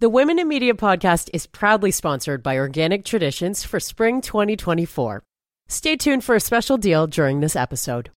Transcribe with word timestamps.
The 0.00 0.08
Women 0.08 0.38
in 0.38 0.48
Media 0.48 0.72
podcast 0.72 1.28
is 1.34 1.46
proudly 1.46 1.90
sponsored 1.90 2.42
by 2.42 2.56
Organic 2.56 3.04
Traditions 3.04 3.64
for 3.64 3.78
spring 3.78 4.22
2024. 4.22 5.22
Stay 5.68 5.94
tuned 5.94 6.24
for 6.24 6.34
a 6.34 6.40
special 6.40 6.78
deal 6.78 7.06
during 7.06 7.40
this 7.40 7.54
episode. 7.54 8.10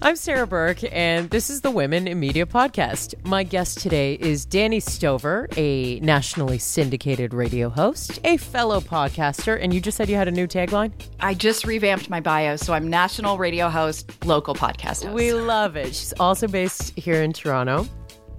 I'm 0.00 0.14
Sarah 0.14 0.46
Burke, 0.46 0.84
and 0.92 1.28
this 1.30 1.50
is 1.50 1.62
the 1.62 1.72
Women 1.72 2.06
in 2.06 2.20
Media 2.20 2.46
podcast. 2.46 3.16
My 3.26 3.42
guest 3.42 3.80
today 3.80 4.14
is 4.14 4.46
Dani 4.46 4.80
Stover, 4.80 5.48
a 5.56 5.98
nationally 5.98 6.58
syndicated 6.58 7.34
radio 7.34 7.68
host, 7.68 8.20
a 8.22 8.36
fellow 8.36 8.80
podcaster, 8.80 9.60
and 9.60 9.74
you 9.74 9.80
just 9.80 9.96
said 9.96 10.08
you 10.08 10.14
had 10.14 10.28
a 10.28 10.30
new 10.30 10.46
tagline? 10.46 10.92
I 11.18 11.34
just 11.34 11.66
revamped 11.66 12.08
my 12.08 12.20
bio, 12.20 12.54
so 12.54 12.74
I'm 12.74 12.88
national 12.88 13.38
radio 13.38 13.68
host, 13.68 14.24
local 14.24 14.54
podcast 14.54 15.02
host. 15.02 15.08
We 15.08 15.32
love 15.32 15.74
it. 15.74 15.96
She's 15.96 16.14
also 16.20 16.46
based 16.46 16.96
here 16.96 17.24
in 17.24 17.32
Toronto. 17.32 17.88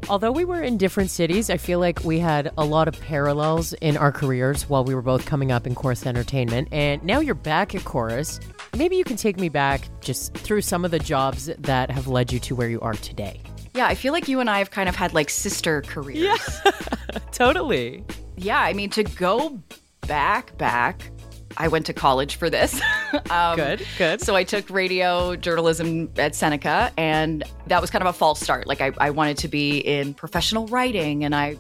Although 0.08 0.34
we 0.34 0.46
were 0.46 0.62
in 0.62 0.78
different 0.78 1.10
cities, 1.10 1.50
I 1.50 1.58
feel 1.58 1.80
like 1.80 2.04
we 2.04 2.20
had 2.20 2.52
a 2.58 2.66
lot 2.66 2.88
of 2.88 3.00
parallels 3.02 3.74
in 3.74 3.98
our 3.98 4.12
careers 4.12 4.70
while 4.70 4.84
we 4.84 4.94
were 4.94 5.02
both 5.02 5.26
coming 5.26 5.52
up 5.52 5.66
in 5.66 5.74
Corus 5.74 6.06
Entertainment. 6.06 6.68
And 6.72 7.04
now 7.04 7.20
you're 7.20 7.34
back 7.34 7.74
at 7.74 7.84
Corus. 7.86 8.40
Maybe 8.78 8.98
you 8.98 9.04
can 9.04 9.18
take 9.18 9.38
me 9.38 9.50
back 9.50 9.90
just 10.02 10.34
through 10.36 10.62
some 10.62 10.86
of 10.86 10.92
the 10.92 11.00
jobs 11.00 11.50
that 11.58 11.90
have 11.90 12.08
led 12.08 12.32
you 12.32 12.40
to 12.42 12.56
where 12.56 12.70
you 12.70 12.80
are 12.82 12.94
today. 12.94 13.42
Yeah, 13.74 13.88
I 13.88 13.96
feel 13.96 14.14
like 14.14 14.28
you 14.28 14.40
and 14.40 14.50
I 14.50 14.60
have 14.60 14.72
kind 14.72 14.88
of 14.88 14.96
had 14.96 15.14
like 15.14 15.30
sister 15.30 15.82
careers. 15.82 16.20
Yeah, 16.20 16.72
totally. 17.32 18.04
Yeah, 18.38 18.60
I 18.60 18.74
mean, 18.74 18.90
to 18.92 19.04
go 19.04 19.60
back, 20.02 20.58
back, 20.58 21.10
I 21.58 21.68
went 21.68 21.86
to 21.88 21.94
college 21.94 22.36
for 22.36 22.50
this. 22.50 22.82
um, 23.30 23.56
good, 23.56 23.86
good. 23.98 24.22
So 24.22 24.36
I 24.36 24.44
took 24.44 24.70
radio 24.70 25.36
journalism 25.36 26.10
at 26.18 26.36
Seneca, 26.36 26.92
and 26.98 27.44
that 27.68 27.82
was 27.82 27.90
kind 27.90 28.02
of 28.02 28.08
a 28.08 28.18
false 28.18 28.40
start. 28.40 28.68
Like 28.68 28.82
I, 28.82 28.92
I 28.98 29.10
wanted 29.10 29.38
to 29.40 29.48
be 29.48 29.80
in 29.80 30.14
professional 30.14 30.68
writing, 30.68 31.24
and 31.24 31.36
I, 31.36 31.58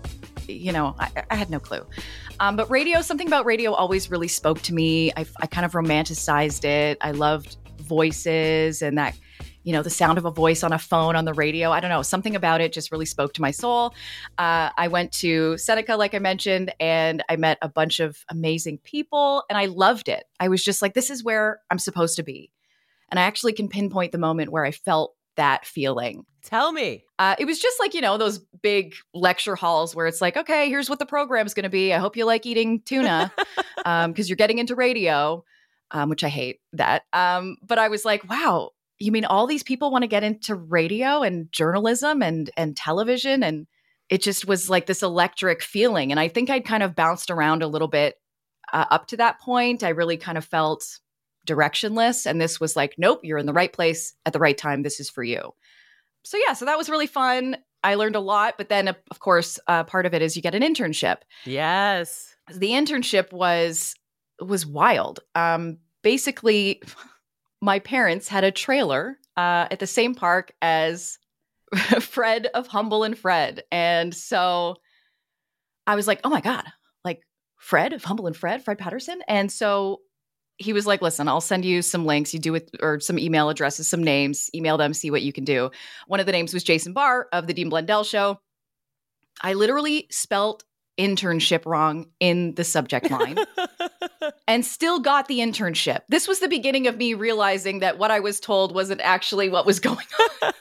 you 0.47 0.71
know, 0.71 0.95
I, 0.99 1.23
I 1.29 1.35
had 1.35 1.49
no 1.49 1.59
clue. 1.59 1.85
Um, 2.39 2.55
but 2.55 2.69
radio, 2.69 3.01
something 3.01 3.27
about 3.27 3.45
radio 3.45 3.73
always 3.73 4.11
really 4.11 4.27
spoke 4.27 4.61
to 4.63 4.73
me. 4.73 5.11
I, 5.15 5.25
I 5.41 5.47
kind 5.47 5.65
of 5.65 5.71
romanticized 5.71 6.65
it. 6.65 6.97
I 7.01 7.11
loved 7.11 7.57
voices 7.79 8.81
and 8.81 8.97
that 8.97 9.15
you 9.65 9.73
know, 9.73 9.81
the 9.81 9.89
sound 9.89 10.17
of 10.17 10.25
a 10.25 10.31
voice 10.31 10.63
on 10.63 10.71
a 10.71 10.79
phone 10.79 11.15
on 11.15 11.25
the 11.25 11.33
radio. 11.33 11.71
I 11.71 11.79
don't 11.79 11.89
know, 11.89 12.03
something 12.03 12.35
about 12.35 12.61
it 12.61 12.71
just 12.71 12.91
really 12.91 13.05
spoke 13.05 13.33
to 13.33 13.41
my 13.41 13.51
soul. 13.51 13.93
Uh, 14.37 14.69
I 14.77 14.87
went 14.87 15.11
to 15.13 15.57
Seneca, 15.57 15.97
like 15.97 16.13
I 16.13 16.19
mentioned, 16.19 16.73
and 16.79 17.23
I 17.27 17.35
met 17.35 17.57
a 17.63 17.67
bunch 17.67 17.99
of 17.99 18.23
amazing 18.29 18.77
people, 18.83 19.43
and 19.49 19.57
I 19.57 19.65
loved 19.65 20.07
it. 20.07 20.25
I 20.39 20.47
was 20.47 20.63
just 20.63 20.81
like, 20.81 20.93
this 20.93 21.09
is 21.09 21.23
where 21.23 21.61
I'm 21.71 21.79
supposed 21.79 22.15
to 22.17 22.23
be. 22.23 22.51
And 23.09 23.19
I 23.19 23.23
actually 23.23 23.53
can 23.53 23.67
pinpoint 23.67 24.11
the 24.11 24.17
moment 24.19 24.51
where 24.51 24.63
I 24.65 24.71
felt 24.71 25.15
that 25.35 25.65
feeling. 25.65 26.25
Tell 26.43 26.71
me. 26.71 27.03
Uh, 27.17 27.35
it 27.39 27.45
was 27.45 27.59
just 27.59 27.79
like, 27.79 27.95
you 27.95 28.01
know, 28.01 28.19
those 28.19 28.39
big 28.61 28.93
lecture 29.15 29.55
halls 29.55 29.95
where 29.95 30.05
it's 30.05 30.21
like, 30.21 30.37
okay, 30.37 30.69
here's 30.69 30.89
what 30.91 30.99
the 30.99 31.05
program's 31.07 31.55
going 31.55 31.63
to 31.63 31.69
be. 31.69 31.91
I 31.91 31.97
hope 31.97 32.15
you 32.15 32.25
like 32.25 32.45
eating 32.45 32.81
tuna 32.81 33.31
because 33.35 33.75
um, 33.85 34.13
you're 34.15 34.35
getting 34.35 34.59
into 34.59 34.75
radio, 34.75 35.43
um, 35.89 36.09
which 36.09 36.23
I 36.23 36.29
hate 36.29 36.59
that. 36.73 37.03
Um, 37.13 37.57
but 37.65 37.79
I 37.79 37.87
was 37.87 38.05
like, 38.05 38.29
wow, 38.29 38.71
you 38.99 39.11
mean 39.11 39.25
all 39.25 39.47
these 39.47 39.63
people 39.63 39.91
want 39.91 40.03
to 40.03 40.07
get 40.07 40.23
into 40.23 40.55
radio 40.55 41.21
and 41.21 41.51
journalism 41.51 42.21
and 42.21 42.49
and 42.57 42.77
television 42.77 43.43
and 43.43 43.67
it 44.07 44.21
just 44.21 44.47
was 44.47 44.69
like 44.69 44.85
this 44.85 45.03
electric 45.03 45.61
feeling 45.61 46.11
and 46.11 46.19
i 46.19 46.27
think 46.27 46.49
i'd 46.49 46.65
kind 46.65 46.83
of 46.83 46.95
bounced 46.95 47.29
around 47.29 47.61
a 47.63 47.67
little 47.67 47.87
bit 47.87 48.15
uh, 48.73 48.85
up 48.91 49.07
to 49.07 49.17
that 49.17 49.39
point. 49.39 49.83
I 49.83 49.89
really 49.89 50.17
kind 50.17 50.37
of 50.37 50.45
felt 50.45 50.99
directionless 51.47 52.25
and 52.25 52.41
this 52.41 52.59
was 52.59 52.75
like 52.75 52.95
nope 52.97 53.19
you're 53.21 53.37
in 53.37 53.45
the 53.45 53.53
right 53.53 53.71
place 53.71 54.15
at 54.25 54.33
the 54.33 54.39
right 54.39 54.57
time. 54.57 54.81
This 54.81 54.99
is 54.99 55.09
for 55.09 55.23
you. 55.23 55.53
So 56.23 56.37
yeah 56.37 56.53
so 56.53 56.65
that 56.65 56.77
was 56.77 56.89
really 56.89 57.07
fun. 57.07 57.57
I 57.83 57.95
learned 57.95 58.15
a 58.15 58.19
lot 58.21 58.55
but 58.57 58.69
then 58.69 58.87
of 58.87 59.19
course 59.19 59.59
uh, 59.67 59.83
part 59.83 60.05
of 60.05 60.13
it 60.13 60.21
is 60.21 60.35
you 60.35 60.41
get 60.41 60.55
an 60.55 60.63
internship. 60.63 61.17
Yes. 61.45 62.35
The 62.51 62.71
internship 62.71 63.31
was 63.31 63.95
was 64.41 64.65
wild. 64.65 65.19
Um 65.35 65.77
basically 66.01 66.81
my 67.65 67.79
parents 67.79 68.27
had 68.27 68.43
a 68.43 68.51
trailer 68.51 69.17
uh, 69.35 69.65
at 69.71 69.79
the 69.79 69.87
same 69.87 70.13
park 70.13 70.51
as 70.61 71.17
Fred 71.99 72.47
of 72.53 72.67
Humble 72.67 73.03
and 73.03 73.17
Fred. 73.17 73.63
And 73.71 74.13
so 74.13 74.75
I 75.87 75.95
was 75.95 76.05
like, 76.05 76.21
oh 76.23 76.29
my 76.29 76.41
God, 76.41 76.63
like 77.03 77.23
Fred 77.57 77.91
of 77.91 78.03
Humble 78.03 78.27
and 78.27 78.37
Fred, 78.37 78.63
Fred 78.63 78.77
Patterson. 78.77 79.19
And 79.27 79.51
so 79.51 80.01
he 80.57 80.73
was 80.73 80.85
like, 80.85 81.01
listen, 81.01 81.27
I'll 81.27 81.41
send 81.41 81.65
you 81.65 81.81
some 81.81 82.05
links. 82.05 82.35
You 82.35 82.39
do 82.39 82.53
it 82.53 82.69
or 82.83 82.99
some 82.99 83.17
email 83.17 83.49
addresses, 83.49 83.87
some 83.87 84.03
names, 84.03 84.51
email 84.53 84.77
them, 84.77 84.93
see 84.93 85.09
what 85.09 85.23
you 85.23 85.33
can 85.33 85.43
do. 85.43 85.71
One 86.05 86.19
of 86.19 86.27
the 86.27 86.31
names 86.31 86.53
was 86.53 86.63
Jason 86.63 86.93
Barr 86.93 87.27
of 87.33 87.47
the 87.47 87.53
Dean 87.55 87.69
Blundell 87.69 88.03
Show. 88.03 88.39
I 89.41 89.53
literally 89.53 90.05
spelt 90.11 90.63
internship 90.97 91.65
wrong 91.65 92.07
in 92.19 92.55
the 92.55 92.63
subject 92.63 93.09
line 93.11 93.37
and 94.47 94.65
still 94.65 94.99
got 94.99 95.27
the 95.27 95.39
internship. 95.39 96.01
This 96.09 96.27
was 96.27 96.39
the 96.39 96.47
beginning 96.47 96.87
of 96.87 96.97
me 96.97 97.13
realizing 97.13 97.79
that 97.79 97.97
what 97.97 98.11
I 98.11 98.19
was 98.19 98.39
told 98.39 98.73
wasn't 98.73 99.01
actually 99.01 99.49
what 99.49 99.65
was 99.65 99.79
going 99.81 100.05
on. 100.41 100.53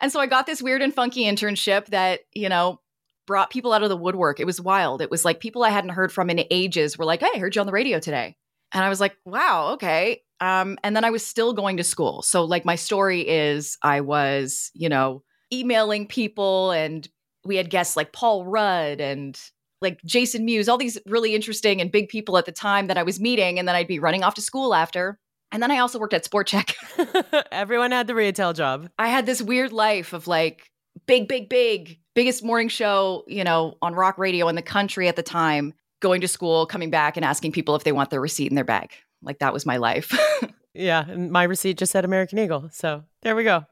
and 0.00 0.12
so 0.12 0.20
I 0.20 0.26
got 0.26 0.46
this 0.46 0.62
weird 0.62 0.82
and 0.82 0.94
funky 0.94 1.24
internship 1.24 1.86
that, 1.86 2.20
you 2.34 2.48
know, 2.48 2.80
brought 3.26 3.50
people 3.50 3.72
out 3.72 3.82
of 3.82 3.88
the 3.88 3.96
woodwork. 3.96 4.40
It 4.40 4.46
was 4.46 4.60
wild. 4.60 5.00
It 5.00 5.10
was 5.10 5.24
like 5.24 5.40
people 5.40 5.62
I 5.62 5.70
hadn't 5.70 5.90
heard 5.90 6.12
from 6.12 6.30
in 6.30 6.44
ages 6.50 6.98
were 6.98 7.04
like, 7.04 7.20
"Hey, 7.20 7.30
I 7.34 7.38
heard 7.38 7.54
you 7.54 7.60
on 7.60 7.66
the 7.66 7.72
radio 7.72 7.98
today." 7.98 8.36
And 8.72 8.84
I 8.84 8.88
was 8.88 9.00
like, 9.00 9.16
"Wow, 9.24 9.72
okay." 9.74 10.22
Um, 10.40 10.78
and 10.82 10.94
then 10.94 11.04
I 11.04 11.10
was 11.10 11.24
still 11.24 11.52
going 11.54 11.78
to 11.78 11.84
school. 11.84 12.22
So 12.22 12.44
like 12.44 12.64
my 12.64 12.74
story 12.74 13.26
is 13.26 13.78
I 13.82 14.02
was, 14.02 14.70
you 14.74 14.88
know, 14.88 15.22
emailing 15.52 16.06
people 16.06 16.70
and 16.72 17.08
we 17.44 17.56
had 17.56 17.70
guests 17.70 17.96
like 17.96 18.12
Paul 18.12 18.44
Rudd 18.44 19.00
and 19.00 19.38
like 19.80 20.02
Jason 20.04 20.44
Mewes, 20.44 20.68
all 20.68 20.78
these 20.78 20.98
really 21.06 21.34
interesting 21.34 21.80
and 21.80 21.92
big 21.92 22.08
people 22.08 22.38
at 22.38 22.46
the 22.46 22.52
time 22.52 22.86
that 22.86 22.98
I 22.98 23.02
was 23.02 23.20
meeting. 23.20 23.58
And 23.58 23.68
then 23.68 23.76
I'd 23.76 23.86
be 23.86 23.98
running 23.98 24.24
off 24.24 24.34
to 24.34 24.40
school 24.40 24.74
after. 24.74 25.18
And 25.52 25.62
then 25.62 25.70
I 25.70 25.78
also 25.78 25.98
worked 25.98 26.14
at 26.14 26.24
Sport 26.24 26.48
Chek. 26.48 26.74
Everyone 27.52 27.92
had 27.92 28.06
the 28.06 28.14
retail 28.14 28.52
job. 28.52 28.88
I 28.98 29.08
had 29.08 29.26
this 29.26 29.40
weird 29.40 29.72
life 29.72 30.12
of 30.12 30.26
like 30.26 30.70
big, 31.06 31.28
big, 31.28 31.48
big, 31.48 32.00
biggest 32.14 32.42
morning 32.42 32.68
show, 32.68 33.24
you 33.28 33.44
know, 33.44 33.76
on 33.82 33.94
rock 33.94 34.18
radio 34.18 34.48
in 34.48 34.56
the 34.56 34.62
country 34.62 35.06
at 35.06 35.16
the 35.16 35.22
time, 35.22 35.74
going 36.00 36.20
to 36.22 36.28
school, 36.28 36.66
coming 36.66 36.90
back 36.90 37.16
and 37.16 37.24
asking 37.24 37.52
people 37.52 37.76
if 37.76 37.84
they 37.84 37.92
want 37.92 38.10
their 38.10 38.20
receipt 38.20 38.48
in 38.48 38.54
their 38.54 38.64
bag. 38.64 38.90
Like 39.22 39.38
that 39.38 39.52
was 39.52 39.64
my 39.64 39.76
life. 39.76 40.16
yeah. 40.74 41.04
And 41.08 41.30
my 41.30 41.44
receipt 41.44 41.78
just 41.78 41.92
said 41.92 42.04
American 42.04 42.38
Eagle. 42.38 42.68
So 42.72 43.04
there 43.22 43.36
we 43.36 43.44
go. 43.44 43.64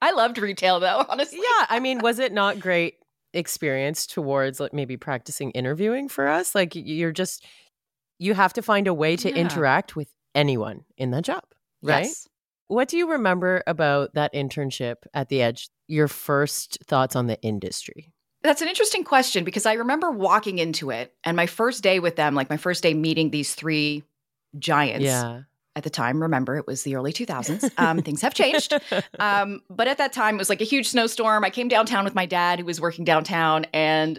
I 0.00 0.12
loved 0.12 0.38
retail 0.38 0.80
though, 0.80 1.04
honestly. 1.08 1.38
Yeah. 1.38 1.66
I 1.68 1.80
mean, 1.80 2.00
was 2.00 2.18
it 2.18 2.32
not 2.32 2.60
great 2.60 2.94
experience 3.34 4.06
towards 4.06 4.60
like 4.60 4.72
maybe 4.72 4.96
practicing 4.96 5.50
interviewing 5.52 6.08
for 6.08 6.28
us? 6.28 6.54
Like 6.54 6.72
you're 6.74 7.12
just 7.12 7.44
you 8.18 8.34
have 8.34 8.52
to 8.54 8.62
find 8.62 8.86
a 8.88 8.94
way 8.94 9.16
to 9.16 9.28
yeah. 9.28 9.36
interact 9.36 9.94
with 9.94 10.12
anyone 10.34 10.84
in 10.96 11.10
that 11.12 11.24
job, 11.24 11.44
right? 11.82 12.06
Yes. 12.06 12.28
What 12.66 12.88
do 12.88 12.98
you 12.98 13.12
remember 13.12 13.62
about 13.66 14.14
that 14.14 14.34
internship 14.34 14.96
at 15.14 15.28
the 15.28 15.40
Edge? 15.40 15.70
Your 15.86 16.08
first 16.08 16.78
thoughts 16.84 17.16
on 17.16 17.26
the 17.26 17.40
industry? 17.40 18.12
That's 18.42 18.60
an 18.60 18.68
interesting 18.68 19.04
question 19.04 19.42
because 19.42 19.66
I 19.66 19.74
remember 19.74 20.10
walking 20.10 20.58
into 20.58 20.90
it 20.90 21.14
and 21.24 21.36
my 21.36 21.46
first 21.46 21.82
day 21.82 21.98
with 21.98 22.16
them, 22.16 22.34
like 22.34 22.50
my 22.50 22.56
first 22.56 22.82
day 22.82 22.92
meeting 22.92 23.30
these 23.30 23.54
three 23.54 24.04
giants. 24.58 25.04
Yeah 25.04 25.42
at 25.76 25.84
the 25.84 25.90
time. 25.90 26.20
Remember, 26.20 26.56
it 26.56 26.66
was 26.66 26.82
the 26.82 26.96
early 26.96 27.12
2000s. 27.12 27.70
Um, 27.78 28.02
things 28.02 28.22
have 28.22 28.34
changed. 28.34 28.74
Um, 29.18 29.60
but 29.70 29.86
at 29.86 29.98
that 29.98 30.12
time, 30.12 30.34
it 30.34 30.38
was 30.38 30.48
like 30.48 30.60
a 30.60 30.64
huge 30.64 30.88
snowstorm. 30.88 31.44
I 31.44 31.50
came 31.50 31.68
downtown 31.68 32.04
with 32.04 32.14
my 32.14 32.26
dad, 32.26 32.58
who 32.58 32.64
was 32.64 32.80
working 32.80 33.04
downtown, 33.04 33.66
and 33.72 34.18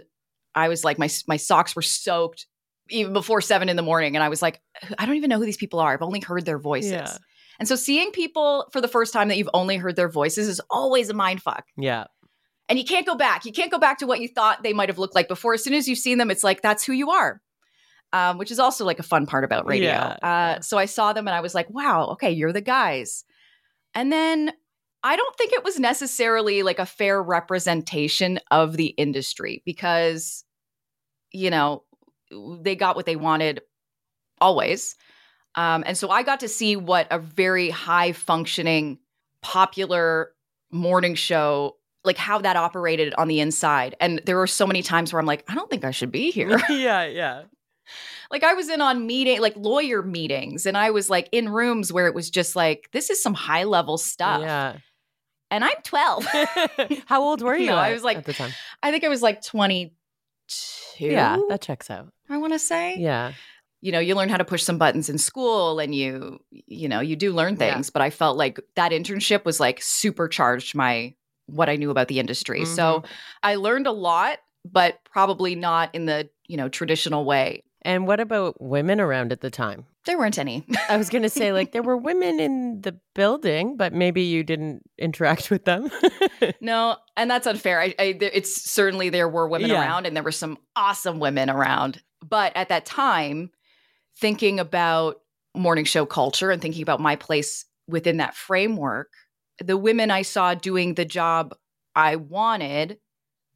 I 0.54 0.68
was 0.68 0.84
like, 0.84 0.98
my 0.98 1.08
my 1.26 1.36
socks 1.36 1.76
were 1.76 1.82
soaked 1.82 2.46
even 2.88 3.12
before 3.12 3.40
seven 3.40 3.68
in 3.68 3.76
the 3.76 3.82
morning, 3.82 4.16
and 4.16 4.22
I 4.22 4.28
was 4.28 4.42
like, 4.42 4.60
I 4.98 5.06
don't 5.06 5.16
even 5.16 5.28
know 5.28 5.38
who 5.38 5.44
these 5.44 5.56
people 5.56 5.78
are. 5.78 5.92
I've 5.92 6.02
only 6.02 6.20
heard 6.20 6.44
their 6.46 6.58
voices. 6.58 6.92
Yeah. 6.92 7.16
And 7.58 7.68
so, 7.68 7.76
seeing 7.76 8.10
people 8.10 8.66
for 8.72 8.80
the 8.80 8.88
first 8.88 9.12
time 9.12 9.28
that 9.28 9.36
you've 9.36 9.50
only 9.52 9.76
heard 9.76 9.96
their 9.96 10.08
voices 10.08 10.48
is 10.48 10.60
always 10.70 11.10
a 11.10 11.14
mind 11.14 11.42
fuck. 11.42 11.66
Yeah. 11.76 12.04
And 12.68 12.78
you 12.78 12.84
can't 12.84 13.06
go 13.06 13.16
back. 13.16 13.44
You 13.44 13.52
can't 13.52 13.70
go 13.70 13.78
back 13.78 13.98
to 13.98 14.06
what 14.06 14.20
you 14.20 14.28
thought 14.28 14.62
they 14.62 14.72
might 14.72 14.88
have 14.88 14.98
looked 14.98 15.14
like 15.14 15.28
before. 15.28 15.54
As 15.54 15.64
soon 15.64 15.74
as 15.74 15.88
you've 15.88 15.98
seen 15.98 16.18
them, 16.18 16.30
it's 16.30 16.44
like 16.44 16.62
that's 16.62 16.84
who 16.84 16.92
you 16.92 17.10
are 17.10 17.42
um, 18.12 18.38
which 18.38 18.50
is 18.50 18.58
also 18.58 18.84
like 18.84 18.98
a 18.98 19.04
fun 19.04 19.26
part 19.26 19.44
about 19.44 19.66
radio. 19.66 19.90
Yeah. 19.90 20.16
Uh, 20.22 20.60
so 20.60 20.78
I 20.78 20.86
saw 20.86 21.12
them 21.12 21.28
and 21.28 21.34
I 21.34 21.40
was 21.40 21.54
like, 21.54 21.70
wow, 21.70 22.08
okay, 22.12 22.30
you're 22.30 22.52
the 22.52 22.60
guys. 22.60 23.24
And 23.94 24.12
then 24.12 24.52
I 25.02 25.16
don't 25.16 25.36
think 25.36 25.52
it 25.52 25.64
was 25.64 25.78
necessarily 25.78 26.62
like 26.62 26.78
a 26.78 26.86
fair 26.86 27.22
representation 27.22 28.40
of 28.50 28.76
the 28.76 28.86
industry 28.86 29.62
because, 29.64 30.44
you 31.32 31.50
know, 31.50 31.84
they 32.62 32.76
got 32.76 32.96
what 32.96 33.06
they 33.06 33.16
wanted 33.16 33.60
always. 34.40 34.96
Um, 35.54 35.82
and 35.86 35.96
so 35.96 36.10
I 36.10 36.22
got 36.22 36.40
to 36.40 36.48
see 36.48 36.76
what 36.76 37.08
a 37.10 37.18
very 37.18 37.70
high 37.70 38.12
functioning, 38.12 38.98
popular 39.42 40.32
morning 40.70 41.14
show 41.14 41.76
like 42.02 42.16
how 42.16 42.38
that 42.38 42.56
operated 42.56 43.12
on 43.18 43.28
the 43.28 43.40
inside. 43.40 43.94
And 44.00 44.22
there 44.24 44.36
were 44.36 44.46
so 44.46 44.66
many 44.66 44.82
times 44.82 45.12
where 45.12 45.20
I'm 45.20 45.26
like, 45.26 45.44
I 45.48 45.54
don't 45.54 45.68
think 45.68 45.84
I 45.84 45.90
should 45.90 46.10
be 46.10 46.30
here. 46.30 46.58
yeah, 46.70 47.04
yeah 47.04 47.42
like 48.30 48.44
I 48.44 48.54
was 48.54 48.68
in 48.68 48.80
on 48.80 49.06
meeting 49.06 49.40
like 49.40 49.54
lawyer 49.56 50.02
meetings 50.02 50.66
and 50.66 50.76
I 50.76 50.90
was 50.90 51.10
like 51.10 51.28
in 51.32 51.48
rooms 51.48 51.92
where 51.92 52.06
it 52.06 52.14
was 52.14 52.30
just 52.30 52.54
like 52.56 52.88
this 52.92 53.10
is 53.10 53.22
some 53.22 53.34
high 53.34 53.64
level 53.64 53.98
stuff. 53.98 54.40
Yeah. 54.42 54.76
and 55.50 55.64
I'm 55.64 55.76
12. 55.84 56.26
How 57.06 57.22
old 57.22 57.42
were 57.42 57.56
you? 57.56 57.66
No, 57.66 57.76
I 57.76 57.92
was 57.92 58.02
like- 58.04 58.18
at 58.18 58.24
the 58.24 58.32
time. 58.32 58.52
I 58.82 58.90
think 58.90 59.04
I 59.04 59.08
was 59.08 59.22
like 59.22 59.42
22. 59.42 59.94
Yeah, 60.98 61.38
that 61.48 61.60
checks 61.62 61.90
out. 61.90 62.12
I 62.28 62.36
want 62.38 62.52
to 62.52 62.58
say. 62.58 62.96
Yeah. 62.98 63.32
You 63.82 63.92
know, 63.92 63.98
you 63.98 64.14
learn 64.14 64.28
how 64.28 64.36
to 64.36 64.44
push 64.44 64.62
some 64.62 64.76
buttons 64.76 65.08
in 65.08 65.16
school 65.16 65.78
and 65.78 65.94
you, 65.94 66.38
you 66.50 66.86
know, 66.88 67.00
you 67.00 67.16
do 67.16 67.32
learn 67.32 67.54
Yeah. 67.58 67.72
things, 67.74 67.88
but 67.88 68.02
I 68.02 68.10
felt 68.10 68.36
like 68.36 68.60
that 68.76 68.92
internship 68.92 69.44
was 69.46 69.58
like 69.58 69.80
supercharged 69.80 70.74
my 70.74 71.14
what 71.46 71.68
I 71.70 71.76
knew 71.76 71.90
about 71.90 72.08
the 72.08 72.20
industry. 72.20 72.64
So 72.64 72.98
mm-hmm. 73.00 73.12
I 73.42 73.54
learned 73.56 73.86
a 73.86 73.92
lot, 73.92 74.38
but 74.70 74.98
probably 75.10 75.54
not 75.56 75.94
in 75.94 76.04
the, 76.06 76.28
you 76.46 76.56
know, 76.58 76.68
traditional 76.68 77.24
way. 77.24 77.64
And 77.82 78.06
what 78.06 78.20
about 78.20 78.60
women 78.60 79.00
around 79.00 79.32
at 79.32 79.40
the 79.40 79.50
time? 79.50 79.86
There 80.04 80.18
weren't 80.18 80.38
any. 80.38 80.66
I 80.88 80.96
was 80.96 81.08
going 81.08 81.22
to 81.22 81.30
say, 81.30 81.52
like, 81.52 81.72
there 81.72 81.82
were 81.82 81.96
women 82.10 82.38
in 82.40 82.82
the 82.82 82.98
building, 83.14 83.76
but 83.76 83.92
maybe 83.92 84.22
you 84.22 84.44
didn't 84.44 84.82
interact 84.98 85.50
with 85.50 85.64
them. 85.64 85.90
no, 86.60 86.96
and 87.16 87.30
that's 87.30 87.46
unfair. 87.46 87.80
I, 87.80 87.94
I 87.98 88.18
it's 88.20 88.70
certainly 88.70 89.08
there 89.08 89.28
were 89.28 89.48
women 89.48 89.70
Yeah. 89.70 89.80
around 89.80 90.06
and 90.06 90.14
there 90.14 90.22
were 90.22 90.32
some 90.32 90.58
awesome 90.76 91.20
women 91.20 91.48
around. 91.48 92.02
But 92.26 92.52
at 92.54 92.68
that 92.68 92.84
time, 92.84 93.50
thinking 94.18 94.60
about 94.60 95.16
morning 95.56 95.84
show 95.86 96.04
culture 96.06 96.50
and 96.50 96.60
thinking 96.60 96.82
about 96.82 97.00
my 97.00 97.16
place 97.16 97.64
within 97.88 98.18
that 98.18 98.34
framework, 98.36 99.08
the 99.58 99.76
women 99.76 100.10
I 100.10 100.22
saw 100.22 100.54
doing 100.54 100.94
the 100.94 101.04
job 101.06 101.54
I 101.94 102.16
wanted 102.16 102.98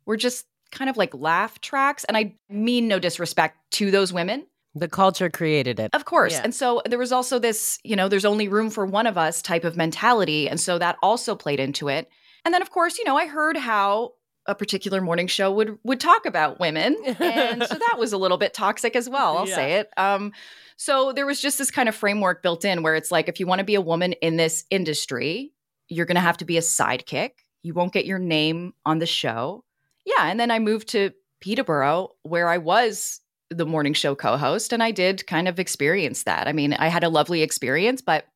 were 0.06 0.16
just 0.16 0.46
kind 0.74 0.90
of 0.90 0.96
like 0.96 1.14
laugh 1.14 1.60
tracks. 1.60 2.04
And 2.04 2.16
I 2.16 2.34
mean 2.50 2.88
no 2.88 2.98
disrespect 2.98 3.56
to 3.78 3.90
those 3.90 4.12
women. 4.12 4.46
the 4.74 4.88
culture 4.88 5.30
created 5.30 5.78
it. 5.78 5.94
Of 5.94 6.04
course. 6.04 6.32
Yeah. 6.32 6.42
And 6.44 6.54
so 6.54 6.82
there 6.84 6.98
was 6.98 7.12
also 7.12 7.38
this, 7.38 7.78
you 7.84 7.94
know, 7.96 8.08
there's 8.08 8.24
only 8.24 8.48
room 8.48 8.70
for 8.70 8.84
one 8.84 9.06
of 9.06 9.16
us 9.16 9.40
type 9.40 9.64
of 9.64 9.76
mentality. 9.76 10.48
And 10.48 10.58
so 10.60 10.78
that 10.78 10.96
also 11.00 11.36
played 11.36 11.60
into 11.60 11.88
it. 11.88 12.08
And 12.44 12.52
then 12.52 12.60
of 12.60 12.70
course, 12.70 12.98
you 12.98 13.04
know, 13.04 13.16
I 13.16 13.26
heard 13.26 13.56
how 13.56 14.14
a 14.46 14.54
particular 14.54 15.00
morning 15.00 15.26
show 15.28 15.50
would 15.52 15.78
would 15.84 16.00
talk 16.00 16.26
about 16.26 16.60
women. 16.60 16.96
And 17.18 17.64
so 17.64 17.74
that 17.78 17.96
was 17.98 18.12
a 18.12 18.18
little 18.18 18.36
bit 18.36 18.52
toxic 18.52 18.94
as 18.96 19.08
well, 19.08 19.38
I'll 19.38 19.46
say 19.60 19.74
it. 19.74 19.88
Um 19.96 20.32
so 20.76 21.12
there 21.12 21.24
was 21.24 21.40
just 21.40 21.56
this 21.56 21.70
kind 21.70 21.88
of 21.88 21.94
framework 21.94 22.42
built 22.42 22.64
in 22.64 22.82
where 22.82 22.96
it's 22.96 23.10
like 23.12 23.28
if 23.28 23.38
you 23.40 23.46
want 23.46 23.60
to 23.60 23.64
be 23.64 23.76
a 23.76 23.80
woman 23.80 24.12
in 24.14 24.36
this 24.36 24.64
industry, 24.70 25.52
you're 25.88 26.04
going 26.06 26.16
to 26.16 26.20
have 26.20 26.38
to 26.38 26.44
be 26.44 26.58
a 26.58 26.60
sidekick. 26.60 27.30
You 27.62 27.74
won't 27.74 27.92
get 27.92 28.04
your 28.06 28.18
name 28.18 28.74
on 28.84 28.98
the 28.98 29.06
show. 29.06 29.63
Yeah, 30.04 30.26
and 30.26 30.38
then 30.38 30.50
I 30.50 30.58
moved 30.58 30.88
to 30.88 31.12
Peterborough 31.40 32.10
where 32.22 32.48
I 32.48 32.58
was 32.58 33.20
the 33.50 33.66
morning 33.66 33.92
show 33.92 34.14
co-host 34.14 34.72
and 34.72 34.82
I 34.82 34.90
did 34.90 35.26
kind 35.26 35.48
of 35.48 35.58
experience 35.58 36.24
that. 36.24 36.48
I 36.48 36.52
mean, 36.52 36.72
I 36.74 36.88
had 36.88 37.04
a 37.04 37.08
lovely 37.08 37.42
experience, 37.42 38.00
but 38.00 38.26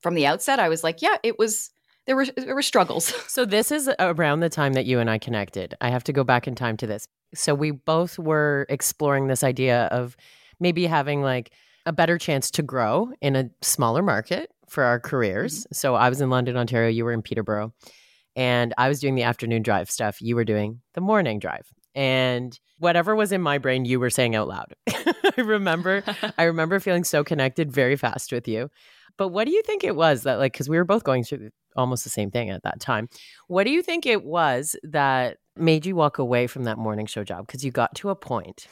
from 0.00 0.14
the 0.14 0.26
outset 0.26 0.58
I 0.58 0.68
was 0.68 0.82
like, 0.82 1.02
yeah, 1.02 1.16
it 1.22 1.38
was 1.38 1.70
there 2.06 2.16
were 2.16 2.26
there 2.26 2.54
were 2.54 2.62
struggles. 2.62 3.12
So 3.28 3.44
this 3.44 3.72
is 3.72 3.90
around 3.98 4.40
the 4.40 4.48
time 4.48 4.74
that 4.74 4.86
you 4.86 5.00
and 5.00 5.10
I 5.10 5.18
connected. 5.18 5.74
I 5.80 5.90
have 5.90 6.04
to 6.04 6.12
go 6.12 6.24
back 6.24 6.46
in 6.46 6.54
time 6.54 6.76
to 6.78 6.86
this. 6.86 7.08
So 7.34 7.54
we 7.54 7.70
both 7.72 8.18
were 8.18 8.66
exploring 8.68 9.26
this 9.26 9.42
idea 9.42 9.84
of 9.86 10.16
maybe 10.60 10.86
having 10.86 11.22
like 11.22 11.50
a 11.86 11.92
better 11.92 12.16
chance 12.16 12.50
to 12.52 12.62
grow 12.62 13.10
in 13.20 13.36
a 13.36 13.50
smaller 13.60 14.02
market 14.02 14.50
for 14.68 14.84
our 14.84 15.00
careers. 15.00 15.60
Mm-hmm. 15.60 15.74
So 15.74 15.94
I 15.94 16.08
was 16.08 16.20
in 16.20 16.30
London, 16.30 16.56
Ontario, 16.56 16.88
you 16.88 17.04
were 17.04 17.12
in 17.12 17.22
Peterborough, 17.22 17.72
and 18.36 18.74
I 18.78 18.88
was 18.88 19.00
doing 19.00 19.14
the 19.14 19.22
afternoon 19.22 19.62
drive 19.62 19.90
stuff, 19.90 20.20
you 20.20 20.36
were 20.36 20.44
doing 20.44 20.80
the 20.94 21.00
morning 21.00 21.38
drive. 21.38 21.68
And 21.94 22.58
whatever 22.78 23.14
was 23.14 23.30
in 23.32 23.40
my 23.40 23.58
brain, 23.58 23.84
you 23.84 24.00
were 24.00 24.10
saying 24.10 24.34
out 24.34 24.48
loud. 24.48 24.74
I 24.88 25.40
remember 25.40 26.02
I 26.38 26.44
remember 26.44 26.80
feeling 26.80 27.04
so 27.04 27.22
connected 27.24 27.72
very 27.72 27.96
fast 27.96 28.32
with 28.32 28.48
you. 28.48 28.70
But 29.16 29.28
what 29.28 29.46
do 29.46 29.52
you 29.52 29.62
think 29.62 29.84
it 29.84 29.94
was 29.94 30.24
that 30.24 30.38
like 30.38 30.52
cuz 30.54 30.68
we 30.68 30.76
were 30.76 30.84
both 30.84 31.04
going 31.04 31.24
through 31.24 31.50
almost 31.76 32.04
the 32.04 32.10
same 32.10 32.30
thing 32.30 32.50
at 32.50 32.62
that 32.62 32.80
time. 32.80 33.08
What 33.48 33.64
do 33.64 33.70
you 33.70 33.82
think 33.82 34.06
it 34.06 34.24
was 34.24 34.76
that 34.84 35.38
made 35.56 35.86
you 35.86 35.96
walk 35.96 36.18
away 36.18 36.46
from 36.46 36.64
that 36.64 36.78
morning 36.78 37.06
show 37.06 37.24
job 37.24 37.46
cuz 37.48 37.64
you 37.64 37.70
got 37.70 37.94
to 37.96 38.10
a 38.10 38.16
point? 38.16 38.66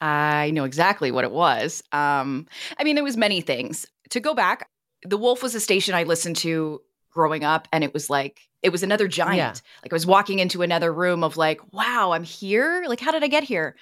I 0.00 0.50
know 0.52 0.64
exactly 0.64 1.10
what 1.10 1.24
it 1.24 1.32
was. 1.32 1.82
Um, 1.90 2.46
I 2.78 2.84
mean, 2.84 2.94
there 2.94 3.04
was 3.04 3.16
many 3.16 3.40
things. 3.40 3.86
To 4.10 4.20
go 4.20 4.32
back, 4.32 4.68
The 5.02 5.16
Wolf 5.16 5.42
was 5.42 5.54
a 5.54 5.60
station 5.60 5.94
I 5.94 6.04
listened 6.04 6.36
to 6.38 6.80
growing 7.18 7.42
up, 7.42 7.66
and 7.72 7.82
it 7.82 7.92
was 7.92 8.08
like 8.08 8.38
it 8.62 8.70
was 8.70 8.84
another 8.84 9.08
giant. 9.08 9.36
Yeah. 9.36 9.54
Like 9.82 9.92
I 9.92 9.96
was 9.96 10.06
walking 10.06 10.38
into 10.38 10.62
another 10.62 10.92
room 10.92 11.24
of 11.24 11.36
like, 11.36 11.60
wow, 11.72 12.12
I'm 12.12 12.22
here. 12.22 12.84
Like, 12.86 13.00
how 13.00 13.10
did 13.10 13.24
I 13.24 13.26
get 13.26 13.42
here? 13.42 13.74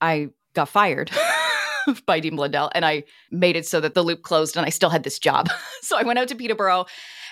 I 0.00 0.30
got 0.54 0.70
fired 0.70 1.10
by 2.06 2.18
Dean 2.18 2.36
Blundell, 2.36 2.70
and 2.74 2.86
I 2.86 3.04
made 3.30 3.56
it 3.56 3.66
so 3.66 3.78
that 3.80 3.92
the 3.92 4.02
loop 4.02 4.22
closed, 4.22 4.56
and 4.56 4.64
I 4.64 4.70
still 4.70 4.88
had 4.88 5.02
this 5.02 5.18
job. 5.18 5.50
so 5.82 5.98
I 5.98 6.02
went 6.02 6.18
out 6.18 6.28
to 6.28 6.34
Peterborough. 6.34 6.86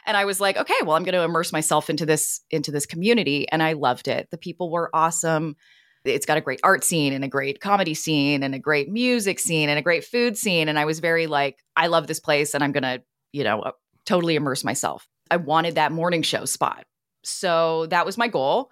And 0.09 0.17
I 0.17 0.25
was 0.25 0.41
like, 0.41 0.57
okay, 0.57 0.77
well, 0.85 0.95
I'm 0.95 1.03
going 1.03 1.15
to 1.15 1.25
immerse 1.25 1.53
myself 1.53 1.91
into 1.91 2.07
this 2.07 2.41
into 2.51 2.71
this 2.71 2.87
community, 2.87 3.49
and 3.51 3.63
I 3.63 3.73
loved 3.73 4.07
it. 4.07 4.29
The 4.31 4.39
people 4.39 4.71
were 4.71 4.91
awesome 4.95 5.57
it's 6.05 6.27
got 6.27 6.39
a 6.39 6.41
great 6.41 6.61
art 6.63 6.85
scene 6.85 7.13
and 7.13 7.25
a 7.25 7.29
great 7.29 7.61
comedy 7.61 7.93
scene 7.93 8.45
and 8.45 8.55
a 8.55 8.61
great 8.61 8.89
music 8.89 9.41
scene 9.41 9.69
and 9.69 9.77
a 9.77 9.83
great 9.83 10.05
food 10.05 10.39
scene 10.39 10.69
and 10.69 10.79
i 10.79 10.85
was 10.85 11.01
very 11.01 11.27
like 11.27 11.59
i 11.75 11.89
love 11.89 12.07
this 12.07 12.21
place 12.21 12.55
and 12.55 12.63
i'm 12.63 12.71
gonna 12.71 13.01
you 13.33 13.43
know 13.43 13.61
uh, 13.63 13.73
totally 14.05 14.37
immerse 14.37 14.63
myself 14.63 15.09
i 15.31 15.37
wanted 15.37 15.75
that 15.75 15.93
morning 15.93 16.23
show 16.23 16.45
spot 16.45 16.85
so 17.23 17.87
that 17.87 18.07
was 18.07 18.19
my 18.19 18.29
goal 18.29 18.71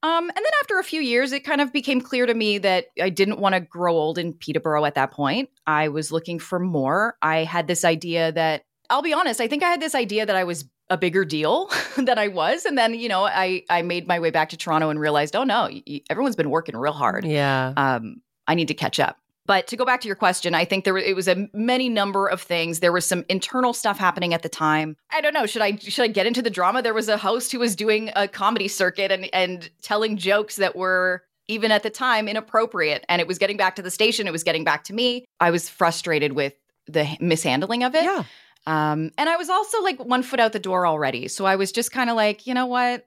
um, 0.00 0.28
and 0.28 0.36
then 0.36 0.52
after 0.62 0.78
a 0.78 0.84
few 0.84 1.00
years 1.00 1.32
it 1.32 1.40
kind 1.40 1.60
of 1.60 1.72
became 1.72 2.00
clear 2.00 2.26
to 2.26 2.34
me 2.34 2.58
that 2.58 2.86
i 3.00 3.08
didn't 3.08 3.38
want 3.38 3.54
to 3.54 3.60
grow 3.60 3.94
old 3.94 4.18
in 4.18 4.32
peterborough 4.32 4.84
at 4.84 4.94
that 4.94 5.10
point 5.10 5.48
i 5.66 5.88
was 5.88 6.12
looking 6.12 6.38
for 6.38 6.58
more 6.58 7.16
i 7.22 7.44
had 7.44 7.66
this 7.66 7.84
idea 7.84 8.32
that 8.32 8.64
i'll 8.90 9.02
be 9.02 9.12
honest 9.12 9.40
i 9.40 9.48
think 9.48 9.62
i 9.62 9.68
had 9.68 9.80
this 9.80 9.94
idea 9.94 10.24
that 10.24 10.36
i 10.36 10.44
was 10.44 10.64
a 10.90 10.96
bigger 10.96 11.24
deal 11.24 11.70
than 11.96 12.18
I 12.18 12.28
was. 12.28 12.64
And 12.64 12.76
then, 12.76 12.94
you 12.94 13.08
know, 13.08 13.24
I 13.24 13.62
I 13.68 13.82
made 13.82 14.06
my 14.06 14.20
way 14.20 14.30
back 14.30 14.50
to 14.50 14.56
Toronto 14.56 14.90
and 14.90 14.98
realized, 14.98 15.36
oh 15.36 15.44
no, 15.44 15.68
everyone's 16.10 16.36
been 16.36 16.50
working 16.50 16.76
real 16.76 16.92
hard. 16.92 17.24
Yeah. 17.24 17.72
Um, 17.76 18.22
I 18.46 18.54
need 18.54 18.68
to 18.68 18.74
catch 18.74 18.98
up. 18.98 19.18
But 19.48 19.66
to 19.68 19.76
go 19.76 19.86
back 19.86 20.02
to 20.02 20.06
your 20.06 20.14
question, 20.14 20.54
I 20.54 20.66
think 20.66 20.84
there 20.84 20.96
it 20.98 21.16
was 21.16 21.26
a 21.26 21.48
many 21.54 21.88
number 21.88 22.28
of 22.28 22.42
things. 22.42 22.80
There 22.80 22.92
was 22.92 23.06
some 23.06 23.24
internal 23.30 23.72
stuff 23.72 23.98
happening 23.98 24.34
at 24.34 24.42
the 24.42 24.48
time. 24.50 24.94
I 25.10 25.22
don't 25.22 25.32
know. 25.32 25.46
Should 25.46 25.62
I 25.62 25.76
should 25.76 26.04
I 26.04 26.08
get 26.08 26.26
into 26.26 26.42
the 26.42 26.50
drama? 26.50 26.82
There 26.82 26.92
was 26.92 27.08
a 27.08 27.16
host 27.16 27.50
who 27.50 27.58
was 27.58 27.74
doing 27.74 28.10
a 28.14 28.28
comedy 28.28 28.68
circuit 28.68 29.10
and 29.10 29.28
and 29.32 29.70
telling 29.80 30.18
jokes 30.18 30.56
that 30.56 30.76
were 30.76 31.24
even 31.48 31.72
at 31.72 31.82
the 31.82 31.88
time 31.88 32.28
inappropriate, 32.28 33.06
and 33.08 33.22
it 33.22 33.26
was 33.26 33.38
getting 33.38 33.56
back 33.56 33.74
to 33.76 33.82
the 33.82 33.90
station. 33.90 34.28
It 34.28 34.32
was 34.32 34.44
getting 34.44 34.64
back 34.64 34.84
to 34.84 34.92
me. 34.92 35.24
I 35.40 35.50
was 35.50 35.66
frustrated 35.66 36.34
with 36.34 36.52
the 36.86 37.16
mishandling 37.18 37.84
of 37.84 37.94
it. 37.94 38.04
yeah. 38.04 38.24
Um, 38.66 39.12
and 39.16 39.30
I 39.30 39.36
was 39.36 39.48
also 39.48 39.82
like 39.82 39.98
one 39.98 40.22
foot 40.22 40.40
out 40.40 40.52
the 40.52 40.58
door 40.58 40.86
already. 40.86 41.26
So 41.26 41.46
I 41.46 41.56
was 41.56 41.72
just 41.72 41.90
kind 41.90 42.10
of 42.10 42.16
like, 42.16 42.46
you 42.46 42.52
know 42.52 42.66
what? 42.66 43.06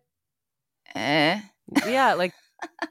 Eh. 0.95 1.39
Yeah, 1.85 2.15
like 2.15 2.33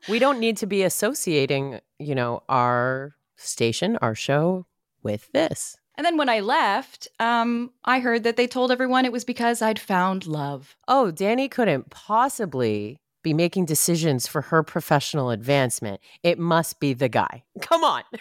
we 0.09 0.21
don't 0.21 0.39
need 0.39 0.59
to 0.59 0.67
be 0.67 0.85
associating, 0.85 1.81
you 1.99 2.15
know, 2.15 2.45
our 2.49 3.13
station, 3.41 3.97
our 4.03 4.15
show 4.15 4.67
with 5.03 5.31
this. 5.33 5.77
And 5.97 6.05
then 6.07 6.17
when 6.17 6.29
I 6.29 6.41
left, 6.41 7.09
um, 7.19 7.73
I 7.85 8.01
heard 8.01 8.23
that 8.25 8.37
they 8.37 8.47
told 8.47 8.73
everyone 8.73 9.05
it 9.05 9.13
was 9.13 9.25
because 9.25 9.61
I'd 9.61 9.79
found 9.79 10.27
love. 10.27 10.77
Oh, 10.89 11.13
Dani 11.15 11.51
couldn't 11.51 11.91
possibly 11.91 12.99
be 13.23 13.35
making 13.35 13.67
decisions 13.67 14.27
for 14.27 14.41
her 14.41 14.63
professional 14.63 15.31
advancement. 15.31 16.01
It 16.23 16.39
must 16.39 16.81
be 16.81 16.95
the 16.95 17.09
guy. 17.09 17.45
Come 17.61 17.85
on. 17.85 18.03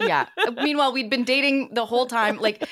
Yeah. 0.00 0.26
Meanwhile, 0.56 0.92
we'd 0.92 1.08
been 1.08 1.24
dating 1.24 1.70
the 1.72 1.86
whole 1.86 2.06
time. 2.06 2.38
Like, 2.38 2.66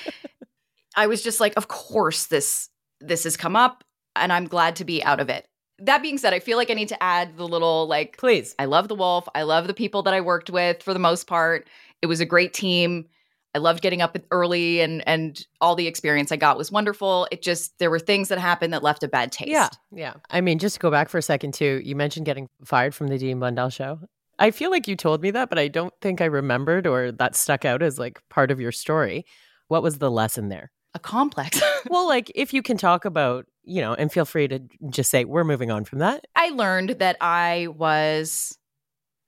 I 0.96 1.06
was 1.06 1.22
just 1.22 1.40
like, 1.40 1.54
of 1.56 1.68
course 1.68 2.26
this 2.26 2.68
this 3.00 3.24
has 3.24 3.36
come 3.36 3.54
up, 3.56 3.84
and 4.16 4.32
I'm 4.32 4.46
glad 4.46 4.76
to 4.76 4.84
be 4.84 5.02
out 5.02 5.20
of 5.20 5.30
it. 5.30 5.46
That 5.80 6.02
being 6.02 6.18
said, 6.18 6.34
I 6.34 6.40
feel 6.40 6.58
like 6.58 6.70
I 6.70 6.74
need 6.74 6.88
to 6.88 7.02
add 7.02 7.36
the 7.36 7.46
little 7.46 7.86
like 7.86 8.16
Please. 8.18 8.54
I 8.58 8.64
love 8.64 8.88
the 8.88 8.94
Wolf. 8.94 9.28
I 9.34 9.42
love 9.42 9.66
the 9.66 9.74
people 9.74 10.02
that 10.02 10.14
I 10.14 10.20
worked 10.20 10.50
with 10.50 10.82
for 10.82 10.92
the 10.92 10.98
most 10.98 11.26
part. 11.26 11.68
It 12.02 12.06
was 12.06 12.20
a 12.20 12.26
great 12.26 12.52
team. 12.52 13.06
I 13.54 13.58
loved 13.58 13.82
getting 13.82 14.02
up 14.02 14.16
early 14.30 14.80
and 14.80 15.06
and 15.08 15.44
all 15.60 15.74
the 15.74 15.86
experience 15.86 16.30
I 16.30 16.36
got 16.36 16.58
was 16.58 16.70
wonderful. 16.70 17.26
It 17.32 17.42
just 17.42 17.78
there 17.78 17.90
were 17.90 17.98
things 17.98 18.28
that 18.28 18.38
happened 18.38 18.72
that 18.72 18.82
left 18.82 19.02
a 19.02 19.08
bad 19.08 19.32
taste. 19.32 19.50
Yeah. 19.50 19.68
Yeah. 19.90 20.14
I 20.30 20.40
mean, 20.40 20.58
just 20.58 20.74
to 20.74 20.80
go 20.80 20.90
back 20.90 21.08
for 21.08 21.18
a 21.18 21.22
second, 21.22 21.54
too, 21.54 21.80
you 21.84 21.96
mentioned 21.96 22.26
getting 22.26 22.48
fired 22.64 22.94
from 22.94 23.08
the 23.08 23.18
Dean 23.18 23.38
Blundell 23.38 23.70
show. 23.70 24.00
I 24.38 24.50
feel 24.52 24.70
like 24.70 24.86
you 24.86 24.94
told 24.94 25.22
me 25.22 25.30
that, 25.32 25.48
but 25.48 25.58
I 25.58 25.68
don't 25.68 25.92
think 26.00 26.20
I 26.20 26.26
remembered 26.26 26.86
or 26.86 27.10
that 27.12 27.34
stuck 27.34 27.64
out 27.64 27.82
as 27.82 27.98
like 27.98 28.20
part 28.28 28.50
of 28.50 28.60
your 28.60 28.70
story. 28.70 29.26
What 29.68 29.82
was 29.82 29.98
the 29.98 30.10
lesson 30.10 30.48
there? 30.48 30.70
A 30.94 30.98
complex. 30.98 31.60
well, 31.90 32.06
like 32.06 32.30
if 32.34 32.52
you 32.52 32.62
can 32.62 32.76
talk 32.76 33.04
about, 33.04 33.46
you 33.68 33.80
know, 33.80 33.94
and 33.94 34.10
feel 34.10 34.24
free 34.24 34.48
to 34.48 34.60
just 34.90 35.10
say, 35.10 35.24
we're 35.24 35.44
moving 35.44 35.70
on 35.70 35.84
from 35.84 35.98
that. 36.00 36.26
I 36.34 36.50
learned 36.50 36.90
that 36.98 37.16
I 37.20 37.68
was 37.76 38.56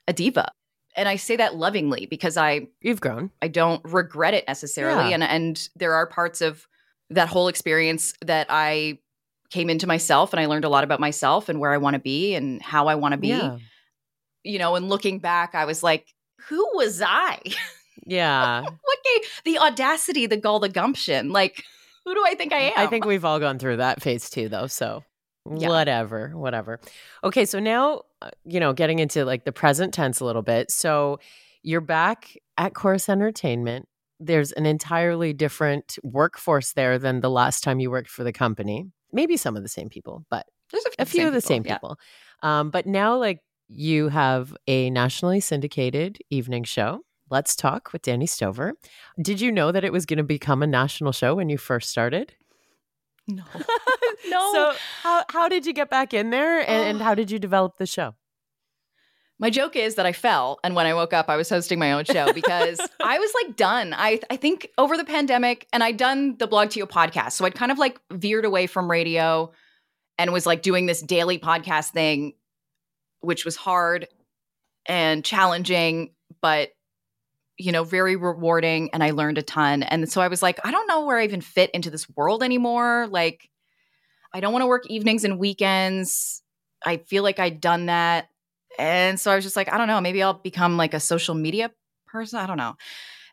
a 0.08 0.12
diva. 0.12 0.50
And 0.96 1.08
I 1.08 1.16
say 1.16 1.36
that 1.36 1.54
lovingly 1.54 2.06
because 2.06 2.36
I 2.36 2.66
You've 2.80 3.00
grown. 3.00 3.30
I 3.40 3.48
don't 3.48 3.80
regret 3.84 4.34
it 4.34 4.44
necessarily. 4.48 5.10
Yeah. 5.10 5.14
And 5.14 5.22
and 5.22 5.68
there 5.76 5.94
are 5.94 6.06
parts 6.06 6.40
of 6.40 6.66
that 7.10 7.28
whole 7.28 7.48
experience 7.48 8.14
that 8.24 8.48
I 8.50 8.98
came 9.50 9.70
into 9.70 9.86
myself 9.86 10.32
and 10.32 10.40
I 10.40 10.46
learned 10.46 10.64
a 10.64 10.68
lot 10.68 10.84
about 10.84 11.00
myself 11.00 11.48
and 11.48 11.60
where 11.60 11.72
I 11.72 11.76
want 11.76 11.94
to 11.94 12.00
be 12.00 12.34
and 12.34 12.60
how 12.62 12.88
I 12.88 12.96
want 12.96 13.12
to 13.12 13.18
be. 13.18 13.28
Yeah. 13.28 13.58
You 14.42 14.58
know, 14.58 14.74
and 14.74 14.88
looking 14.88 15.18
back, 15.18 15.54
I 15.54 15.64
was 15.64 15.82
like, 15.82 16.06
who 16.48 16.66
was 16.74 17.02
I? 17.02 17.40
Yeah. 18.06 18.62
what 18.62 18.98
gave 19.04 19.30
the 19.44 19.58
audacity, 19.58 20.26
the 20.26 20.38
gall, 20.38 20.58
the 20.58 20.70
gumption? 20.70 21.30
Like, 21.30 21.62
who 22.04 22.14
do 22.14 22.24
I 22.26 22.34
think 22.34 22.52
I 22.52 22.58
am? 22.58 22.72
I 22.76 22.86
think 22.86 23.04
we've 23.04 23.24
all 23.24 23.40
gone 23.40 23.58
through 23.58 23.78
that 23.78 24.02
phase 24.02 24.30
too, 24.30 24.48
though. 24.48 24.66
So 24.66 25.04
Yeah. 25.50 25.68
Whatever, 25.68 26.32
whatever. 26.36 26.80
Okay, 27.24 27.44
so 27.46 27.58
now, 27.58 28.02
uh, 28.20 28.30
you 28.44 28.60
know, 28.60 28.72
getting 28.72 28.98
into 28.98 29.24
like 29.24 29.44
the 29.44 29.52
present 29.52 29.94
tense 29.94 30.20
a 30.20 30.24
little 30.24 30.42
bit. 30.42 30.70
So 30.70 31.18
you're 31.62 31.80
back 31.80 32.36
at 32.58 32.74
Corus 32.74 33.08
Entertainment. 33.08 33.88
There's 34.18 34.52
an 34.52 34.66
entirely 34.66 35.32
different 35.32 35.98
workforce 36.02 36.72
there 36.72 36.98
than 36.98 37.20
the 37.20 37.30
last 37.30 37.64
time 37.64 37.80
you 37.80 37.90
worked 37.90 38.10
for 38.10 38.22
the 38.22 38.32
company. 38.32 38.86
Maybe 39.12 39.36
some 39.36 39.56
of 39.56 39.62
the 39.62 39.68
same 39.68 39.88
people, 39.88 40.24
but 40.30 40.46
There's 40.70 40.84
a 40.98 41.06
few 41.06 41.26
of 41.26 41.32
the 41.32 41.40
same 41.40 41.64
yeah. 41.64 41.74
people. 41.74 41.96
Um, 42.42 42.70
but 42.70 42.86
now, 42.86 43.16
like, 43.16 43.40
you 43.68 44.08
have 44.08 44.54
a 44.66 44.90
nationally 44.90 45.40
syndicated 45.40 46.18
evening 46.28 46.64
show. 46.64 47.00
Let's 47.30 47.54
talk 47.54 47.92
with 47.92 48.02
Dani 48.02 48.28
Stover. 48.28 48.74
Did 49.20 49.40
you 49.40 49.52
know 49.52 49.70
that 49.70 49.84
it 49.84 49.92
was 49.92 50.04
going 50.04 50.18
to 50.18 50.24
become 50.24 50.62
a 50.62 50.66
national 50.66 51.12
show 51.12 51.36
when 51.36 51.48
you 51.48 51.58
first 51.58 51.88
started? 51.88 52.34
No. 53.28 53.44
no. 54.28 54.52
So, 54.52 54.74
how 55.02 55.24
how 55.28 55.48
did 55.48 55.66
you 55.66 55.72
get 55.72 55.90
back 55.90 56.12
in 56.12 56.30
there, 56.30 56.60
and, 56.60 56.88
and 56.88 57.00
how 57.00 57.14
did 57.14 57.30
you 57.30 57.38
develop 57.38 57.76
the 57.78 57.86
show? 57.86 58.14
My 59.38 59.48
joke 59.48 59.74
is 59.74 59.94
that 59.94 60.04
I 60.04 60.12
fell, 60.12 60.58
and 60.64 60.74
when 60.74 60.86
I 60.86 60.94
woke 60.94 61.12
up, 61.12 61.30
I 61.30 61.36
was 61.36 61.48
hosting 61.48 61.78
my 61.78 61.92
own 61.92 62.04
show 62.04 62.32
because 62.32 62.80
I 63.02 63.18
was 63.18 63.32
like 63.42 63.56
done. 63.56 63.94
I 63.96 64.20
I 64.28 64.36
think 64.36 64.68
over 64.76 64.96
the 64.96 65.04
pandemic, 65.04 65.66
and 65.72 65.82
I'd 65.82 65.96
done 65.96 66.36
the 66.38 66.48
BlogTO 66.48 66.88
podcast, 66.88 67.32
so 67.32 67.44
I'd 67.44 67.54
kind 67.54 67.72
of 67.72 67.78
like 67.78 68.00
veered 68.12 68.44
away 68.44 68.66
from 68.66 68.90
radio, 68.90 69.52
and 70.18 70.32
was 70.32 70.46
like 70.46 70.62
doing 70.62 70.86
this 70.86 71.00
daily 71.00 71.38
podcast 71.38 71.90
thing, 71.90 72.34
which 73.20 73.44
was 73.44 73.56
hard 73.56 74.08
and 74.86 75.24
challenging, 75.24 76.10
but 76.40 76.70
you 77.60 77.72
know, 77.72 77.84
very 77.84 78.16
rewarding, 78.16 78.90
and 78.92 79.02
I 79.02 79.10
learned 79.10 79.38
a 79.38 79.42
ton. 79.42 79.82
And 79.82 80.10
so 80.10 80.20
I 80.20 80.28
was 80.28 80.42
like, 80.42 80.58
I 80.64 80.70
don't 80.70 80.86
know 80.86 81.04
where 81.04 81.18
I 81.18 81.24
even 81.24 81.40
fit 81.40 81.70
into 81.70 81.90
this 81.90 82.08
world 82.10 82.42
anymore. 82.42 83.06
Like, 83.10 83.48
I 84.32 84.40
don't 84.40 84.52
want 84.52 84.62
to 84.62 84.66
work 84.66 84.86
evenings 84.88 85.24
and 85.24 85.38
weekends. 85.38 86.42
I 86.84 86.98
feel 86.98 87.22
like 87.22 87.38
I'd 87.38 87.60
done 87.60 87.86
that. 87.86 88.28
And 88.78 89.20
so 89.20 89.30
I 89.30 89.34
was 89.34 89.44
just 89.44 89.56
like, 89.56 89.72
I 89.72 89.78
don't 89.78 89.88
know, 89.88 90.00
maybe 90.00 90.22
I'll 90.22 90.34
become 90.34 90.76
like 90.76 90.94
a 90.94 91.00
social 91.00 91.34
media 91.34 91.70
person. 92.06 92.38
I 92.38 92.46
don't 92.46 92.56
know. 92.56 92.76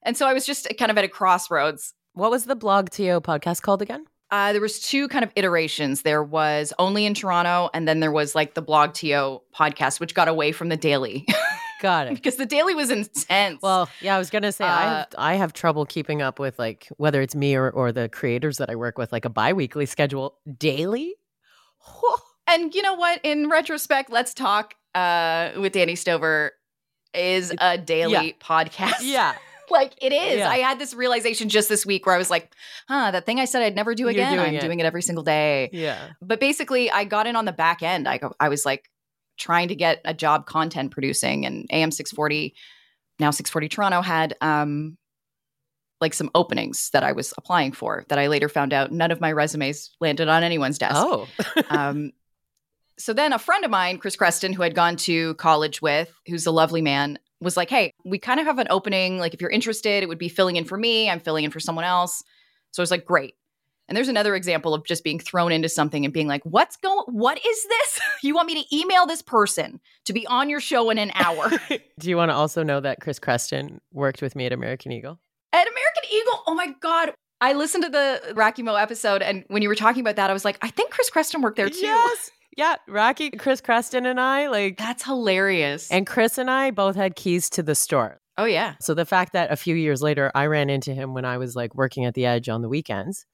And 0.03 0.17
so 0.17 0.27
I 0.27 0.33
was 0.33 0.45
just 0.45 0.67
kind 0.77 0.91
of 0.91 0.97
at 0.97 1.03
a 1.03 1.07
crossroads. 1.07 1.93
What 2.13 2.31
was 2.31 2.45
the 2.45 2.55
Blog 2.55 2.89
TO 2.89 3.21
podcast 3.21 3.61
called 3.61 3.81
again? 3.81 4.05
Uh, 4.29 4.51
there 4.51 4.61
was 4.61 4.79
two 4.79 5.07
kind 5.07 5.23
of 5.23 5.31
iterations. 5.35 6.01
There 6.01 6.23
was 6.23 6.73
only 6.79 7.05
in 7.05 7.13
Toronto, 7.13 7.69
and 7.73 7.87
then 7.87 8.01
there 8.01 8.11
was 8.11 8.35
like 8.35 8.55
the 8.55 8.61
Blog 8.61 8.93
TO 8.93 9.41
podcast, 9.55 9.99
which 9.99 10.13
got 10.13 10.27
away 10.27 10.51
from 10.51 10.67
the 10.67 10.75
daily 10.75 11.25
Got 11.81 12.07
it. 12.07 12.13
because 12.15 12.35
the 12.37 12.45
daily 12.45 12.73
was 12.75 12.89
intense. 12.89 13.61
Well, 13.61 13.89
yeah, 14.01 14.15
I 14.15 14.17
was 14.17 14.29
gonna 14.29 14.51
say 14.51 14.65
I 14.65 14.85
Uh, 14.85 14.89
have 14.97 15.07
I 15.17 15.33
have 15.35 15.53
trouble 15.53 15.85
keeping 15.85 16.21
up 16.21 16.39
with 16.39 16.57
like 16.59 16.87
whether 16.97 17.21
it's 17.21 17.35
me 17.35 17.55
or, 17.55 17.69
or 17.69 17.91
the 17.91 18.09
creators 18.09 18.57
that 18.57 18.69
I 18.69 18.75
work 18.75 18.97
with, 18.97 19.11
like 19.11 19.25
a 19.25 19.29
biweekly 19.29 19.85
schedule 19.85 20.37
daily. 20.57 21.15
and 22.47 22.73
you 22.73 22.81
know 22.81 22.93
what? 22.95 23.19
In 23.23 23.49
retrospect, 23.49 24.09
let's 24.11 24.33
talk 24.33 24.73
uh, 24.95 25.51
with 25.57 25.73
Dani 25.73 25.97
Stover 25.97 26.51
is 27.13 27.53
a 27.59 27.77
daily 27.77 28.11
Yeah. 28.11 28.31
podcast. 28.41 28.95
yeah, 29.01 29.33
like 29.69 29.93
it 30.01 30.11
is. 30.13 30.39
Yeah. 30.39 30.49
I 30.49 30.57
had 30.57 30.79
this 30.79 30.93
realization 30.93 31.49
just 31.49 31.69
this 31.69 31.85
week 31.85 32.05
where 32.05 32.15
I 32.15 32.17
was 32.17 32.29
like, 32.29 32.51
huh, 32.87 33.11
that 33.11 33.25
thing 33.25 33.39
I 33.39 33.45
said 33.45 33.63
I'd 33.63 33.75
never 33.75 33.95
do 33.95 34.07
again. 34.07 34.33
doing 34.33 34.47
I'm 34.49 34.55
it. 34.55 34.61
doing 34.61 34.79
it 34.79 34.85
every 34.85 35.01
single 35.01 35.23
day. 35.23 35.69
yeah. 35.73 36.09
But 36.21 36.39
basically, 36.39 36.89
I 36.91 37.03
got 37.05 37.27
in 37.27 37.35
on 37.35 37.45
the 37.45 37.51
back 37.53 37.81
end. 37.83 38.07
I, 38.07 38.17
go- 38.17 38.33
I 38.39 38.49
was 38.49 38.65
like 38.65 38.89
trying 39.37 39.67
to 39.69 39.75
get 39.75 40.01
a 40.05 40.13
job 40.13 40.45
content 40.45 40.91
producing, 40.91 41.45
and 41.45 41.65
AM 41.71 41.91
640, 41.91 42.55
now 43.19 43.31
640 43.31 43.69
Toronto, 43.69 44.01
had 44.01 44.35
um, 44.41 44.97
like 46.01 46.13
some 46.13 46.29
openings 46.35 46.89
that 46.91 47.03
I 47.03 47.11
was 47.11 47.33
applying 47.37 47.71
for 47.71 48.05
that 48.09 48.19
I 48.19 48.27
later 48.27 48.49
found 48.49 48.73
out 48.73 48.91
none 48.91 49.11
of 49.11 49.21
my 49.21 49.31
resumes 49.31 49.91
landed 49.99 50.27
on 50.27 50.43
anyone's 50.43 50.77
desk. 50.77 50.95
Oh, 50.95 51.27
um, 51.69 52.11
so 52.99 53.13
then 53.13 53.33
a 53.33 53.39
friend 53.39 53.63
of 53.63 53.71
mine, 53.71 53.99
Chris 53.99 54.15
Creston, 54.15 54.53
who 54.53 54.63
I'd 54.63 54.75
gone 54.75 54.95
to 54.97 55.35
college 55.35 55.81
with, 55.81 56.11
who's 56.27 56.45
a 56.45 56.51
lovely 56.51 56.81
man, 56.81 57.19
was 57.39 57.55
like, 57.55 57.69
Hey, 57.69 57.93
we 58.03 58.17
kind 58.17 58.39
of 58.39 58.45
have 58.47 58.59
an 58.59 58.67
opening. 58.69 59.19
Like, 59.19 59.33
if 59.33 59.41
you're 59.41 59.51
interested, 59.51 60.03
it 60.03 60.07
would 60.07 60.17
be 60.17 60.29
filling 60.29 60.55
in 60.55 60.65
for 60.65 60.77
me. 60.77 61.09
I'm 61.09 61.19
filling 61.19 61.45
in 61.45 61.51
for 61.51 61.59
someone 61.59 61.85
else. 61.85 62.23
So 62.71 62.81
I 62.81 62.83
was 62.83 62.91
like, 62.91 63.05
Great. 63.05 63.35
And 63.87 63.95
there's 63.95 64.09
another 64.09 64.35
example 64.35 64.73
of 64.73 64.85
just 64.85 65.03
being 65.03 65.19
thrown 65.19 65.51
into 65.51 65.69
something 65.69 66.03
and 66.03 66.13
being 66.13 66.27
like, 66.27 66.41
What's 66.43 66.75
going 66.77 67.05
what 67.07 67.37
is 67.45 67.65
this? 67.67 67.99
you 68.23 68.35
want 68.35 68.47
me 68.47 68.63
to 68.63 68.75
email 68.75 69.05
this 69.05 69.21
person 69.21 69.79
to 70.05 70.13
be 70.13 70.25
on 70.27 70.49
your 70.49 70.59
show 70.59 70.89
in 70.89 70.97
an 70.97 71.11
hour? 71.15 71.49
do 71.99 72.09
you 72.09 72.17
want 72.17 72.29
to 72.29 72.35
also 72.35 72.63
know 72.63 72.79
that 72.79 72.99
Chris 73.01 73.19
Creston 73.19 73.79
worked 73.93 74.21
with 74.21 74.35
me 74.35 74.45
at 74.45 74.53
American 74.53 74.91
Eagle? 74.91 75.19
At 75.53 75.67
American 75.67 76.03
Eagle, 76.11 76.43
oh 76.47 76.53
my 76.55 76.73
God. 76.81 77.13
I 77.39 77.53
listened 77.53 77.83
to 77.83 77.89
the 77.89 78.33
Rocky 78.33 78.63
Rackimo 78.63 78.81
episode, 78.81 79.21
and 79.21 79.45
when 79.47 79.61
you 79.61 79.69
were 79.69 79.75
talking 79.75 80.01
about 80.01 80.15
that, 80.15 80.29
I 80.29 80.33
was 80.33 80.43
like, 80.43 80.57
I 80.63 80.69
think 80.69 80.89
Chris 80.91 81.09
Creston 81.11 81.41
worked 81.41 81.55
there 81.55 81.69
too. 81.69 81.85
Yes, 81.85 82.31
yeah. 82.57 82.75
Rocky, 82.87 83.29
Chris 83.29 83.61
Creston, 83.61 84.07
and 84.07 84.19
I 84.19 84.47
like, 84.47 84.77
That's 84.77 85.03
hilarious. 85.03 85.89
and 85.91 86.07
Chris 86.07 86.39
and 86.39 86.49
I 86.49 86.71
both 86.71 86.95
had 86.95 87.15
keys 87.15 87.49
to 87.51 87.61
the 87.63 87.75
store. 87.75 88.19
oh, 88.39 88.45
yeah. 88.45 88.73
So 88.81 88.93
the 88.95 89.05
fact 89.05 89.33
that 89.33 89.51
a 89.51 89.55
few 89.55 89.75
years 89.75 90.01
later 90.01 90.31
I 90.33 90.47
ran 90.47 90.69
into 90.71 90.93
him 90.93 91.13
when 91.13 91.25
I 91.25 91.37
was 91.37 91.55
like 91.55 91.75
working 91.75 92.05
at 92.05 92.15
the 92.15 92.25
Edge 92.25 92.49
on 92.49 92.63
the 92.63 92.69
weekends, 92.69 93.25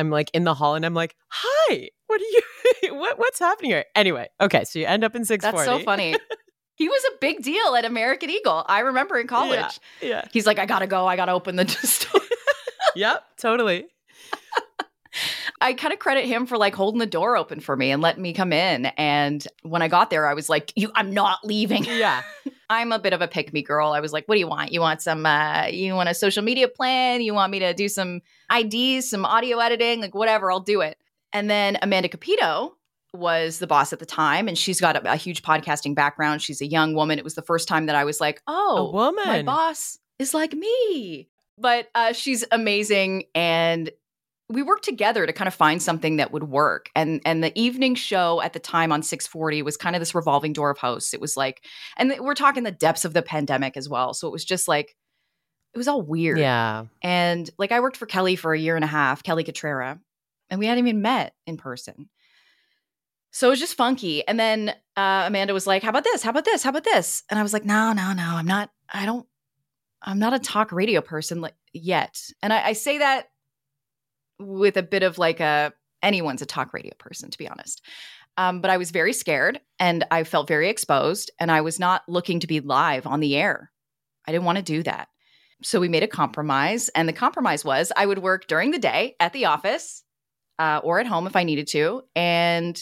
I'm 0.00 0.10
like 0.10 0.30
in 0.34 0.44
the 0.44 0.54
hall 0.54 0.74
and 0.74 0.84
I'm 0.84 0.94
like, 0.94 1.14
"Hi, 1.28 1.90
what 2.06 2.20
are 2.20 2.24
you? 2.24 2.94
what 2.98 3.18
what's 3.18 3.38
happening 3.38 3.70
here?" 3.70 3.84
Anyway, 3.94 4.28
okay, 4.40 4.64
so 4.64 4.78
you 4.78 4.86
end 4.86 5.04
up 5.04 5.14
in 5.14 5.24
six 5.24 5.42
That's 5.44 5.64
so 5.64 5.78
funny. 5.80 6.14
he 6.74 6.88
was 6.88 7.02
a 7.12 7.18
big 7.20 7.42
deal 7.42 7.76
at 7.76 7.84
American 7.84 8.30
Eagle. 8.30 8.64
I 8.66 8.80
remember 8.80 9.18
in 9.18 9.26
college. 9.26 9.78
Yeah, 10.00 10.08
yeah, 10.08 10.24
He's 10.32 10.46
like, 10.46 10.58
I 10.58 10.66
gotta 10.66 10.86
go. 10.86 11.06
I 11.06 11.16
gotta 11.16 11.32
open 11.32 11.56
the 11.56 11.68
store. 11.82 12.20
yep, 12.96 13.22
totally. 13.38 13.86
I 15.60 15.74
kind 15.74 15.92
of 15.92 15.98
credit 15.98 16.24
him 16.24 16.46
for 16.46 16.56
like 16.56 16.74
holding 16.74 17.00
the 17.00 17.06
door 17.06 17.36
open 17.36 17.60
for 17.60 17.76
me 17.76 17.90
and 17.90 18.00
letting 18.00 18.22
me 18.22 18.32
come 18.32 18.52
in. 18.52 18.86
And 18.86 19.46
when 19.62 19.82
I 19.82 19.88
got 19.88 20.08
there, 20.08 20.26
I 20.26 20.34
was 20.34 20.48
like, 20.48 20.72
"You, 20.74 20.90
I'm 20.94 21.12
not 21.12 21.40
leaving." 21.44 21.84
Yeah, 21.84 22.22
I'm 22.70 22.92
a 22.92 22.98
bit 22.98 23.12
of 23.12 23.20
a 23.20 23.28
pick 23.28 23.52
me 23.52 23.62
girl. 23.62 23.90
I 23.90 24.00
was 24.00 24.12
like, 24.12 24.26
"What 24.26 24.36
do 24.36 24.38
you 24.38 24.48
want? 24.48 24.72
You 24.72 24.80
want 24.80 25.02
some? 25.02 25.26
Uh, 25.26 25.66
you 25.66 25.94
want 25.94 26.08
a 26.08 26.14
social 26.14 26.42
media 26.42 26.68
plan? 26.68 27.20
You 27.20 27.34
want 27.34 27.52
me 27.52 27.58
to 27.58 27.74
do 27.74 27.88
some 27.88 28.22
IDs, 28.52 29.08
some 29.08 29.24
audio 29.24 29.58
editing, 29.58 30.00
like 30.00 30.14
whatever? 30.14 30.50
I'll 30.50 30.60
do 30.60 30.80
it." 30.80 30.98
And 31.32 31.48
then 31.48 31.78
Amanda 31.82 32.08
Cupido 32.08 32.72
was 33.12 33.58
the 33.58 33.66
boss 33.66 33.92
at 33.92 33.98
the 33.98 34.06
time, 34.06 34.48
and 34.48 34.56
she's 34.56 34.80
got 34.80 34.96
a, 34.96 35.12
a 35.12 35.16
huge 35.16 35.42
podcasting 35.42 35.94
background. 35.94 36.42
She's 36.42 36.60
a 36.60 36.66
young 36.66 36.94
woman. 36.94 37.18
It 37.18 37.24
was 37.24 37.34
the 37.34 37.42
first 37.42 37.68
time 37.68 37.86
that 37.86 37.96
I 37.96 38.04
was 38.04 38.20
like, 38.20 38.42
"Oh, 38.46 38.88
a 38.88 38.92
woman. 38.92 39.24
my 39.26 39.42
boss 39.42 39.98
is 40.18 40.34
like 40.34 40.52
me. 40.52 41.28
But 41.58 41.88
uh, 41.94 42.12
she's 42.12 42.44
amazing, 42.52 43.24
and 43.34 43.90
we 44.48 44.62
worked 44.62 44.84
together 44.84 45.26
to 45.26 45.32
kind 45.32 45.46
of 45.46 45.54
find 45.54 45.82
something 45.82 46.16
that 46.16 46.32
would 46.32 46.44
work. 46.44 46.90
And 46.96 47.20
and 47.24 47.42
the 47.42 47.56
evening 47.58 47.94
show 47.94 48.40
at 48.42 48.52
the 48.52 48.58
time 48.58 48.92
on 48.92 49.02
640 49.02 49.62
was 49.62 49.76
kind 49.76 49.94
of 49.94 50.00
this 50.00 50.14
revolving 50.14 50.52
door 50.52 50.70
of 50.70 50.78
hosts. 50.78 51.14
It 51.14 51.20
was 51.20 51.36
like, 51.36 51.64
and 51.96 52.14
we're 52.20 52.34
talking 52.34 52.64
the 52.64 52.72
depths 52.72 53.04
of 53.04 53.12
the 53.12 53.22
pandemic 53.22 53.76
as 53.76 53.88
well. 53.88 54.12
So 54.12 54.26
it 54.26 54.32
was 54.32 54.44
just 54.44 54.66
like, 54.68 54.96
it 55.74 55.78
was 55.78 55.88
all 55.88 56.02
weird. 56.02 56.38
Yeah, 56.38 56.86
And 57.02 57.48
like 57.58 57.72
I 57.72 57.80
worked 57.80 57.96
for 57.96 58.06
Kelly 58.06 58.36
for 58.36 58.52
a 58.52 58.58
year 58.58 58.76
and 58.76 58.84
a 58.84 58.88
half, 58.88 59.22
Kelly 59.22 59.44
Cutrara, 59.44 60.00
and 60.48 60.58
we 60.58 60.66
hadn't 60.66 60.86
even 60.86 61.02
met 61.02 61.34
in 61.46 61.56
person. 61.56 62.08
So 63.30 63.46
it 63.46 63.50
was 63.50 63.60
just 63.60 63.76
funky. 63.76 64.26
And 64.26 64.38
then 64.38 64.70
uh, 64.96 65.24
Amanda 65.26 65.54
was 65.54 65.66
like, 65.66 65.82
How 65.82 65.90
about 65.90 66.04
this? 66.04 66.22
How 66.22 66.30
about 66.30 66.44
this? 66.44 66.62
How 66.62 66.70
about 66.70 66.84
this? 66.84 67.22
And 67.30 67.38
I 67.38 67.42
was 67.42 67.52
like, 67.52 67.64
No, 67.64 67.92
no, 67.92 68.12
no. 68.12 68.24
I'm 68.24 68.46
not, 68.46 68.70
I 68.92 69.06
don't, 69.06 69.26
I'm 70.02 70.18
not 70.18 70.34
a 70.34 70.38
talk 70.38 70.72
radio 70.72 71.00
person 71.00 71.40
like 71.40 71.54
yet. 71.72 72.20
And 72.42 72.52
I, 72.52 72.68
I 72.68 72.72
say 72.72 72.98
that 72.98 73.28
with 74.38 74.76
a 74.76 74.82
bit 74.82 75.02
of 75.02 75.18
like 75.18 75.40
a, 75.40 75.72
anyone's 76.02 76.42
a 76.42 76.46
talk 76.46 76.72
radio 76.72 76.94
person, 76.98 77.30
to 77.30 77.38
be 77.38 77.48
honest. 77.48 77.82
Um, 78.36 78.60
but 78.60 78.70
I 78.70 78.78
was 78.78 78.90
very 78.90 79.12
scared 79.12 79.60
and 79.78 80.04
I 80.10 80.24
felt 80.24 80.48
very 80.48 80.68
exposed 80.68 81.30
and 81.38 81.50
I 81.50 81.60
was 81.60 81.78
not 81.78 82.02
looking 82.08 82.40
to 82.40 82.46
be 82.46 82.60
live 82.60 83.06
on 83.06 83.20
the 83.20 83.36
air. 83.36 83.70
I 84.26 84.32
didn't 84.32 84.44
want 84.44 84.58
to 84.58 84.64
do 84.64 84.82
that. 84.84 85.08
So 85.62 85.80
we 85.80 85.88
made 85.88 86.02
a 86.02 86.08
compromise, 86.08 86.88
and 86.90 87.08
the 87.08 87.12
compromise 87.12 87.64
was 87.64 87.92
I 87.96 88.06
would 88.06 88.18
work 88.18 88.46
during 88.46 88.70
the 88.70 88.78
day 88.78 89.16
at 89.20 89.32
the 89.32 89.46
office 89.46 90.04
uh, 90.58 90.80
or 90.82 91.00
at 91.00 91.06
home 91.06 91.26
if 91.26 91.36
I 91.36 91.44
needed 91.44 91.66
to, 91.68 92.02
and 92.16 92.80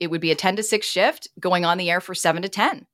it 0.00 0.10
would 0.10 0.20
be 0.20 0.30
a 0.30 0.34
10 0.34 0.56
to 0.56 0.62
6 0.62 0.86
shift 0.86 1.28
going 1.38 1.64
on 1.64 1.78
the 1.78 1.90
air 1.90 2.00
for 2.00 2.14
7 2.14 2.42
to 2.42 2.48
10. 2.48 2.86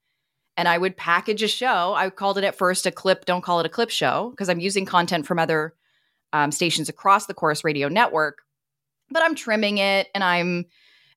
And 0.56 0.68
I 0.68 0.78
would 0.78 0.96
package 0.96 1.42
a 1.42 1.48
show. 1.48 1.94
I 1.94 2.08
called 2.10 2.38
it 2.38 2.44
at 2.44 2.56
first 2.56 2.86
a 2.86 2.90
clip, 2.90 3.24
don't 3.24 3.42
call 3.42 3.60
it 3.60 3.66
a 3.66 3.70
clip 3.70 3.90
show, 3.90 4.30
because 4.30 4.48
I'm 4.48 4.60
using 4.60 4.86
content 4.86 5.26
from 5.26 5.38
other 5.38 5.74
um, 6.32 6.50
stations 6.50 6.88
across 6.88 7.26
the 7.26 7.34
Corus 7.34 7.64
Radio 7.64 7.88
network, 7.88 8.42
but 9.10 9.22
I'm 9.22 9.34
trimming 9.34 9.78
it 9.78 10.08
and 10.14 10.24
I'm 10.24 10.66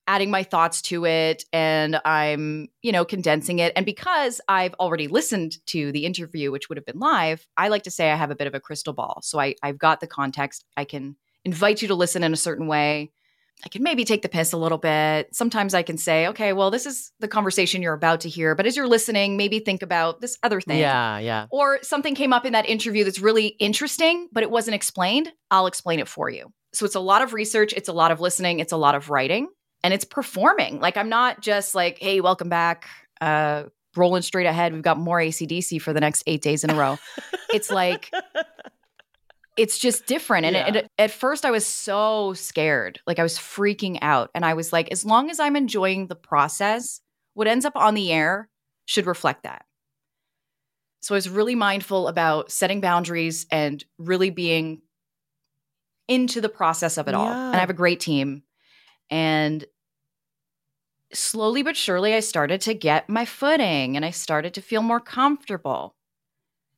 adding 0.09 0.31
my 0.31 0.41
thoughts 0.41 0.81
to 0.81 1.05
it 1.05 1.45
and 1.53 2.01
I'm, 2.03 2.67
you 2.81 2.91
know, 2.91 3.05
condensing 3.05 3.59
it. 3.59 3.71
And 3.75 3.85
because 3.85 4.41
I've 4.47 4.73
already 4.79 5.07
listened 5.07 5.57
to 5.67 5.91
the 5.91 6.05
interview, 6.05 6.51
which 6.51 6.67
would 6.67 6.79
have 6.79 6.85
been 6.85 6.97
live, 6.97 7.47
I 7.55 7.67
like 7.67 7.83
to 7.83 7.91
say 7.91 8.09
I 8.09 8.15
have 8.15 8.31
a 8.31 8.35
bit 8.35 8.47
of 8.47 8.55
a 8.55 8.59
crystal 8.59 8.91
ball. 8.91 9.19
So 9.21 9.39
I, 9.39 9.53
I've 9.61 9.77
got 9.77 9.99
the 9.99 10.07
context. 10.07 10.65
I 10.75 10.83
can 10.83 11.15
invite 11.45 11.83
you 11.83 11.87
to 11.89 11.95
listen 11.95 12.23
in 12.23 12.33
a 12.33 12.37
certain 12.37 12.65
way. 12.65 13.11
I 13.63 13.69
can 13.69 13.83
maybe 13.83 14.03
take 14.03 14.23
the 14.23 14.29
piss 14.29 14.51
a 14.51 14.57
little 14.57 14.79
bit. 14.79 15.35
Sometimes 15.35 15.75
I 15.75 15.83
can 15.83 15.97
say, 15.97 16.27
okay, 16.29 16.53
well, 16.53 16.71
this 16.71 16.87
is 16.87 17.11
the 17.19 17.27
conversation 17.27 17.83
you're 17.83 17.93
about 17.93 18.21
to 18.21 18.29
hear. 18.29 18.55
But 18.55 18.65
as 18.65 18.75
you're 18.75 18.87
listening, 18.87 19.37
maybe 19.37 19.59
think 19.59 19.83
about 19.83 20.21
this 20.21 20.39
other 20.41 20.59
thing. 20.59 20.79
yeah, 20.79 21.19
yeah. 21.19 21.45
Or 21.51 21.77
something 21.83 22.15
came 22.15 22.33
up 22.33 22.47
in 22.47 22.53
that 22.53 22.67
interview 22.67 23.03
that's 23.03 23.19
really 23.19 23.47
interesting, 23.59 24.27
but 24.31 24.41
it 24.41 24.49
wasn't 24.49 24.73
explained. 24.73 25.31
I'll 25.51 25.67
explain 25.67 25.99
it 25.99 26.07
for 26.07 26.31
you. 26.31 26.51
So 26.73 26.85
it's 26.85 26.95
a 26.95 26.99
lot 26.99 27.21
of 27.21 27.33
research, 27.33 27.73
it's 27.73 27.89
a 27.89 27.93
lot 27.93 28.11
of 28.11 28.19
listening, 28.21 28.59
it's 28.59 28.71
a 28.71 28.77
lot 28.77 28.95
of 28.95 29.09
writing. 29.09 29.49
And 29.83 29.93
it's 29.93 30.05
performing. 30.05 30.79
Like 30.79 30.97
I'm 30.97 31.09
not 31.09 31.41
just 31.41 31.75
like, 31.75 31.97
hey, 31.99 32.21
welcome 32.21 32.49
back. 32.49 32.87
Uh, 33.21 33.63
rolling 33.95 34.21
straight 34.21 34.45
ahead. 34.45 34.73
We've 34.73 34.81
got 34.83 34.97
more 34.99 35.17
ACDC 35.19 35.81
for 35.81 35.93
the 35.93 35.99
next 35.99 36.23
eight 36.27 36.41
days 36.41 36.63
in 36.63 36.69
a 36.69 36.75
row. 36.75 36.97
it's 37.53 37.69
like 37.71 38.11
it's 39.57 39.77
just 39.77 40.05
different. 40.05 40.45
And, 40.45 40.55
Yeah. 40.55 40.67
it, 40.83 40.91
at 40.97 41.11
first, 41.11 41.43
I 41.45 41.51
was 41.51 41.65
so 41.65 42.33
scared. 42.33 42.99
Like 43.07 43.19
I 43.19 43.23
was 43.23 43.37
freaking 43.37 43.97
out. 44.01 44.29
And 44.33 44.45
I 44.45 44.53
was 44.53 44.71
like, 44.71 44.89
as 44.91 45.03
long 45.03 45.29
as 45.29 45.39
I'm 45.39 45.55
enjoying 45.55 46.07
the 46.07 46.15
process, 46.15 47.01
what 47.33 47.47
ends 47.47 47.65
up 47.65 47.75
on 47.75 47.93
the 47.93 48.11
air 48.11 48.47
should 48.85 49.05
reflect 49.05 49.43
that. 49.43 49.65
So 51.01 51.15
I 51.15 51.17
was 51.17 51.29
really 51.29 51.55
mindful 51.55 52.07
about 52.07 52.51
setting 52.51 52.81
boundaries 52.81 53.47
and 53.51 53.83
really 53.97 54.29
being 54.29 54.81
into 56.07 56.41
the 56.41 56.49
process 56.49 56.97
of 56.97 57.07
it 57.07 57.13
all. 57.13 57.27
And 57.29 57.55
I 57.55 57.59
have 57.59 57.69
a 57.69 57.73
great 57.73 57.99
team. 57.99 58.43
And 59.09 59.65
slowly 61.13 61.63
but 61.63 61.75
surely, 61.75 62.13
I 62.13 62.19
started 62.19 62.61
to 62.61 62.73
get 62.73 63.09
my 63.09 63.25
footing 63.25 63.95
and 63.95 64.05
I 64.05 64.11
started 64.11 64.53
to 64.55 64.61
feel 64.61 64.81
more 64.81 64.99
comfortable. 64.99 65.95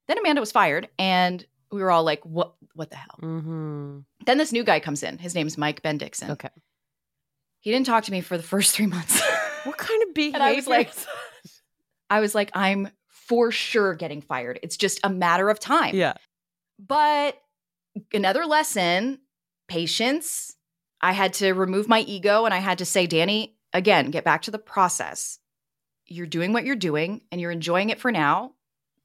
Then 0.08 0.18
Amanda 0.18 0.42
was 0.42 0.52
fired, 0.52 0.90
and 1.00 1.46
we 1.72 1.82
were 1.82 1.92
all 1.92 2.04
like, 2.04 2.26
"What? 2.26 2.54
What 2.74 2.90
the 2.90 2.98
hell?" 2.98 3.20
Mm-hmm. 3.22 4.00
Then 4.26 4.38
this 4.38 4.52
new 4.52 4.64
guy 4.64 4.80
comes 4.80 5.04
in. 5.04 5.18
His 5.18 5.36
name's 5.36 5.58
Mike 5.58 5.82
Bendixen. 5.82 6.32
Okay. 6.32 6.50
He 7.60 7.72
didn't 7.72 7.86
talk 7.86 8.04
to 8.06 8.12
me 8.12 8.22
for 8.22 8.36
the 8.38 8.44
first 8.54 8.76
three 8.76 8.88
months. 8.88 9.22
What 9.64 9.78
kind 9.78 10.02
of 10.02 10.16
behavior? 10.16 10.34
And 10.42 10.44
I 10.44 10.56
was 10.56 10.66
like- 10.68 10.92
I 12.10 12.20
was 12.20 12.34
like, 12.34 12.50
"I'm 12.56 12.90
for 13.10 13.52
sure 13.52 13.94
getting 13.94 14.22
fired. 14.22 14.60
It's 14.64 14.76
just 14.76 15.00
a 15.04 15.10
matter 15.10 15.50
of 15.50 15.60
time." 15.60 15.94
yeah. 15.96 16.14
But 16.80 17.40
another 18.12 18.46
lesson 18.48 19.20
patience. 19.68 20.56
I 21.02 21.14
had 21.14 21.34
to 21.36 21.54
remove 21.54 21.88
my 21.88 22.02
ego 22.02 22.46
and 22.46 22.54
I 22.54 22.60
had 22.60 22.78
to 22.78 22.86
say, 22.86 23.08
Dani, 23.08 23.54
again, 23.74 24.12
get 24.12 24.24
back 24.24 24.44
to 24.44 24.52
the 24.52 24.60
process. 24.60 25.40
You're 26.06 26.28
doing 26.28 26.54
what 26.54 26.66
you're 26.66 26.76
doing 26.76 27.22
and 27.32 27.42
you're 27.42 27.52
enjoying 27.52 27.90
it 27.90 28.00
for 28.00 28.12
now. 28.12 28.54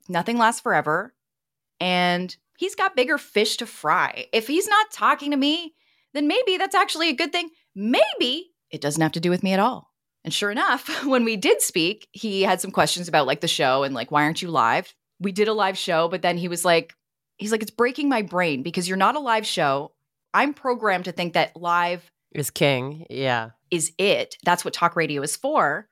Nothing 0.08 0.38
lasts 0.38 0.60
forever. 0.60 1.14
And 1.80 2.34
he's 2.58 2.74
got 2.74 2.96
bigger 2.96 3.18
fish 3.18 3.56
to 3.58 3.66
fry. 3.66 4.26
If 4.32 4.46
he's 4.46 4.68
not 4.68 4.90
talking 4.92 5.30
to 5.30 5.36
me, 5.36 5.74
then 6.14 6.26
maybe 6.28 6.56
that's 6.56 6.74
actually 6.74 7.10
a 7.10 7.14
good 7.14 7.32
thing. 7.32 7.50
Maybe 7.74 8.50
it 8.70 8.80
doesn't 8.80 9.02
have 9.02 9.12
to 9.12 9.20
do 9.20 9.30
with 9.30 9.42
me 9.42 9.52
at 9.52 9.60
all. 9.60 9.92
And 10.24 10.34
sure 10.34 10.50
enough, 10.50 11.04
when 11.04 11.24
we 11.24 11.36
did 11.36 11.62
speak, 11.62 12.08
he 12.12 12.42
had 12.42 12.60
some 12.60 12.70
questions 12.70 13.08
about 13.08 13.26
like 13.26 13.40
the 13.40 13.48
show 13.48 13.84
and 13.84 13.94
like, 13.94 14.10
why 14.10 14.24
aren't 14.24 14.42
you 14.42 14.50
live? 14.50 14.92
We 15.20 15.32
did 15.32 15.48
a 15.48 15.54
live 15.54 15.78
show, 15.78 16.08
but 16.08 16.22
then 16.22 16.36
he 16.36 16.48
was 16.48 16.64
like, 16.64 16.94
he's 17.36 17.52
like, 17.52 17.62
it's 17.62 17.70
breaking 17.70 18.08
my 18.08 18.22
brain 18.22 18.62
because 18.62 18.88
you're 18.88 18.96
not 18.96 19.16
a 19.16 19.20
live 19.20 19.46
show. 19.46 19.92
I'm 20.36 20.52
programmed 20.52 21.06
to 21.06 21.12
think 21.12 21.32
that 21.32 21.56
live 21.56 22.10
Is 22.30 22.50
king. 22.50 23.06
Yeah. 23.08 23.50
is 23.70 23.92
it. 23.96 24.36
That's 24.44 24.66
what 24.66 24.74
talk 24.74 24.94
radio 24.94 25.22
is 25.22 25.34
for. 25.34 25.88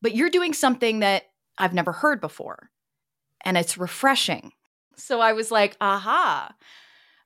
But 0.00 0.14
you're 0.14 0.30
doing 0.30 0.54
something 0.54 1.00
that 1.00 1.24
I've 1.58 1.74
never 1.74 1.90
heard 1.90 2.20
before. 2.20 2.70
And 3.44 3.56
it's 3.58 3.76
refreshing. 3.76 4.52
So 4.96 5.20
I 5.20 5.32
was 5.32 5.50
like, 5.50 5.76
aha. 5.80 6.54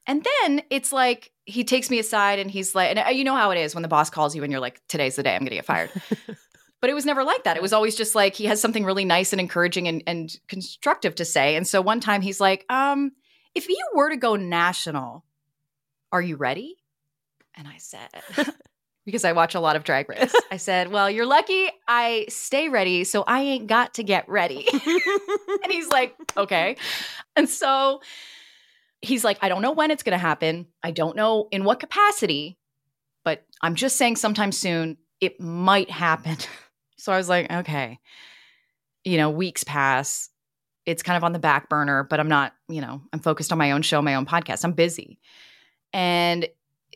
And 0.07 0.25
then 0.25 0.63
it's 0.71 0.95
like, 0.95 1.31
he 1.45 1.63
takes 1.63 1.91
me 1.91 1.99
aside 1.99 2.39
and 2.39 2.51
he's 2.51 2.75
like, 2.75 2.89
and 2.89 3.01
uh, 3.01 3.11
you 3.11 3.23
know 3.23 3.37
how 3.37 3.51
it 3.51 3.59
is 3.59 3.75
when 3.75 3.83
the 3.83 3.89
boss 3.89 4.09
calls 4.09 4.35
you 4.35 4.43
and 4.43 4.51
you're 4.51 4.61
like, 4.61 4.81
today's 4.89 5.17
the 5.17 5.23
day 5.23 5.35
I'm 5.35 5.43
going 5.43 5.51
to 5.51 5.57
get 5.57 5.67
fired. 5.67 5.91
but 6.81 6.89
it 6.89 6.95
was 6.95 7.05
never 7.05 7.23
like 7.23 7.45
that. 7.45 7.59
It 7.59 7.63
was 7.63 7.75
always 7.75 7.97
just 7.97 8.15
like, 8.15 8.35
he 8.35 8.47
has 8.47 8.63
something 8.63 8.85
really 8.85 9.05
nice 9.05 9.35
and 9.35 9.41
encouraging 9.41 9.89
and, 9.89 10.03
and 10.07 10.35
constructive 10.49 11.17
to 11.17 11.27
say. 11.27 11.55
And 11.55 11.67
so 11.67 11.83
one 11.83 12.01
time 12.01 12.23
he's 12.23 12.41
like, 12.41 12.65
um, 12.71 13.13
if 13.55 13.69
you 13.69 13.85
were 13.95 14.09
to 14.09 14.17
go 14.17 14.37
national, 14.37 15.27
are 16.17 16.23
you 16.23 16.37
ready? 16.37 16.77
And 17.57 17.69
I 17.69 17.77
said, 17.77 18.09
because 19.05 19.23
I 19.23 19.33
watch 19.33 19.55
a 19.55 19.61
lot 19.61 19.77
of 19.77 19.85
Drag 19.85 20.09
Race. 20.09 20.35
I 20.51 20.57
said, 20.57 20.91
Well, 20.91 21.11
you're 21.11 21.27
lucky 21.27 21.69
I 21.87 22.25
stay 22.31 22.71
ready, 22.71 23.05
so 23.05 23.23
I 23.27 23.43
ain't 23.43 23.67
got 23.67 23.95
to 23.95 24.03
get 24.03 24.27
ready. 24.31 24.67
and 24.73 25.71
he's 25.73 25.89
like, 25.89 26.17
Okay. 26.39 26.77
And 27.37 27.49
so 27.51 28.01
he's 29.03 29.25
like, 29.25 29.39
I 29.43 29.51
don't 29.51 29.61
know 29.61 29.73
when 29.73 29.91
it's 29.91 30.03
going 30.03 30.19
to 30.19 30.19
happen. 30.19 30.69
I 30.83 30.91
don't 30.91 31.17
know 31.17 31.49
in 31.51 31.65
what 31.65 31.81
capacity, 31.81 32.57
but 33.23 33.45
I'm 33.61 33.75
just 33.75 33.97
saying 33.97 34.17
sometime 34.17 34.53
soon 34.53 34.97
it 35.21 35.39
might 35.39 35.91
happen. 35.91 36.39
so 36.97 37.13
I 37.13 37.19
was 37.19 37.29
like, 37.29 37.53
Okay. 37.53 38.01
You 39.05 39.19
know, 39.19 39.29
weeks 39.29 39.65
pass. 39.65 40.31
It's 40.87 41.03
kind 41.03 41.19
of 41.19 41.25
on 41.25 41.33
the 41.33 41.39
back 41.39 41.69
burner, 41.69 42.05
but 42.05 42.21
I'm 42.21 42.29
not, 42.29 42.55
you 42.69 42.81
know, 42.81 43.03
I'm 43.13 43.21
focused 43.21 43.53
on 43.53 43.59
my 43.59 43.73
own 43.73 43.83
show, 43.83 44.01
my 44.01 44.15
own 44.15 44.25
podcast. 44.25 44.65
I'm 44.65 44.73
busy. 44.73 45.19
And 45.97 46.47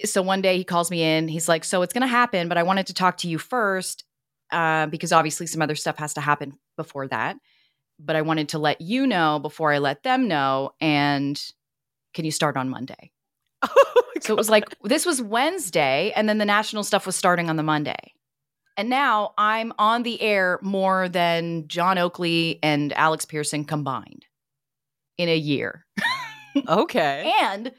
so 0.05 0.21
one 0.21 0.43
day 0.43 0.59
he 0.59 0.65
calls 0.65 0.91
me 0.91 1.03
in. 1.03 1.27
He's 1.27 1.49
like, 1.49 1.65
"So 1.65 1.81
it's 1.81 1.95
going 1.95 2.03
to 2.03 2.07
happen, 2.07 2.49
but 2.49 2.59
I 2.59 2.63
wanted 2.63 2.87
to 2.89 2.95
talk 2.95 3.17
to 3.19 3.29
you 3.29 3.39
first 3.39 4.05
uh, 4.53 4.87
because 4.87 5.11
obviously 5.11 5.47
some 5.47 5.63
other 5.63 5.75
stuff 5.75 5.97
has 5.97 6.15
to 6.15 6.21
happen 6.21 6.59
before 6.77 7.09
that. 7.09 7.39
But 7.99 8.15
I 8.17 8.23
wanted 8.23 8.51
to 8.51 8.59
let 8.59 8.83
you 8.83 9.07
know 9.07 9.39
before 9.39 9.73
I 9.73 9.79
let 9.79 10.03
them 10.03 10.29
know. 10.29 10.73
And 10.83 11.43
can 12.13 12.27
you 12.27 12.31
start 12.31 12.57
on 12.59 12.69
Monday?" 12.69 13.11
Oh 13.69 14.05
So 14.21 14.35
it 14.35 14.37
was 14.37 14.51
like 14.51 14.77
this 14.85 15.07
was 15.07 15.23
Wednesday, 15.23 16.13
and 16.15 16.29
then 16.29 16.37
the 16.37 16.45
national 16.45 16.85
stuff 16.85 17.07
was 17.07 17.17
starting 17.17 17.49
on 17.49 17.57
the 17.57 17.63
Monday. 17.63 18.13
And 18.77 18.91
now 18.91 19.33
I'm 19.39 19.73
on 19.79 20.03
the 20.03 20.21
air 20.21 20.59
more 20.61 21.09
than 21.09 21.69
John 21.69 21.97
Oakley 21.97 22.59
and 22.63 22.93
Alex 22.93 23.25
Pearson 23.25 23.65
combined 23.65 24.27
in 25.17 25.31
a 25.31 25.37
year. 25.37 25.87
okay. 26.69 27.33
And, 27.43 27.73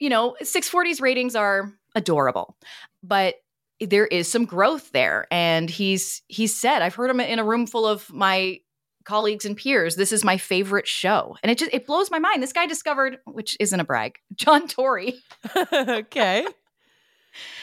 you 0.00 0.08
know, 0.08 0.34
640's 0.42 1.00
ratings 1.00 1.36
are 1.36 1.72
adorable, 1.94 2.56
but 3.02 3.36
there 3.80 4.06
is 4.06 4.28
some 4.28 4.44
growth 4.44 4.90
there. 4.92 5.26
And 5.30 5.70
he's 5.70 6.22
he's 6.26 6.54
said, 6.54 6.82
I've 6.82 6.94
heard 6.94 7.10
him 7.10 7.20
in 7.20 7.38
a 7.38 7.44
room 7.44 7.66
full 7.66 7.86
of 7.86 8.12
my 8.12 8.60
colleagues 9.04 9.44
and 9.44 9.56
peers, 9.56 9.96
this 9.96 10.12
is 10.12 10.24
my 10.24 10.36
favorite 10.36 10.86
show. 10.86 11.36
And 11.42 11.50
it 11.50 11.58
just 11.58 11.72
it 11.72 11.86
blows 11.86 12.10
my 12.10 12.18
mind. 12.18 12.42
This 12.42 12.52
guy 12.52 12.66
discovered, 12.66 13.18
which 13.26 13.56
isn't 13.60 13.78
a 13.78 13.84
brag, 13.84 14.18
John 14.34 14.68
Tory. 14.68 15.14
okay. 15.72 16.46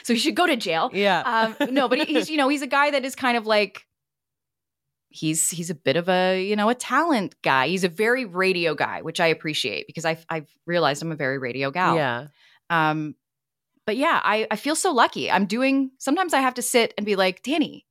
So 0.04 0.14
he 0.14 0.20
should 0.20 0.36
go 0.36 0.48
to 0.48 0.56
jail. 0.56 0.90
Yeah. 0.94 1.56
Um, 1.60 1.74
no, 1.74 1.88
but 1.90 2.00
he's 2.08 2.30
you 2.30 2.38
know, 2.38 2.50
he's 2.50 2.62
a 2.62 2.68
guy 2.68 2.92
that 2.92 3.06
is 3.06 3.16
kind 3.16 3.38
of 3.38 3.46
like 3.46 3.86
he's 5.10 5.50
he's 5.50 5.70
a 5.70 5.76
bit 5.76 5.96
of 5.98 6.10
a, 6.10 6.44
you 6.44 6.56
know, 6.56 6.70
a 6.70 6.76
talent 6.76 7.36
guy. 7.42 7.68
He's 7.68 7.84
a 7.84 7.90
very 7.90 8.26
radio 8.26 8.76
guy, 8.76 9.02
which 9.02 9.20
I 9.20 9.28
appreciate 9.28 9.88
because 9.88 10.06
I've 10.06 10.26
I've 10.30 10.50
realized 10.66 11.02
I'm 11.02 11.12
a 11.12 11.16
very 11.16 11.38
radio 11.38 11.72
gal. 11.72 11.96
yeah. 11.96 12.28
Um, 12.70 13.16
but 13.86 13.96
yeah, 13.96 14.20
I, 14.22 14.46
I 14.52 14.58
feel 14.58 14.76
so 14.76 14.92
lucky. 14.92 15.32
I'm 15.32 15.46
doing, 15.46 15.92
sometimes 15.98 16.34
I 16.34 16.42
have 16.42 16.56
to 16.56 16.62
sit 16.62 16.94
and 16.98 17.06
be 17.06 17.16
like, 17.16 17.42
Dani, 17.42 17.86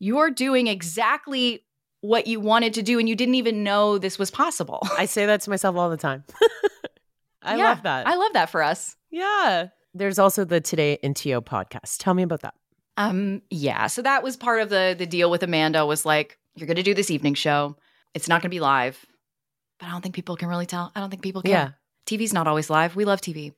you're 0.00 0.30
doing 0.32 0.66
exactly 0.66 1.64
what 2.00 2.26
you 2.26 2.40
wanted 2.40 2.74
to 2.74 2.82
do 2.82 2.98
and 2.98 3.08
you 3.08 3.14
didn't 3.14 3.36
even 3.36 3.62
know 3.62 3.98
this 3.98 4.18
was 4.18 4.32
possible. 4.32 4.80
I 4.98 5.06
say 5.06 5.26
that 5.26 5.40
to 5.42 5.50
myself 5.50 5.76
all 5.76 5.90
the 5.90 5.96
time. 5.96 6.24
I 7.42 7.56
Yeah, 7.56 7.68
love 7.68 7.82
that. 7.84 8.06
I 8.08 8.16
love 8.16 8.32
that 8.32 8.50
for 8.50 8.62
us. 8.62 8.96
yeah. 9.10 9.68
There's 9.94 10.18
also 10.18 10.44
the 10.44 10.60
Today 10.60 10.98
in 11.02 11.14
TO 11.14 11.40
podcast. 11.40 11.98
Tell 11.98 12.14
me 12.14 12.22
about 12.22 12.42
that. 12.42 12.54
Um, 12.96 13.42
yeah. 13.50 13.86
So 13.86 14.02
that 14.02 14.22
was 14.22 14.36
part 14.36 14.60
of 14.60 14.68
the 14.70 14.94
the 14.98 15.06
deal 15.06 15.30
with 15.30 15.42
Amanda 15.42 15.86
was 15.86 16.04
like, 16.04 16.36
you're 16.58 16.66
gonna 16.66 16.82
do 16.82 16.94
this 16.94 17.10
evening 17.10 17.34
show. 17.34 17.76
It's 18.14 18.28
not 18.28 18.42
gonna 18.42 18.50
be 18.50 18.60
live. 18.60 19.04
But 19.78 19.86
I 19.86 19.90
don't 19.92 20.02
think 20.02 20.14
people 20.14 20.36
can 20.36 20.48
really 20.48 20.66
tell. 20.66 20.90
I 20.94 21.00
don't 21.00 21.10
think 21.10 21.22
people 21.22 21.42
can. 21.42 21.50
Yeah. 21.50 21.70
TV's 22.06 22.32
not 22.32 22.46
always 22.46 22.70
live. 22.70 22.96
We 22.96 23.04
love 23.04 23.20
TV. 23.20 23.52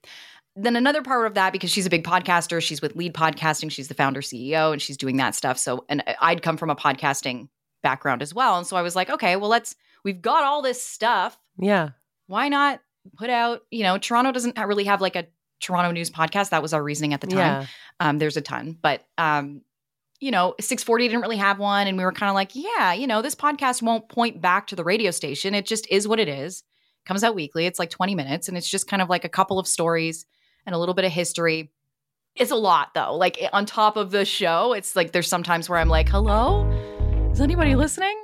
Then 0.57 0.77
another 0.77 1.03
part 1.03 1.27
of 1.27 1.35
that, 1.35 1.53
because 1.53 1.71
she's 1.71 1.87
a 1.87 1.91
big 1.91 2.05
podcaster, 2.05 2.61
she's 2.61 2.83
with 2.83 2.97
Lead 2.97 3.15
Podcasting, 3.15 3.71
she's 3.71 3.89
the 3.89 3.95
founder 3.95 4.21
CEO, 4.21 4.73
and 4.73 4.83
she's 4.83 4.97
doing 4.97 5.17
that 5.19 5.35
stuff. 5.35 5.57
So, 5.57 5.85
and 5.89 6.03
I'd 6.21 6.43
come 6.43 6.57
from 6.57 6.71
a 6.71 6.77
podcasting 6.77 7.49
background 7.83 8.21
as 8.21 8.35
well. 8.35 8.59
And 8.59 8.67
so 8.67 8.77
I 8.77 8.83
was 8.83 8.97
like, 8.97 9.09
okay, 9.09 9.37
well, 9.37 9.49
let's, 9.49 9.77
we've 10.05 10.21
got 10.21 10.45
all 10.45 10.61
this 10.61 10.83
stuff. 10.83 11.39
Yeah. 11.59 11.91
Why 12.27 12.49
not 12.49 12.81
put 13.17 13.31
out, 13.31 13.63
you 13.71 13.85
know, 13.85 13.97
Toronto 13.97 14.33
doesn't 14.33 14.59
really 14.59 14.85
have 14.85 15.01
like 15.01 15.17
a 15.17 15.27
Toronto 15.61 15.93
news 15.93 16.11
podcast. 16.11 16.51
That 16.51 16.63
was 16.63 16.75
our 16.75 16.83
reasoning 16.83 17.15
at 17.15 17.21
the 17.21 17.29
time. 17.29 17.39
Yeah. 17.39 17.67
Um, 18.01 18.19
there's 18.19 18.37
a 18.37 18.43
ton, 18.43 18.77
but 18.81 19.05
um, 19.19 19.63
you 20.21 20.31
know, 20.31 20.55
640 20.61 21.09
didn't 21.09 21.23
really 21.23 21.39
have 21.39 21.59
one, 21.59 21.87
and 21.87 21.97
we 21.97 22.05
were 22.05 22.13
kind 22.13 22.29
of 22.29 22.35
like, 22.35 22.55
yeah, 22.55 22.93
you 22.93 23.07
know, 23.07 23.23
this 23.23 23.35
podcast 23.35 23.83
won't 23.83 24.09
point 24.09 24.41
back 24.41 24.67
to 24.69 24.77
the 24.77 24.85
radio 24.85 25.11
station. 25.11 25.55
It 25.55 25.67
just 25.67 25.87
is 25.91 26.07
what 26.07 26.21
it 26.21 26.29
is. 26.29 26.63
Comes 27.07 27.25
out 27.25 27.35
weekly. 27.35 27.65
It's 27.67 27.79
like 27.79 27.91
20 27.91 28.15
minutes, 28.15 28.47
and 28.47 28.57
it's 28.57 28.69
just 28.69 28.87
kind 28.87 29.01
of 29.01 29.09
like 29.09 29.25
a 29.25 29.31
couple 29.31 29.59
of 29.59 29.67
stories 29.67 30.27
and 30.67 30.75
a 30.75 30.79
little 30.79 30.95
bit 30.95 31.07
of 31.07 31.13
history. 31.13 31.73
It's 32.37 32.51
a 32.51 32.57
lot 32.57 32.95
though. 32.95 33.17
Like 33.17 33.41
on 33.53 33.67
top 33.67 33.97
of 33.97 34.11
the 34.11 34.25
show, 34.25 34.75
it's 34.75 34.95
like 34.95 35.13
there's 35.13 35.29
sometimes 35.29 35.69
where 35.69 35.79
I'm 35.79 35.89
like, 35.89 36.09
hello, 36.09 36.71
is 37.33 37.41
anybody 37.41 37.75
listening? 37.75 38.17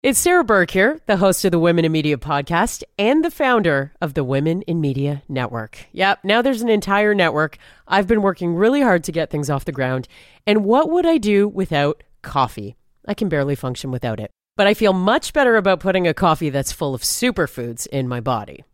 It's 0.00 0.20
Sarah 0.20 0.44
Burke 0.44 0.70
here, 0.70 1.00
the 1.06 1.16
host 1.16 1.44
of 1.44 1.50
the 1.50 1.58
Women 1.58 1.84
in 1.84 1.90
Media 1.90 2.16
podcast 2.16 2.84
and 3.00 3.24
the 3.24 3.32
founder 3.32 3.92
of 4.00 4.14
the 4.14 4.22
Women 4.22 4.62
in 4.62 4.80
Media 4.80 5.24
Network. 5.28 5.86
Yep, 5.90 6.20
now 6.22 6.40
there's 6.40 6.62
an 6.62 6.68
entire 6.68 7.16
network. 7.16 7.58
I've 7.88 8.06
been 8.06 8.22
working 8.22 8.54
really 8.54 8.80
hard 8.80 9.02
to 9.04 9.12
get 9.12 9.28
things 9.28 9.50
off 9.50 9.64
the 9.64 9.72
ground. 9.72 10.06
And 10.46 10.64
what 10.64 10.88
would 10.88 11.04
I 11.04 11.18
do 11.18 11.48
without 11.48 12.04
coffee? 12.22 12.76
I 13.08 13.14
can 13.14 13.28
barely 13.28 13.56
function 13.56 13.90
without 13.90 14.20
it. 14.20 14.30
but 14.56 14.68
I 14.68 14.74
feel 14.74 14.92
much 14.92 15.32
better 15.32 15.56
about 15.56 15.80
putting 15.80 16.06
a 16.06 16.14
coffee 16.14 16.50
that's 16.50 16.70
full 16.72 16.94
of 16.94 17.02
superfoods 17.02 17.88
in 17.88 18.06
my 18.06 18.20
body. 18.20 18.64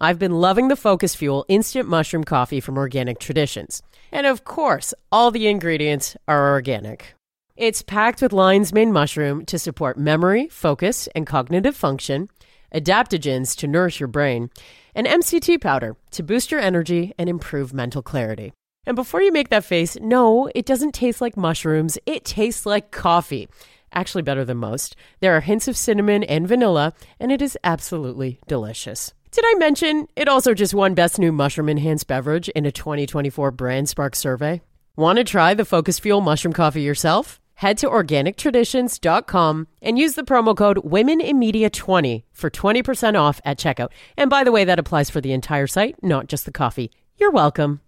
I've 0.00 0.18
been 0.18 0.32
loving 0.32 0.68
the 0.68 0.76
Focus 0.76 1.14
Fuel 1.14 1.46
instant 1.48 1.88
mushroom 1.88 2.24
coffee 2.24 2.60
from 2.60 2.76
Organic 2.76 3.18
Traditions. 3.18 3.82
And 4.12 4.26
of 4.26 4.44
course, 4.44 4.92
all 5.10 5.30
the 5.30 5.46
ingredients 5.48 6.14
are 6.28 6.50
organic. 6.52 7.13
It's 7.56 7.82
packed 7.82 8.20
with 8.20 8.32
lion's 8.32 8.72
mane 8.72 8.90
mushroom 8.90 9.46
to 9.46 9.60
support 9.60 9.96
memory, 9.96 10.48
focus, 10.48 11.08
and 11.14 11.24
cognitive 11.24 11.76
function, 11.76 12.28
adaptogens 12.74 13.54
to 13.58 13.68
nourish 13.68 14.00
your 14.00 14.08
brain, 14.08 14.50
and 14.92 15.06
MCT 15.06 15.60
powder 15.60 15.96
to 16.10 16.24
boost 16.24 16.50
your 16.50 16.60
energy 16.60 17.12
and 17.16 17.28
improve 17.28 17.72
mental 17.72 18.02
clarity. 18.02 18.52
And 18.86 18.96
before 18.96 19.22
you 19.22 19.30
make 19.30 19.50
that 19.50 19.64
face, 19.64 19.96
no, 20.00 20.50
it 20.52 20.66
doesn't 20.66 20.94
taste 20.94 21.20
like 21.20 21.36
mushrooms. 21.36 21.96
It 22.06 22.24
tastes 22.24 22.66
like 22.66 22.90
coffee. 22.90 23.48
Actually, 23.92 24.22
better 24.22 24.44
than 24.44 24.56
most. 24.56 24.96
There 25.20 25.36
are 25.36 25.40
hints 25.40 25.68
of 25.68 25.76
cinnamon 25.76 26.24
and 26.24 26.48
vanilla, 26.48 26.92
and 27.20 27.30
it 27.30 27.40
is 27.40 27.56
absolutely 27.62 28.40
delicious. 28.48 29.14
Did 29.30 29.44
I 29.46 29.54
mention 29.58 30.08
it 30.16 30.26
also 30.26 30.54
just 30.54 30.74
won 30.74 30.94
Best 30.94 31.20
New 31.20 31.30
Mushroom 31.30 31.68
Enhanced 31.68 32.08
Beverage 32.08 32.48
in 32.48 32.66
a 32.66 32.72
2024 32.72 33.52
Brand 33.52 33.88
Spark 33.88 34.16
survey? 34.16 34.60
Want 34.96 35.18
to 35.18 35.24
try 35.24 35.54
the 35.54 35.64
Focus 35.64 36.00
Fuel 36.00 36.20
mushroom 36.20 36.52
coffee 36.52 36.82
yourself? 36.82 37.40
Head 37.64 37.78
to 37.78 37.88
organictraditions.com 37.88 39.68
and 39.80 39.98
use 39.98 40.16
the 40.16 40.22
promo 40.22 40.54
code 40.54 40.76
WomenInMedia20 40.84 42.24
for 42.30 42.50
20% 42.50 43.18
off 43.18 43.40
at 43.42 43.58
checkout. 43.58 43.88
And 44.18 44.28
by 44.28 44.44
the 44.44 44.52
way, 44.52 44.66
that 44.66 44.78
applies 44.78 45.08
for 45.08 45.22
the 45.22 45.32
entire 45.32 45.66
site, 45.66 45.96
not 46.02 46.26
just 46.26 46.44
the 46.44 46.52
coffee. 46.52 46.92
You're 47.16 47.30
welcome. 47.30 47.80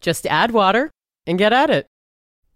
Just 0.00 0.26
add 0.26 0.50
water 0.50 0.90
and 1.28 1.38
get 1.38 1.52
at 1.52 1.70
it. 1.70 1.86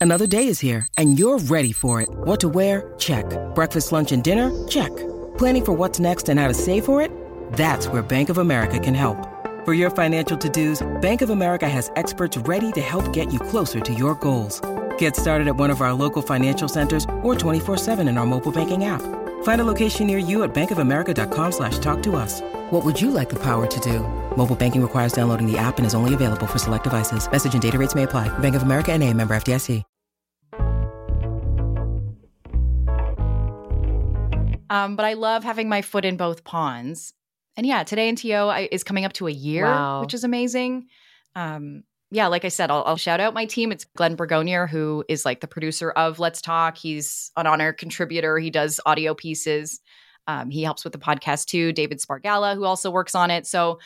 Another 0.00 0.26
day 0.26 0.48
is 0.48 0.58
here 0.58 0.88
and 0.98 1.16
you're 1.16 1.38
ready 1.38 1.70
for 1.70 2.00
it. 2.00 2.08
What 2.10 2.40
to 2.40 2.48
wear? 2.48 2.92
Check. 2.98 3.26
Breakfast, 3.54 3.92
lunch, 3.92 4.10
and 4.10 4.24
dinner? 4.24 4.50
Check. 4.66 4.90
Planning 5.38 5.64
for 5.66 5.74
what's 5.74 6.00
next 6.00 6.28
and 6.28 6.40
how 6.40 6.48
to 6.48 6.54
save 6.54 6.84
for 6.84 7.00
it? 7.00 7.12
That's 7.52 7.86
where 7.86 8.02
Bank 8.02 8.30
of 8.30 8.38
America 8.38 8.80
can 8.80 8.94
help. 8.94 9.28
For 9.64 9.74
your 9.74 9.90
financial 9.90 10.36
to-dos, 10.36 10.82
Bank 11.00 11.22
of 11.22 11.30
America 11.30 11.68
has 11.68 11.92
experts 11.94 12.36
ready 12.36 12.72
to 12.72 12.80
help 12.80 13.12
get 13.12 13.32
you 13.32 13.38
closer 13.38 13.78
to 13.78 13.94
your 13.94 14.16
goals. 14.16 14.60
Get 14.98 15.16
started 15.16 15.48
at 15.48 15.56
one 15.56 15.70
of 15.70 15.80
our 15.80 15.94
local 15.94 16.20
financial 16.20 16.68
centers 16.68 17.04
or 17.22 17.34
24-7 17.34 18.06
in 18.06 18.18
our 18.18 18.26
mobile 18.26 18.52
banking 18.52 18.84
app. 18.84 19.00
Find 19.44 19.60
a 19.60 19.64
location 19.64 20.06
near 20.06 20.18
you 20.18 20.42
at 20.42 20.54
bankofamerica.com 20.54 21.52
slash 21.52 21.78
talk 21.78 22.02
to 22.02 22.16
us. 22.16 22.42
What 22.70 22.84
would 22.84 23.00
you 23.00 23.10
like 23.10 23.30
the 23.30 23.42
power 23.42 23.66
to 23.66 23.80
do? 23.80 24.00
Mobile 24.36 24.56
banking 24.56 24.82
requires 24.82 25.14
downloading 25.14 25.50
the 25.50 25.56
app 25.56 25.78
and 25.78 25.86
is 25.86 25.94
only 25.94 26.12
available 26.12 26.46
for 26.46 26.58
select 26.58 26.84
devices. 26.84 27.30
Message 27.30 27.54
and 27.54 27.62
data 27.62 27.78
rates 27.78 27.94
may 27.94 28.02
apply. 28.02 28.28
Bank 28.40 28.54
of 28.54 28.62
America 28.62 28.92
and 28.92 29.02
a 29.02 29.10
member 29.14 29.34
FDIC. 29.34 29.82
Um, 34.70 34.96
but 34.96 35.04
I 35.04 35.12
love 35.12 35.44
having 35.44 35.68
my 35.68 35.82
foot 35.82 36.04
in 36.04 36.16
both 36.16 36.42
ponds. 36.42 37.12
And 37.56 37.66
yeah, 37.66 37.84
today 37.84 38.08
in 38.08 38.16
TO 38.16 38.50
is 38.72 38.82
coming 38.82 39.04
up 39.04 39.12
to 39.14 39.28
a 39.28 39.30
year, 39.30 39.64
Wow. 39.64 40.00
which 40.00 40.14
is 40.14 40.24
amazing. 40.24 40.86
Um, 41.36 41.84
yeah, 42.10 42.26
like 42.28 42.44
I 42.44 42.48
said, 42.48 42.70
I'll, 42.70 42.84
I'll 42.84 42.96
shout 42.96 43.20
out 43.20 43.34
my 43.34 43.44
team. 43.46 43.72
It's 43.72 43.84
Glenn 43.96 44.16
Bergonier, 44.16 44.68
who 44.68 45.04
is 45.08 45.24
like 45.24 45.40
the 45.40 45.46
producer 45.48 45.90
of 45.90 46.18
Let's 46.18 46.40
Talk. 46.40 46.76
He's 46.76 47.32
an 47.36 47.46
honor 47.46 47.72
contributor. 47.72 48.38
He 48.38 48.50
does 48.50 48.80
audio 48.86 49.14
pieces. 49.14 49.80
Um, 50.26 50.50
he 50.50 50.62
helps 50.62 50.84
with 50.84 50.92
the 50.92 50.98
podcast 50.98 51.46
too. 51.46 51.72
David 51.72 52.00
Spargala, 52.00 52.54
who 52.54 52.64
also 52.64 52.90
works 52.90 53.14
on 53.14 53.30
it. 53.30 53.46
So, 53.46 53.78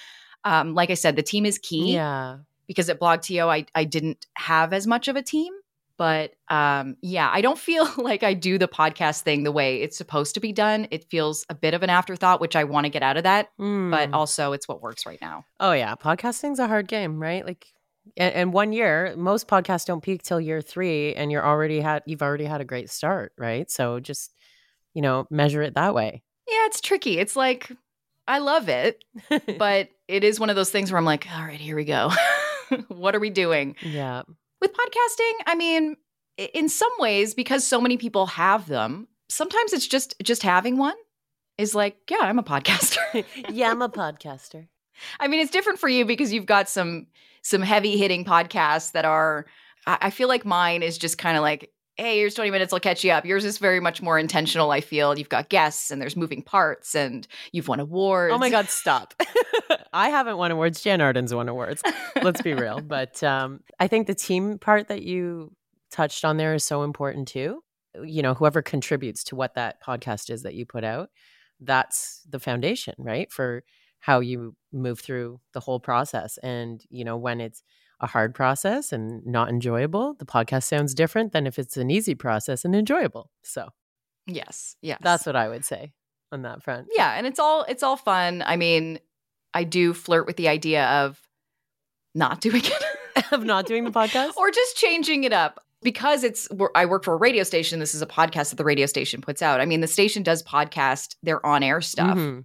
um, 0.45 0.75
like 0.75 0.91
I 0.91 0.95
said, 0.95 1.17
the 1.17 1.23
team 1.23 1.45
is 1.47 1.59
key 1.59 1.95
Yeah. 1.95 2.39
because 2.67 2.89
at 2.91 3.01
BlogTO, 3.01 3.49
I, 3.49 3.67
I 3.75 3.85
didn't 3.85 4.27
have 4.35 4.73
as 4.73 4.87
much 4.87 5.09
of 5.09 5.17
a 5.17 5.23
team. 5.23 5.53
But 5.97 6.35
um, 6.49 6.97
yeah, 7.03 7.29
I 7.33 7.41
don't 7.41 7.59
feel 7.59 7.89
like 7.97 8.23
I 8.23 8.35
do 8.35 8.57
the 8.57 8.69
podcast 8.69 9.23
thing 9.23 9.43
the 9.43 9.51
way 9.51 9.83
it's 9.83 9.99
supposed 9.99 10.35
to 10.35 10.41
be 10.41 10.53
done. 10.53 10.87
It 10.93 11.11
feels 11.11 11.45
a 11.49 11.57
bit 11.57 11.75
of 11.75 11.83
an 11.83 11.91
afterthought, 11.91 12.41
which 12.41 12.55
I 12.55 12.63
want 12.65 12.85
to 12.85 12.89
get 12.91 13.03
out 13.03 13.17
of 13.17 13.25
that. 13.25 13.49
But 13.57 13.65
Mm. 13.65 14.15
also, 14.15 14.53
it's 14.53 14.69
what 14.69 14.81
works 14.81 15.07
right 15.07 15.19
now. 15.21 15.45
oh, 15.59 15.73
yeah. 15.73 15.97
Podcasting's 15.97 16.61
a 16.61 16.69
hard 16.69 16.87
game, 16.87 17.19
right? 17.21 17.45
Like, 17.45 17.67
and, 18.17 18.35
and 18.35 18.53
one 18.53 18.73
year, 18.73 19.15
most 19.17 19.49
podcasts 19.49 19.87
don't 19.87 20.03
peak 20.03 20.23
till 20.23 20.41
year 20.41 20.61
three, 20.61 21.15
and 21.15 21.31
you're 21.31 21.45
already 21.45 21.81
had 21.81 22.03
you've 22.07 22.23
already 22.23 22.45
had 22.45 22.61
a 22.61 22.65
great 22.65 22.91
start, 22.91 23.33
right? 23.39 23.71
So 23.71 24.01
just 24.01 24.35
you 24.95 25.03
know 25.03 25.27
measure 25.31 25.63
it 25.63 25.75
that 25.75 25.95
way. 25.95 26.23
Yeah, 26.49 26.67
it's 26.67 26.81
tricky. 26.81 27.19
It's 27.19 27.37
like, 27.37 27.71
I 28.27 28.39
love 28.39 28.69
it, 28.69 29.05
but 29.59 29.91
it 30.07 30.25
is 30.25 30.41
one 30.41 30.51
of 30.51 30.57
those 30.57 30.71
things 30.71 30.91
where 30.91 30.99
I'm 30.99 31.05
like, 31.05 31.27
all 31.35 31.43
right, 31.43 31.61
here 31.61 31.77
we 31.77 31.85
go. 31.85 32.11
what 32.89 33.15
are 33.15 33.21
we 33.21 33.31
doing? 33.31 33.77
yeah, 33.83 34.23
With 34.61 34.73
podcasting, 34.73 35.33
I 35.47 35.55
mean, 35.55 35.97
in 36.37 36.69
some 36.69 36.91
ways, 36.99 37.35
because 37.35 37.65
so 37.65 37.81
many 37.81 37.97
people 37.97 38.27
have 38.27 38.67
them, 38.67 39.09
sometimes 39.29 39.73
it's 39.73 39.87
just 39.87 40.15
just 40.23 40.43
having 40.43 40.79
one 40.79 40.97
is 41.59 41.75
like, 41.75 41.97
yeah, 42.11 42.19
I'm 42.21 42.39
a 42.39 42.43
podcaster. 42.43 43.25
yeah, 43.51 43.71
I'm 43.71 43.83
a 43.83 43.89
podcaster. 43.89 44.69
I 45.21 45.29
mean, 45.29 45.41
it's 45.41 45.51
different 45.51 45.79
for 45.79 45.89
you 45.89 46.05
because 46.05 46.33
you've 46.33 46.47
got 46.47 46.69
some 46.69 47.07
some 47.43 47.63
heavy 47.63 47.97
hitting 47.97 48.25
podcasts 48.25 48.93
that 48.93 49.05
are. 49.05 49.47
I, 49.87 50.11
feel 50.11 50.29
like 50.29 50.45
mine 50.45 50.83
is 50.83 50.99
just 50.99 51.17
kind 51.17 51.39
of 51.39 51.43
like, 51.43 51.73
hey, 51.99 52.19
here's 52.19 52.35
20 52.35 52.51
minutes, 52.53 52.73
I'll 52.73 52.81
catch 52.81 53.03
you 53.05 53.11
up. 53.11 53.25
Yours 53.25 53.45
is 53.45 53.59
very 53.59 53.81
much 53.81 54.01
more 54.01 54.19
intentional. 54.19 54.71
I 54.71 54.81
feel 54.81 55.19
you've 55.19 55.29
got 55.29 55.49
guests 55.49 55.91
and 55.91 56.01
there's 56.01 56.17
moving 56.17 56.43
parts 56.43 56.95
and 56.95 57.27
you've 57.51 57.67
won 57.67 57.81
awards. 57.81 58.33
Oh 58.33 58.39
my 58.39 58.51
God, 58.51 58.69
stop. 58.69 59.15
I 59.93 60.11
haven't 60.11 60.37
won 60.37 60.53
awards. 60.53 60.81
Jann 60.81 61.01
Arden's 61.01 61.35
won 61.35 61.49
awards. 61.49 61.83
Let's 62.23 62.41
be 62.41 62.55
real. 62.55 62.81
But 62.89 63.23
um, 63.23 63.61
I 63.81 63.89
think 63.89 64.07
the 64.07 64.15
team 64.15 64.59
part 64.59 64.89
that 64.89 65.03
you 65.03 65.53
touched 65.91 66.25
on 66.25 66.37
there 66.37 66.55
is 66.55 66.65
so 66.65 66.85
important 66.85 67.29
too. 67.29 67.63
You 68.03 68.23
know, 68.23 68.35
whoever 68.35 68.63
contributes 68.63 69.25
to 69.25 69.37
what 69.37 69.55
that 69.57 69.83
podcast 69.83 70.31
is 70.31 70.43
that 70.43 70.55
you 70.55 70.65
put 70.65 70.85
out, 70.85 71.11
that's 71.61 72.23
the 72.29 72.39
foundation, 72.39 72.95
right? 72.99 73.31
For 73.33 73.65
how 74.01 74.21
you 74.21 74.55
move 74.73 75.01
through 75.01 75.41
the 75.53 75.61
whole 75.61 75.81
process. 75.81 76.39
And, 76.39 76.83
you 76.91 77.05
know, 77.05 77.17
when 77.17 77.41
it's 77.41 77.63
a 78.01 78.07
hard 78.07 78.35
process 78.35 78.93
and 78.93 79.27
not 79.27 79.49
enjoyable, 79.49 80.15
the 80.15 80.25
podcast 80.25 80.65
sounds 80.65 80.95
different 80.95 81.33
than 81.33 81.47
if 81.47 81.59
it's 81.59 81.77
an 81.77 81.91
easy 81.91 82.15
process 82.15 82.65
and 82.65 82.75
enjoyable. 82.77 83.31
So 83.43 83.69
Yes, 84.27 84.77
yes, 84.83 84.99
that's 85.03 85.25
what 85.27 85.37
I 85.37 85.49
would 85.49 85.65
say 85.65 85.93
on 86.31 86.43
that 86.43 86.63
front. 86.63 86.89
yeah, 86.95 87.15
and 87.17 87.27
it's 87.27 87.39
all 87.39 87.65
it's 87.69 87.83
all 87.83 87.97
fun. 87.97 88.43
I 88.47 88.57
mean, 88.57 88.99
I 89.55 89.65
do 89.65 89.95
flirt 89.95 90.27
with 90.27 90.37
the 90.37 90.49
idea 90.49 90.85
of 90.87 91.19
not 92.15 92.41
doing 92.41 92.63
it. 92.65 92.85
of 93.33 93.45
not 93.45 93.67
doing 93.67 93.85
the 93.85 93.91
podcast. 93.91 94.37
or 94.37 94.51
just 94.51 94.77
changing 94.77 95.25
it 95.25 95.33
up 95.33 95.61
because 95.83 96.23
it's 96.25 96.47
I 96.75 96.87
work 96.87 97.05
for 97.05 97.15
a 97.15 97.17
radio 97.17 97.43
station. 97.43 97.81
This 97.81 97.95
is 97.95 98.03
a 98.03 98.07
podcast 98.07 98.51
that 98.51 98.57
the 98.57 98.65
radio 98.65 98.87
station 98.87 99.21
puts 99.23 99.43
out. 99.43 99.61
I 99.61 99.67
mean, 99.67 99.81
the 99.81 99.87
station 99.89 100.23
does 100.23 100.43
podcast 100.43 101.17
their 101.23 101.45
on 101.45 101.63
air 101.63 101.81
stuff, 101.81 102.17
Mhm. 102.17 102.45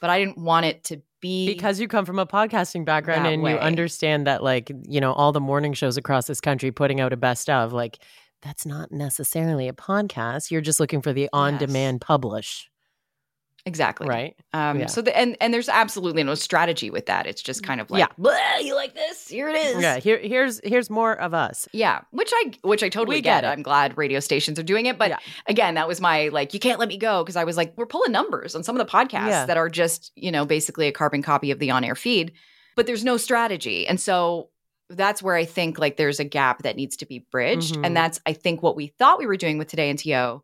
But 0.00 0.10
I 0.10 0.18
didn't 0.18 0.38
want 0.38 0.66
it 0.66 0.84
to 0.84 1.02
be 1.20 1.52
because 1.52 1.80
you 1.80 1.88
come 1.88 2.04
from 2.04 2.18
a 2.18 2.26
podcasting 2.26 2.84
background 2.84 3.26
and 3.26 3.42
way. 3.42 3.52
you 3.52 3.58
understand 3.58 4.26
that 4.26 4.42
like 4.42 4.70
you 4.88 5.00
know 5.00 5.12
all 5.12 5.32
the 5.32 5.40
morning 5.40 5.72
shows 5.72 5.96
across 5.96 6.26
this 6.26 6.40
country 6.40 6.70
putting 6.70 7.00
out 7.00 7.12
a 7.12 7.16
best 7.16 7.50
of 7.50 7.72
like 7.72 7.98
that's 8.42 8.64
not 8.64 8.92
necessarily 8.92 9.66
a 9.66 9.72
podcast. 9.72 10.50
You're 10.50 10.60
just 10.60 10.78
looking 10.78 11.02
for 11.02 11.12
the 11.12 11.28
on 11.32 11.58
demand 11.58 12.00
publish 12.00 12.70
exactly 13.68 14.08
right 14.08 14.34
Um, 14.52 14.80
Yeah. 14.80 14.86
So 14.86 15.02
the, 15.02 15.16
and 15.16 15.36
and 15.40 15.52
there's 15.54 15.68
absolutely 15.68 16.24
no 16.24 16.34
strategy 16.34 16.90
with 16.90 17.06
that. 17.06 17.26
It's 17.26 17.42
just 17.42 17.62
kind 17.62 17.80
of 17.80 17.90
like, 17.90 18.00
Yeah. 18.00 18.08
"Bleh, 18.18 18.64
you 18.64 18.74
like 18.74 18.94
this? 18.94 19.28
Here 19.28 19.48
it 19.48 19.56
is. 19.56 19.80
yeah 19.82 19.98
here 19.98 20.18
here's 20.18 20.60
here's 20.64 20.88
more 20.90 21.12
of 21.12 21.34
us 21.34 21.68
Yeah, 21.72 22.00
which 22.10 22.30
I 22.34 22.52
which 22.62 22.82
I 22.82 22.88
totally 22.88 23.16
We 23.18 23.20
get 23.22 23.42
get. 23.42 23.52
I'm 23.52 23.62
glad 23.62 23.96
radio 23.96 24.20
stations 24.20 24.58
are 24.58 24.62
doing 24.64 24.86
it, 24.86 24.98
but 24.98 25.10
Yeah. 25.10 25.18
again, 25.46 25.74
that 25.74 25.86
was 25.86 26.00
my 26.00 26.28
like 26.28 26.54
you 26.54 26.60
can't 26.60 26.78
let 26.80 26.88
me 26.88 26.96
go 26.96 27.22
because 27.22 27.36
I 27.36 27.44
was 27.44 27.56
like 27.56 27.74
we're 27.76 27.86
pulling 27.86 28.10
numbers 28.12 28.54
on 28.56 28.64
some 28.64 28.74
of 28.78 28.84
the 28.84 28.90
podcasts 28.90 29.28
Yeah. 29.28 29.46
that 29.46 29.56
are 29.56 29.68
just, 29.68 30.10
you 30.16 30.32
know, 30.32 30.44
basically 30.46 30.88
a 30.88 30.92
carbon 30.92 31.22
copy 31.22 31.50
of 31.50 31.58
the 31.60 31.70
on-air 31.70 31.94
feed, 31.94 32.32
but 32.74 32.86
there's 32.86 33.04
no 33.04 33.16
strategy. 33.16 33.86
And 33.86 34.00
so 34.00 34.48
that's 34.90 35.22
where 35.22 35.34
I 35.36 35.44
think 35.44 35.78
like 35.78 35.98
there's 35.98 36.18
a 36.18 36.24
gap 36.24 36.62
that 36.62 36.74
needs 36.76 36.96
to 36.96 37.06
be 37.06 37.26
bridged 37.30 37.74
Mhm. 37.74 37.84
and 37.86 37.94
that's 37.96 38.18
I 38.24 38.32
think 38.32 38.62
what 38.62 38.74
we 38.74 38.86
thought 38.98 39.18
we 39.18 39.26
were 39.26 39.36
doing 39.36 39.58
with 39.58 39.68
today 39.68 39.90
in 39.90 39.98
TO. 39.98 40.42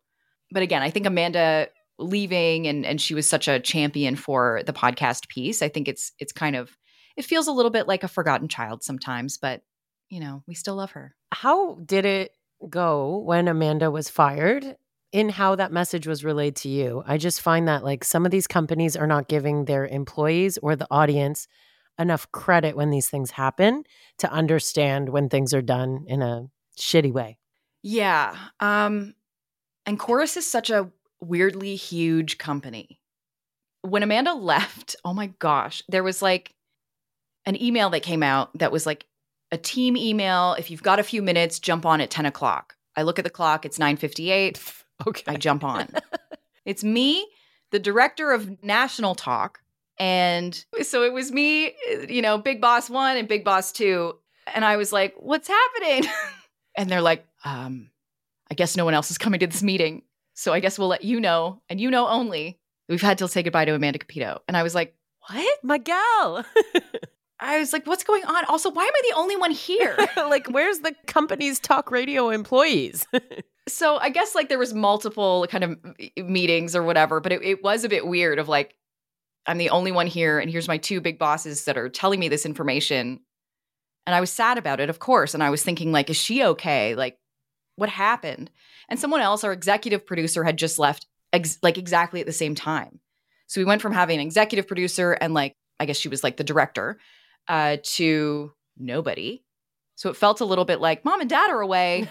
But 0.51 0.61
again, 0.61 0.83
I 0.83 0.91
think 0.91 1.07
Amanda 1.07 1.67
leaving 1.97 2.67
and 2.67 2.85
and 2.85 2.99
she 3.01 3.13
was 3.13 3.29
such 3.29 3.47
a 3.47 3.59
champion 3.59 4.15
for 4.15 4.61
the 4.65 4.73
podcast 4.73 5.27
piece. 5.29 5.61
I 5.61 5.69
think 5.69 5.87
it's 5.87 6.11
it's 6.19 6.33
kind 6.33 6.55
of 6.55 6.77
it 7.17 7.25
feels 7.25 7.47
a 7.47 7.51
little 7.51 7.71
bit 7.71 7.87
like 7.87 8.03
a 8.03 8.07
forgotten 8.09 8.47
child 8.47 8.83
sometimes, 8.83 9.37
but 9.37 9.61
you 10.09 10.19
know, 10.19 10.43
we 10.47 10.53
still 10.53 10.75
love 10.75 10.91
her. 10.91 11.15
how 11.33 11.75
did 11.85 12.05
it 12.05 12.31
go 12.69 13.17
when 13.19 13.47
amanda 13.47 13.91
was 13.91 14.09
fired 14.09 14.75
in 15.11 15.29
how 15.29 15.55
that 15.55 15.71
message 15.71 16.07
was 16.07 16.23
relayed 16.23 16.55
to 16.55 16.69
you 16.69 17.03
i 17.05 17.17
just 17.17 17.41
find 17.41 17.67
that 17.67 17.83
like 17.83 18.03
some 18.03 18.25
of 18.25 18.31
these 18.31 18.47
companies 18.47 18.95
are 18.95 19.05
not 19.07 19.27
giving 19.27 19.65
their 19.65 19.85
employees 19.85 20.57
or 20.59 20.75
the 20.75 20.87
audience 20.89 21.47
enough 21.99 22.31
credit 22.31 22.75
when 22.75 22.89
these 22.91 23.09
things 23.09 23.31
happen 23.31 23.83
to 24.17 24.31
understand 24.31 25.09
when 25.09 25.27
things 25.29 25.53
are 25.53 25.61
done 25.61 26.05
in 26.07 26.21
a 26.21 26.47
shitty 26.79 27.11
way 27.11 27.37
Yeah. 27.83 28.35
Um 28.59 29.13
and 29.85 29.99
Corus 29.99 30.37
is 30.37 30.47
such 30.47 30.69
a 30.71 30.89
weirdly 31.21 31.75
huge 31.75 32.37
company. 32.37 32.99
When 33.81 34.03
Amanda 34.03 34.33
left, 34.33 34.95
oh 35.05 35.13
my 35.13 35.27
gosh, 35.39 35.83
there 35.89 36.03
was 36.03 36.21
like 36.21 36.53
an 37.45 37.61
email 37.61 37.89
that 37.91 38.01
came 38.01 38.23
out 38.23 38.57
that 38.57 38.71
was 38.71 38.85
like 38.85 39.05
a 39.51 39.57
team 39.57 39.95
email. 39.95 40.55
If 40.57 40.71
you've 40.71 40.83
got 40.83 40.99
a 40.99 41.03
few 41.03 41.21
minutes, 41.21 41.59
jump 41.59 41.85
on 41.85 42.01
at 42.01 42.09
10 42.09 42.25
o'clock. 42.25 42.75
I 42.95 43.03
look 43.03 43.19
at 43.19 43.25
the 43.25 43.31
clock, 43.31 43.65
it's 43.65 43.79
958. 43.79 44.61
okay 45.07 45.23
I 45.27 45.35
jump 45.35 45.63
on. 45.63 45.87
It's 46.65 46.83
me, 46.83 47.27
the 47.71 47.79
director 47.79 48.31
of 48.31 48.63
National 48.63 49.15
Talk. 49.15 49.59
And 49.97 50.65
so 50.81 51.03
it 51.03 51.13
was 51.13 51.31
me, 51.31 51.73
you 52.09 52.21
know, 52.21 52.37
Big 52.37 52.59
Boss 52.59 52.89
One 52.89 53.15
and 53.15 53.27
Big 53.27 53.45
Boss 53.45 53.71
Two. 53.71 54.15
And 54.53 54.65
I 54.65 54.75
was 54.75 54.91
like, 54.91 55.13
what's 55.17 55.47
happening? 55.47 56.09
and 56.75 56.89
they're 56.89 57.01
like, 57.01 57.25
um, 57.45 57.91
I 58.51 58.55
guess 58.55 58.75
no 58.75 58.83
one 58.83 58.93
else 58.93 59.09
is 59.09 59.17
coming 59.17 59.39
to 59.39 59.47
this 59.47 59.63
meeting. 59.63 60.01
So 60.35 60.53
I 60.53 60.59
guess 60.59 60.77
we'll 60.77 60.89
let 60.89 61.03
you 61.03 61.19
know, 61.19 61.61
and 61.69 61.79
you 61.79 61.89
know 61.89 62.07
only. 62.07 62.59
We've 62.87 63.01
had 63.01 63.17
to 63.17 63.27
say 63.27 63.41
goodbye 63.41 63.65
to 63.65 63.73
Amanda 63.73 63.99
Cupido. 63.99 64.39
And 64.47 64.55
I 64.55 64.61
was 64.61 64.75
like, 64.75 64.95
what? 65.27 65.63
My 65.63 65.79
gal. 65.79 66.45
I 67.39 67.59
was 67.59 67.73
like, 67.73 67.87
what's 67.87 68.03
going 68.03 68.23
on? 68.25 68.45
Also, 68.45 68.69
why 68.69 68.83
am 68.83 68.93
I 68.93 69.01
the 69.09 69.17
only 69.17 69.35
one 69.35 69.51
here? 69.51 69.97
like, 70.17 70.47
where's 70.47 70.79
the 70.79 70.95
company's 71.07 71.59
talk 71.59 71.91
radio 71.91 72.29
employees? 72.29 73.05
so 73.67 73.97
I 73.97 74.09
guess 74.09 74.35
like 74.35 74.49
there 74.49 74.59
was 74.59 74.73
multiple 74.73 75.47
kind 75.49 75.63
of 75.63 75.77
meetings 76.17 76.75
or 76.75 76.83
whatever, 76.83 77.19
but 77.19 77.31
it, 77.31 77.41
it 77.43 77.63
was 77.63 77.83
a 77.83 77.89
bit 77.89 78.07
weird 78.07 78.39
of 78.39 78.47
like, 78.47 78.75
I'm 79.47 79.57
the 79.57 79.69
only 79.69 79.91
one 79.91 80.07
here, 80.07 80.39
and 80.39 80.49
here's 80.49 80.67
my 80.67 80.77
two 80.77 81.01
big 81.01 81.19
bosses 81.19 81.65
that 81.65 81.77
are 81.77 81.89
telling 81.89 82.19
me 82.19 82.29
this 82.29 82.45
information. 82.45 83.19
And 84.07 84.15
I 84.15 84.19
was 84.19 84.31
sad 84.31 84.57
about 84.57 84.79
it, 84.79 84.89
of 84.89 84.99
course. 84.99 85.33
And 85.33 85.43
I 85.43 85.49
was 85.49 85.61
thinking, 85.61 85.91
like, 85.91 86.09
is 86.09 86.17
she 86.17 86.43
okay? 86.43 86.95
Like, 86.95 87.19
what 87.75 87.89
happened? 87.89 88.49
And 88.89 88.99
someone 88.99 89.21
else, 89.21 89.43
our 89.43 89.53
executive 89.53 90.05
producer, 90.05 90.43
had 90.43 90.57
just 90.57 90.79
left 90.79 91.07
ex- 91.33 91.59
like 91.61 91.77
exactly 91.77 92.19
at 92.19 92.25
the 92.25 92.33
same 92.33 92.55
time. 92.55 92.99
So 93.47 93.61
we 93.61 93.65
went 93.65 93.81
from 93.81 93.93
having 93.93 94.19
an 94.19 94.25
executive 94.25 94.67
producer 94.67 95.11
and 95.13 95.33
like, 95.33 95.53
I 95.79 95.85
guess 95.85 95.97
she 95.97 96.09
was 96.09 96.23
like 96.23 96.37
the 96.37 96.43
director, 96.43 96.97
uh, 97.47 97.77
to 97.83 98.53
nobody. 98.77 99.43
So 99.95 100.09
it 100.09 100.17
felt 100.17 100.41
a 100.41 100.45
little 100.45 100.65
bit 100.65 100.81
like 100.81 101.05
mom 101.05 101.21
and 101.21 101.29
dad 101.29 101.51
are 101.51 101.61
away. 101.61 102.09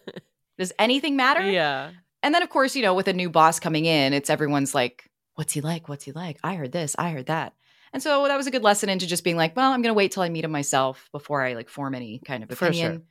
Does 0.58 0.72
anything 0.78 1.16
matter? 1.16 1.48
Yeah. 1.48 1.90
And 2.22 2.34
then, 2.34 2.42
of 2.42 2.50
course, 2.50 2.76
you 2.76 2.82
know, 2.82 2.94
with 2.94 3.08
a 3.08 3.12
new 3.12 3.30
boss 3.30 3.58
coming 3.58 3.84
in, 3.84 4.12
it's 4.12 4.30
everyone's 4.30 4.74
like, 4.74 5.10
what's 5.34 5.52
he 5.52 5.60
like? 5.60 5.88
What's 5.88 6.04
he 6.04 6.12
like? 6.12 6.38
I 6.44 6.54
heard 6.54 6.72
this, 6.72 6.94
I 6.98 7.10
heard 7.10 7.26
that. 7.26 7.54
And 7.92 8.02
so 8.02 8.26
that 8.26 8.36
was 8.36 8.46
a 8.46 8.50
good 8.50 8.62
lesson 8.62 8.88
into 8.88 9.06
just 9.06 9.24
being 9.24 9.36
like, 9.36 9.54
well, 9.54 9.70
I'm 9.70 9.82
going 9.82 9.90
to 9.90 9.96
wait 9.96 10.12
till 10.12 10.22
I 10.22 10.28
meet 10.28 10.44
him 10.44 10.50
myself 10.50 11.08
before 11.12 11.42
I 11.42 11.54
like 11.54 11.68
form 11.68 11.94
any 11.94 12.20
kind 12.20 12.42
of 12.42 12.50
opinion. 12.50 12.92
Sure. 12.92 13.02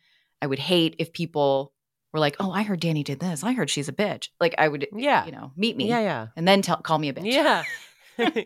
I 0.41 0.47
would 0.47 0.60
hate 0.60 0.95
if 0.97 1.13
people 1.13 1.71
were 2.13 2.19
like, 2.19 2.36
"Oh, 2.39 2.52
I 2.52 2.63
heard 2.63 2.82
Dani 2.82 3.04
did 3.04 3.19
this. 3.19 3.43
I 3.43 3.54
heard 3.54 3.69
she's 3.69 3.89
a 3.89 3.93
bitch." 3.93 4.30
Like 4.39 4.56
I 4.58 4.67
would, 4.67 4.88
yeah, 4.93 5.26
you 5.26 5.32
know, 5.32 5.52
meet 5.56 5.78
me, 5.78 5.88
yeah, 5.88 6.00
yeah, 6.02 6.28
and 6.36 6.47
then 6.47 6.62
tell, 6.62 6.78
call 6.78 7.00
me 7.00 7.10
a 7.10 7.13
bitch, 7.13 7.32
yeah. 7.32 7.63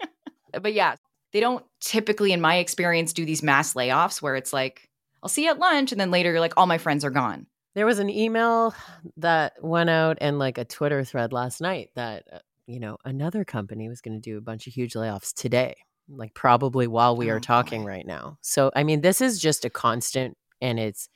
but 0.61 0.73
yeah, 0.73 0.95
they 1.31 1.39
don't 1.39 1.65
typically, 1.81 2.31
in 2.31 2.41
my 2.41 2.57
experience, 2.57 3.13
do 3.13 3.25
these 3.25 3.43
mass 3.43 3.73
layoffs 3.73 4.21
where 4.21 4.35
it's 4.35 4.53
like, 4.53 4.89
"I'll 5.21 5.29
see 5.29 5.45
you 5.45 5.51
at 5.51 5.59
lunch," 5.59 5.91
and 5.91 5.99
then 5.99 6.11
later 6.11 6.31
you're 6.31 6.39
like, 6.39 6.53
"All 6.57 6.67
my 6.67 6.77
friends 6.77 7.03
are 7.03 7.11
gone." 7.11 7.47
There 7.73 7.85
was 7.85 7.99
an 7.99 8.09
email 8.09 8.73
that 9.17 9.53
went 9.61 9.89
out 9.89 10.17
and 10.21 10.39
like 10.39 10.57
a 10.57 10.65
Twitter 10.65 11.03
thread 11.03 11.33
last 11.33 11.59
night 11.59 11.89
that 11.95 12.23
uh, 12.31 12.39
you 12.67 12.79
know 12.79 12.97
another 13.03 13.43
company 13.43 13.89
was 13.89 14.01
going 14.01 14.15
to 14.15 14.21
do 14.21 14.37
a 14.37 14.41
bunch 14.41 14.67
of 14.67 14.73
huge 14.73 14.93
layoffs 14.93 15.33
today, 15.33 15.75
like 16.07 16.33
probably 16.33 16.87
while 16.87 17.17
we 17.17 17.29
oh, 17.29 17.35
are 17.35 17.39
talking 17.39 17.81
boy. 17.81 17.89
right 17.89 18.07
now. 18.07 18.37
So 18.41 18.71
I 18.75 18.83
mean, 18.83 19.01
this 19.01 19.21
is 19.21 19.39
just 19.39 19.65
a 19.65 19.69
constant, 19.69 20.37
and 20.61 20.79
it's 20.79 21.09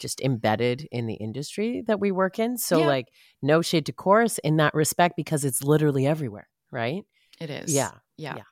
just 0.00 0.20
embedded 0.20 0.88
in 0.90 1.06
the 1.06 1.14
industry 1.14 1.82
that 1.86 2.00
we 2.00 2.10
work 2.10 2.38
in. 2.38 2.56
So, 2.56 2.78
yeah. 2.78 2.86
like, 2.86 3.08
no 3.42 3.62
shade 3.62 3.86
to 3.86 3.92
Corus 3.92 4.38
in 4.38 4.56
that 4.56 4.74
respect 4.74 5.14
because 5.16 5.44
it's 5.44 5.62
literally 5.62 6.06
everywhere, 6.06 6.48
right? 6.70 7.04
It 7.40 7.50
is. 7.50 7.72
Yeah. 7.72 7.92
Yeah. 8.16 8.36
yeah. 8.36 8.42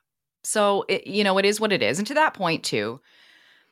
So, 0.43 0.85
it, 0.87 1.07
you 1.07 1.23
know, 1.23 1.37
it 1.37 1.45
is 1.45 1.59
what 1.59 1.73
it 1.73 1.83
is. 1.83 1.97
And 1.97 2.07
to 2.07 2.13
that 2.13 2.33
point, 2.33 2.63
too, 2.63 3.01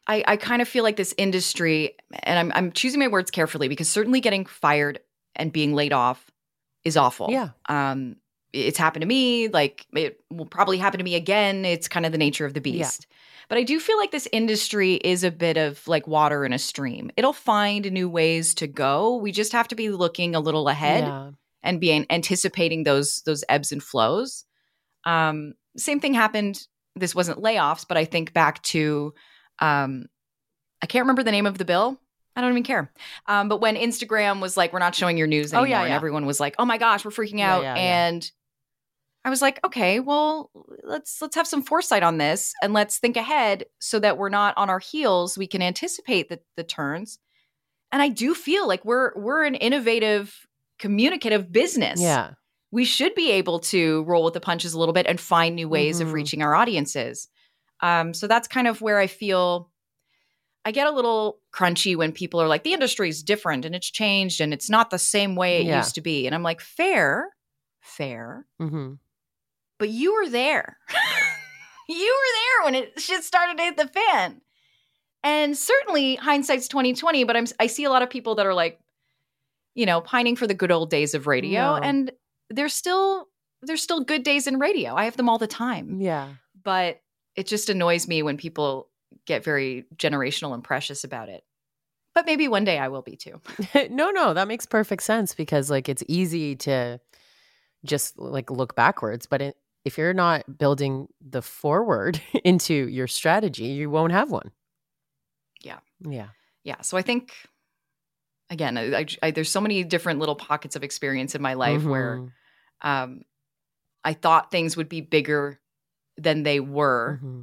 I, 0.05 0.23
I 0.27 0.37
kind 0.37 0.61
of 0.61 0.67
feel 0.67 0.83
like 0.83 0.97
this 0.97 1.13
industry, 1.17 1.95
and 2.23 2.39
I'm, 2.39 2.51
I'm 2.55 2.71
choosing 2.71 2.99
my 2.99 3.07
words 3.07 3.31
carefully 3.31 3.67
because 3.67 3.87
certainly 3.89 4.19
getting 4.19 4.45
fired 4.45 4.99
and 5.35 5.51
being 5.51 5.73
laid 5.73 5.93
off 5.93 6.29
is 6.83 6.97
awful. 6.97 7.29
Yeah. 7.29 7.49
Um, 7.69 8.17
it's 8.65 8.77
happened 8.77 9.01
to 9.01 9.07
me. 9.07 9.47
Like, 9.47 9.85
it 9.93 10.19
will 10.29 10.45
probably 10.45 10.77
happen 10.77 10.97
to 10.97 11.03
me 11.03 11.15
again. 11.15 11.65
It's 11.65 11.87
kind 11.87 12.05
of 12.05 12.11
the 12.11 12.17
nature 12.17 12.45
of 12.45 12.53
the 12.53 12.61
beast. 12.61 13.07
Yeah. 13.09 13.15
But 13.49 13.57
I 13.57 13.63
do 13.63 13.79
feel 13.79 13.97
like 13.97 14.11
this 14.11 14.27
industry 14.31 14.95
is 14.95 15.23
a 15.23 15.31
bit 15.31 15.57
of 15.57 15.87
like 15.87 16.05
water 16.05 16.45
in 16.45 16.51
a 16.51 16.59
stream. 16.59 17.11
It'll 17.15 17.33
find 17.33 17.89
new 17.91 18.09
ways 18.09 18.53
to 18.55 18.67
go. 18.67 19.15
We 19.17 19.31
just 19.31 19.53
have 19.53 19.69
to 19.69 19.75
be 19.75 19.89
looking 19.89 20.35
a 20.35 20.39
little 20.39 20.67
ahead 20.67 21.05
yeah. 21.05 21.31
and 21.63 21.79
be 21.79 22.05
anticipating 22.09 22.83
those 22.83 23.21
those 23.21 23.45
ebbs 23.47 23.71
and 23.71 23.81
flows. 23.81 24.43
Um, 25.05 25.53
same 25.77 26.01
thing 26.01 26.13
happened. 26.13 26.67
This 26.95 27.15
wasn't 27.15 27.41
layoffs, 27.41 27.85
but 27.87 27.95
I 27.95 28.03
think 28.03 28.33
back 28.33 28.61
to 28.63 29.13
um, 29.59 30.07
I 30.81 30.85
can't 30.85 31.03
remember 31.03 31.23
the 31.23 31.31
name 31.31 31.45
of 31.45 31.57
the 31.57 31.65
bill. 31.65 31.99
I 32.35 32.41
don't 32.41 32.51
even 32.51 32.63
care. 32.63 32.91
Um, 33.25 33.49
but 33.49 33.61
when 33.61 33.75
Instagram 33.75 34.41
was 34.41 34.57
like, 34.57 34.71
"We're 34.71 34.79
not 34.79 34.93
showing 34.93 35.17
your 35.17 35.25
news 35.25 35.53
anymore," 35.53 35.67
oh, 35.67 35.69
yeah, 35.69 35.79
yeah. 35.79 35.85
and 35.85 35.93
everyone 35.93 36.25
was 36.25 36.39
like, 36.39 36.55
"Oh 36.59 36.65
my 36.65 36.77
gosh, 36.77 37.03
we're 37.03 37.11
freaking 37.11 37.39
out," 37.39 37.63
yeah, 37.63 37.73
and 37.73 38.29
I 39.25 39.29
was 39.29 39.41
like, 39.41 39.59
okay, 39.65 39.99
well, 39.99 40.51
let's 40.83 41.21
let's 41.21 41.35
have 41.35 41.47
some 41.47 41.61
foresight 41.61 42.01
on 42.01 42.17
this 42.17 42.53
and 42.61 42.71
let's 42.71 42.97
think 42.97 43.17
ahead 43.17 43.65
so 43.79 43.99
that 43.99 44.17
we're 44.17 44.29
not 44.29 44.53
on 44.57 44.69
our 44.69 44.79
heels. 44.79 45.37
We 45.37 45.47
can 45.47 45.61
anticipate 45.61 46.29
the, 46.29 46.39
the 46.55 46.63
turns. 46.63 47.19
And 47.91 48.01
I 48.01 48.07
do 48.07 48.33
feel 48.33 48.67
like 48.67 48.85
we're 48.85 49.11
we're 49.17 49.43
an 49.43 49.55
innovative, 49.55 50.33
communicative 50.79 51.51
business. 51.51 52.01
Yeah. 52.01 52.31
We 52.71 52.85
should 52.85 53.15
be 53.15 53.31
able 53.31 53.59
to 53.59 54.03
roll 54.03 54.23
with 54.23 54.33
the 54.33 54.39
punches 54.39 54.73
a 54.73 54.79
little 54.79 54.93
bit 54.93 55.07
and 55.07 55.19
find 55.19 55.55
new 55.55 55.67
ways 55.67 55.99
mm-hmm. 55.99 56.07
of 56.07 56.13
reaching 56.13 56.41
our 56.41 56.55
audiences. 56.55 57.27
Um, 57.81 58.13
so 58.13 58.27
that's 58.27 58.47
kind 58.47 58.67
of 58.67 58.81
where 58.81 58.97
I 58.97 59.07
feel 59.07 59.71
I 60.65 60.71
get 60.71 60.87
a 60.87 60.91
little 60.91 61.39
crunchy 61.53 61.95
when 61.95 62.11
people 62.11 62.41
are 62.41 62.47
like, 62.47 62.63
the 62.63 62.73
industry 62.73 63.09
is 63.09 63.23
different 63.23 63.65
and 63.65 63.73
it's 63.75 63.89
changed 63.89 64.41
and 64.41 64.53
it's 64.53 64.69
not 64.69 64.89
the 64.89 64.99
same 64.99 65.35
way 65.35 65.59
it 65.59 65.65
yeah. 65.65 65.77
used 65.77 65.95
to 65.95 66.01
be. 66.01 66.25
And 66.25 66.35
I'm 66.35 66.43
like, 66.43 66.61
fair, 66.61 67.29
fair. 67.81 68.45
Mm-hmm 68.61 68.95
but 69.79 69.89
you 69.89 70.13
were 70.13 70.29
there. 70.29 70.77
you 71.89 71.95
were 71.95 72.65
there 72.65 72.65
when 72.65 72.75
it 72.75 72.99
shit 72.99 73.23
started 73.23 73.57
to 73.57 73.63
hit 73.63 73.77
the 73.77 73.87
fan. 73.87 74.41
And 75.23 75.57
certainly 75.57 76.15
hindsight's 76.15 76.67
2020, 76.67 77.23
but 77.23 77.35
I'm 77.35 77.47
I 77.59 77.67
see 77.67 77.83
a 77.83 77.89
lot 77.89 78.01
of 78.01 78.09
people 78.09 78.35
that 78.35 78.45
are 78.45 78.53
like, 78.53 78.79
you 79.75 79.85
know, 79.85 79.99
pining 80.01 80.35
for 80.35 80.47
the 80.47 80.53
good 80.53 80.71
old 80.71 80.89
days 80.89 81.13
of 81.13 81.27
radio. 81.27 81.61
No. 81.61 81.75
And 81.75 82.11
there's 82.49 82.73
still 82.73 83.27
there's 83.61 83.81
still 83.81 84.03
good 84.03 84.23
days 84.23 84.47
in 84.47 84.59
radio. 84.59 84.95
I 84.95 85.05
have 85.05 85.17
them 85.17 85.29
all 85.29 85.37
the 85.37 85.47
time. 85.47 85.99
Yeah. 85.99 86.29
But 86.63 87.01
it 87.35 87.47
just 87.47 87.69
annoys 87.69 88.07
me 88.07 88.23
when 88.23 88.37
people 88.37 88.89
get 89.25 89.43
very 89.43 89.85
generational 89.95 90.53
and 90.53 90.63
precious 90.63 91.03
about 91.03 91.29
it. 91.29 91.43
But 92.13 92.25
maybe 92.25 92.47
one 92.47 92.63
day 92.63 92.79
I 92.79 92.87
will 92.87 93.03
be 93.03 93.15
too. 93.15 93.41
no, 93.89 94.09
no, 94.09 94.33
that 94.33 94.47
makes 94.47 94.65
perfect 94.65 95.03
sense 95.03 95.35
because 95.35 95.69
like 95.69 95.87
it's 95.87 96.03
easy 96.07 96.55
to 96.57 96.99
just 97.85 98.17
like 98.17 98.49
look 98.49 98.75
backwards, 98.75 99.27
but 99.27 99.41
it, 99.41 99.57
if 99.87 99.97
you're 99.97 100.13
not 100.13 100.57
building 100.57 101.07
the 101.21 101.41
forward 101.41 102.21
into 102.43 102.73
your 102.89 103.07
strategy, 103.07 103.67
you 103.67 103.89
won't 103.89 104.11
have 104.11 104.29
one. 104.29 104.51
Yeah. 105.61 105.79
Yeah. 106.05 106.27
Yeah. 106.65 106.81
So 106.81 106.97
I 106.97 107.01
think, 107.01 107.33
again, 108.49 108.77
I, 108.77 109.05
I, 109.23 109.31
there's 109.31 109.49
so 109.49 109.61
many 109.61 109.85
different 109.85 110.19
little 110.19 110.35
pockets 110.35 110.75
of 110.75 110.83
experience 110.83 111.35
in 111.35 111.41
my 111.41 111.53
life 111.53 111.79
mm-hmm. 111.79 111.89
where 111.89 112.33
um, 112.81 113.21
I 114.03 114.11
thought 114.11 114.51
things 114.51 114.75
would 114.75 114.89
be 114.89 114.99
bigger 114.99 115.57
than 116.17 116.43
they 116.43 116.59
were. 116.59 117.19
Mm-hmm. 117.23 117.41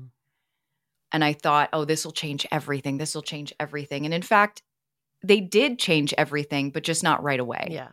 And 1.12 1.24
I 1.24 1.33
thought, 1.33 1.70
oh, 1.72 1.87
this 1.87 2.04
will 2.04 2.12
change 2.12 2.46
everything. 2.52 2.98
This 2.98 3.14
will 3.14 3.22
change 3.22 3.54
everything. 3.59 4.04
And 4.04 4.12
in 4.12 4.22
fact, 4.22 4.62
they 5.22 5.40
did 5.40 5.78
change 5.78 6.12
everything, 6.18 6.70
but 6.70 6.83
just 6.83 7.02
not 7.02 7.22
right 7.22 7.40
away. 7.40 7.68
Yeah. 7.70 7.88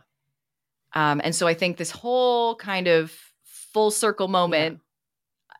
Um, 0.92 1.22
and 1.24 1.34
so 1.34 1.46
I 1.46 1.54
think 1.54 1.78
this 1.78 1.90
whole 1.90 2.54
kind 2.56 2.88
of 2.88 3.16
full 3.72 3.90
circle 3.90 4.28
moment 4.28 4.80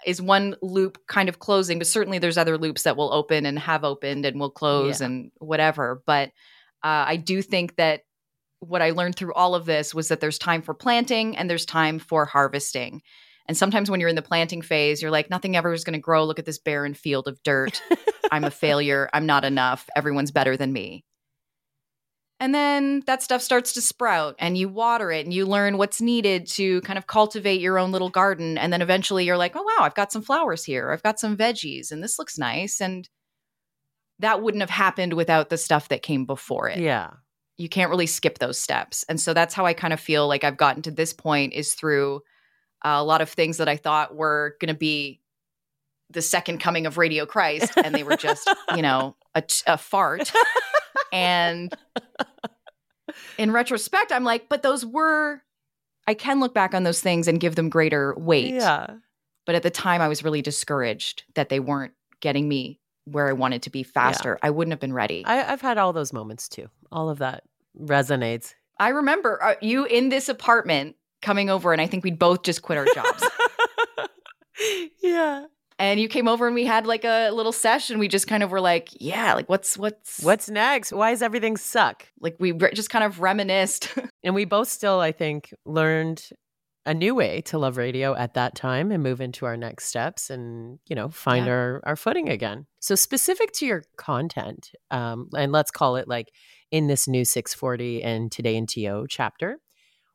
yeah. 0.04 0.10
is 0.10 0.20
one 0.20 0.56
loop 0.62 0.98
kind 1.06 1.28
of 1.28 1.38
closing, 1.38 1.78
but 1.78 1.86
certainly 1.86 2.18
there's 2.18 2.38
other 2.38 2.58
loops 2.58 2.82
that 2.84 2.96
will 2.96 3.12
open 3.12 3.46
and 3.46 3.58
have 3.58 3.84
opened 3.84 4.24
and 4.26 4.38
will 4.38 4.50
close 4.50 5.00
yeah. 5.00 5.06
and 5.06 5.30
whatever. 5.38 6.02
But 6.06 6.28
uh, 6.84 7.04
I 7.06 7.16
do 7.16 7.42
think 7.42 7.76
that 7.76 8.02
what 8.60 8.82
I 8.82 8.90
learned 8.90 9.16
through 9.16 9.34
all 9.34 9.54
of 9.54 9.66
this 9.66 9.94
was 9.94 10.08
that 10.08 10.20
there's 10.20 10.38
time 10.38 10.62
for 10.62 10.74
planting 10.74 11.36
and 11.36 11.50
there's 11.50 11.66
time 11.66 11.98
for 11.98 12.24
harvesting. 12.24 13.02
And 13.46 13.56
sometimes 13.56 13.90
when 13.90 13.98
you're 13.98 14.08
in 14.08 14.16
the 14.16 14.22
planting 14.22 14.62
phase, 14.62 15.02
you're 15.02 15.10
like, 15.10 15.30
nothing 15.30 15.56
ever 15.56 15.72
is 15.72 15.82
going 15.82 15.94
to 15.94 15.98
grow. 15.98 16.24
Look 16.24 16.38
at 16.38 16.46
this 16.46 16.58
barren 16.58 16.94
field 16.94 17.26
of 17.26 17.42
dirt. 17.42 17.82
I'm 18.30 18.44
a 18.44 18.50
failure. 18.50 19.10
I'm 19.12 19.26
not 19.26 19.44
enough. 19.44 19.88
Everyone's 19.96 20.30
better 20.30 20.56
than 20.56 20.72
me. 20.72 21.04
And 22.42 22.52
then 22.52 23.04
that 23.06 23.22
stuff 23.22 23.40
starts 23.40 23.72
to 23.74 23.80
sprout 23.80 24.34
and 24.40 24.58
you 24.58 24.68
water 24.68 25.12
it 25.12 25.24
and 25.24 25.32
you 25.32 25.46
learn 25.46 25.78
what's 25.78 26.00
needed 26.00 26.48
to 26.48 26.80
kind 26.80 26.98
of 26.98 27.06
cultivate 27.06 27.60
your 27.60 27.78
own 27.78 27.92
little 27.92 28.08
garden. 28.10 28.58
And 28.58 28.72
then 28.72 28.82
eventually 28.82 29.24
you're 29.24 29.36
like, 29.36 29.54
oh, 29.54 29.62
wow, 29.62 29.84
I've 29.84 29.94
got 29.94 30.10
some 30.10 30.22
flowers 30.22 30.64
here. 30.64 30.90
I've 30.90 31.04
got 31.04 31.20
some 31.20 31.36
veggies 31.36 31.92
and 31.92 32.02
this 32.02 32.18
looks 32.18 32.38
nice. 32.38 32.80
And 32.80 33.08
that 34.18 34.42
wouldn't 34.42 34.60
have 34.60 34.70
happened 34.70 35.12
without 35.12 35.50
the 35.50 35.56
stuff 35.56 35.86
that 35.90 36.02
came 36.02 36.24
before 36.24 36.68
it. 36.68 36.80
Yeah. 36.80 37.10
You 37.58 37.68
can't 37.68 37.90
really 37.90 38.08
skip 38.08 38.38
those 38.38 38.58
steps. 38.58 39.04
And 39.08 39.20
so 39.20 39.34
that's 39.34 39.54
how 39.54 39.64
I 39.64 39.72
kind 39.72 39.92
of 39.92 40.00
feel 40.00 40.26
like 40.26 40.42
I've 40.42 40.56
gotten 40.56 40.82
to 40.82 40.90
this 40.90 41.12
point 41.12 41.52
is 41.52 41.74
through 41.74 42.22
uh, 42.84 42.96
a 42.96 43.04
lot 43.04 43.20
of 43.20 43.28
things 43.28 43.58
that 43.58 43.68
I 43.68 43.76
thought 43.76 44.16
were 44.16 44.56
going 44.60 44.74
to 44.74 44.78
be 44.78 45.20
the 46.10 46.20
second 46.20 46.58
coming 46.58 46.86
of 46.86 46.98
Radio 46.98 47.24
Christ. 47.24 47.74
And 47.76 47.94
they 47.94 48.02
were 48.02 48.16
just, 48.16 48.50
you 48.74 48.82
know, 48.82 49.14
a, 49.32 49.44
a 49.68 49.78
fart. 49.78 50.32
and 51.12 51.72
in 53.38 53.52
retrospect, 53.52 54.12
I'm 54.12 54.24
like, 54.24 54.48
but 54.48 54.62
those 54.62 54.84
were 54.84 55.42
I 56.06 56.14
can 56.14 56.40
look 56.40 56.54
back 56.54 56.74
on 56.74 56.82
those 56.82 57.00
things 57.00 57.28
and 57.28 57.38
give 57.38 57.54
them 57.54 57.68
greater 57.68 58.14
weight. 58.16 58.54
Yeah. 58.54 58.94
But 59.46 59.54
at 59.54 59.62
the 59.62 59.70
time, 59.70 60.00
I 60.00 60.08
was 60.08 60.22
really 60.22 60.42
discouraged 60.42 61.24
that 61.34 61.48
they 61.48 61.60
weren't 61.60 61.92
getting 62.20 62.48
me 62.48 62.80
where 63.04 63.28
I 63.28 63.32
wanted 63.32 63.62
to 63.62 63.70
be 63.70 63.82
faster. 63.82 64.38
I 64.42 64.50
wouldn't 64.50 64.72
have 64.72 64.80
been 64.80 64.92
ready. 64.92 65.24
I, 65.24 65.52
I've 65.52 65.60
had 65.60 65.78
all 65.78 65.92
those 65.92 66.12
moments 66.12 66.48
too. 66.48 66.68
All 66.92 67.08
of 67.08 67.18
that 67.18 67.44
resonates. 67.80 68.54
I 68.78 68.88
remember 68.88 69.42
uh, 69.42 69.54
you 69.60 69.84
in 69.84 70.08
this 70.08 70.28
apartment 70.28 70.96
coming 71.20 71.50
over, 71.50 71.72
and 71.72 71.80
I 71.80 71.86
think 71.86 72.04
we'd 72.04 72.18
both 72.18 72.42
just 72.42 72.62
quit 72.62 72.78
our 72.78 72.86
jobs. 72.94 73.24
yeah. 75.02 75.46
And 75.82 75.98
you 76.00 76.06
came 76.08 76.28
over 76.28 76.46
and 76.46 76.54
we 76.54 76.64
had 76.64 76.86
like 76.86 77.04
a 77.04 77.30
little 77.30 77.50
session. 77.52 77.98
We 77.98 78.06
just 78.06 78.28
kind 78.28 78.42
of 78.44 78.52
were 78.52 78.60
like, 78.60 78.88
yeah, 78.92 79.34
like 79.34 79.48
what's 79.48 79.76
what's 79.76 80.22
What's 80.22 80.48
next? 80.48 80.92
Why 80.92 81.10
does 81.10 81.22
everything 81.22 81.56
suck? 81.56 82.06
like 82.20 82.36
we 82.38 82.52
re- 82.52 82.72
just 82.72 82.88
kind 82.88 83.04
of 83.04 83.20
reminisced. 83.20 83.88
And 84.24 84.36
we 84.36 84.44
both 84.44 84.68
still, 84.68 85.00
I 85.00 85.10
think, 85.10 85.52
learned 85.66 86.28
a 86.86 86.94
new 86.94 87.12
way 87.12 87.40
to 87.40 87.58
love 87.58 87.76
radio 87.76 88.14
at 88.14 88.34
that 88.34 88.54
time 88.54 88.92
and 88.92 89.02
move 89.02 89.20
into 89.20 89.46
our 89.46 89.56
next 89.56 89.86
steps 89.86 90.30
and, 90.30 90.78
you 90.88 90.94
know, 90.94 91.08
find 91.08 91.46
Yeah. 91.46 91.52
our, 91.52 91.80
our 91.84 91.96
footing 91.96 92.28
again. 92.28 92.66
So, 92.78 92.94
specific 92.94 93.50
to 93.54 93.66
your 93.66 93.82
content, 93.96 94.70
um, 94.92 95.28
and 95.36 95.50
let's 95.50 95.72
call 95.72 95.96
it 95.96 96.06
like 96.06 96.30
in 96.70 96.86
this 96.86 97.08
new 97.08 97.24
640 97.24 98.04
and 98.04 98.30
Today 98.30 98.54
in 98.54 98.66
TO 98.66 99.06
chapter, 99.08 99.58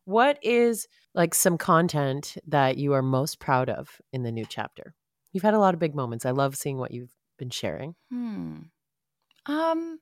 what 0.06 0.40
is 0.42 0.88
like 1.14 1.36
some 1.36 1.58
content 1.58 2.38
that 2.48 2.78
you 2.78 2.94
are 2.94 3.02
most 3.02 3.42
proud 3.42 3.70
of 3.70 4.00
in 4.14 4.24
the 4.24 4.32
new 4.32 4.46
chapter? 4.48 4.94
You've 5.38 5.43
had 5.43 5.54
a 5.54 5.60
lot 5.60 5.76
of 5.76 5.80
big 5.80 5.93
moments. 5.93 6.26
I 6.26 6.32
love 6.32 6.56
seeing 6.56 6.80
what 6.80 6.89
you've 6.89 7.13
been 7.38 7.52
sharing. 7.52 7.93
Hmm. 8.10 8.56
Um, 9.45 10.00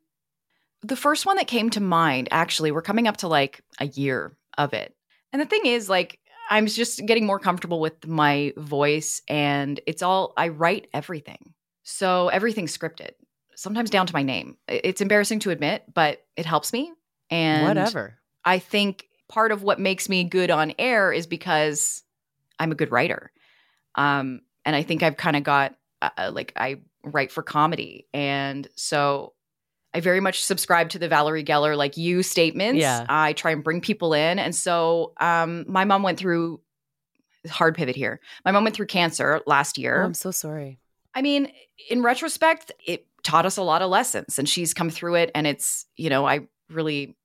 the 0.81 0.95
first 0.95 1.25
one 1.25 1.35
that 1.35 1.47
came 1.47 1.69
to 1.71 1.81
mind, 1.81 2.29
actually, 2.31 2.71
we're 2.71 2.81
coming 2.81 3.05
up 3.05 3.17
to 3.17 3.27
like 3.27 3.61
a 3.77 3.85
year 3.85 4.37
of 4.57 4.73
it. 4.73 4.95
And 5.33 5.41
the 5.41 5.45
thing 5.45 5.65
is, 5.65 5.89
like, 5.89 6.19
I'm 6.49 6.67
just 6.67 7.05
getting 7.05 7.25
more 7.25 7.37
comfortable 7.37 7.81
with 7.81 8.07
my 8.07 8.53
voice, 8.55 9.23
and 9.27 9.77
it's 9.85 10.01
all, 10.01 10.31
I 10.37 10.47
write 10.47 10.87
everything. 10.93 11.53
So 11.83 12.29
everything's 12.29 12.77
scripted, 12.77 13.11
sometimes 13.57 13.89
down 13.89 14.07
to 14.07 14.13
my 14.13 14.23
name. 14.23 14.55
It's 14.69 15.01
embarrassing 15.01 15.39
to 15.39 15.49
admit, 15.49 15.83
but 15.93 16.23
it 16.37 16.45
helps 16.45 16.71
me. 16.71 16.93
And 17.29 17.67
Whatever. 17.67 18.19
I 18.45 18.59
think 18.59 19.09
part 19.27 19.51
of 19.51 19.63
what 19.63 19.81
makes 19.81 20.07
me 20.07 20.23
good 20.23 20.49
on 20.49 20.71
air 20.79 21.11
is 21.11 21.27
because 21.27 22.03
I'm 22.57 22.71
a 22.71 22.75
good 22.75 22.91
writer. 22.93 23.33
Um, 23.95 24.39
and 24.65 24.75
I 24.75 24.83
think 24.83 25.03
I've 25.03 25.17
kind 25.17 25.35
of 25.35 25.43
got 25.43 25.75
uh, 26.01 26.09
uh, 26.17 26.31
like 26.33 26.53
I 26.55 26.81
write 27.03 27.31
for 27.31 27.43
comedy, 27.43 28.07
and 28.13 28.67
so 28.75 29.33
I 29.93 30.01
very 30.01 30.19
much 30.19 30.43
subscribe 30.43 30.89
to 30.89 30.99
the 30.99 31.07
Valerie 31.07 31.43
Geller 31.45 31.77
like 31.77 31.95
you 31.95 32.21
statements. 32.23 32.79
Yeah. 32.81 33.05
I 33.07 33.33
try 33.33 33.51
and 33.51 33.63
bring 33.63 33.79
people 33.79 34.13
in, 34.13 34.39
and 34.39 34.53
so 34.53 35.13
um, 35.21 35.65
my 35.67 35.85
mom 35.85 36.03
went 36.03 36.17
through 36.19 36.59
hard 37.49 37.75
pivot 37.75 37.95
here. 37.95 38.19
My 38.43 38.51
mom 38.51 38.63
went 38.63 38.75
through 38.75 38.87
cancer 38.87 39.41
last 39.45 39.77
Oh, 39.77 39.81
year. 39.81 40.01
I'm 40.03 40.13
so 40.13 40.31
sorry. 40.31 40.79
I 41.13 41.21
mean, 41.21 41.51
in 41.89 42.01
retrospect, 42.01 42.71
it 42.85 43.05
taught 43.23 43.45
us 43.45 43.57
a 43.57 43.61
lot 43.63 43.81
of 43.81 43.89
lessons 43.89 44.37
and 44.37 44.49
she's 44.49 44.73
come 44.73 44.89
through 44.89 45.15
it. 45.15 45.31
And 45.33 45.47
it's, 45.47 45.85
you 45.95 46.09
know, 46.09 46.25
I 46.27 46.41
really 46.69 47.15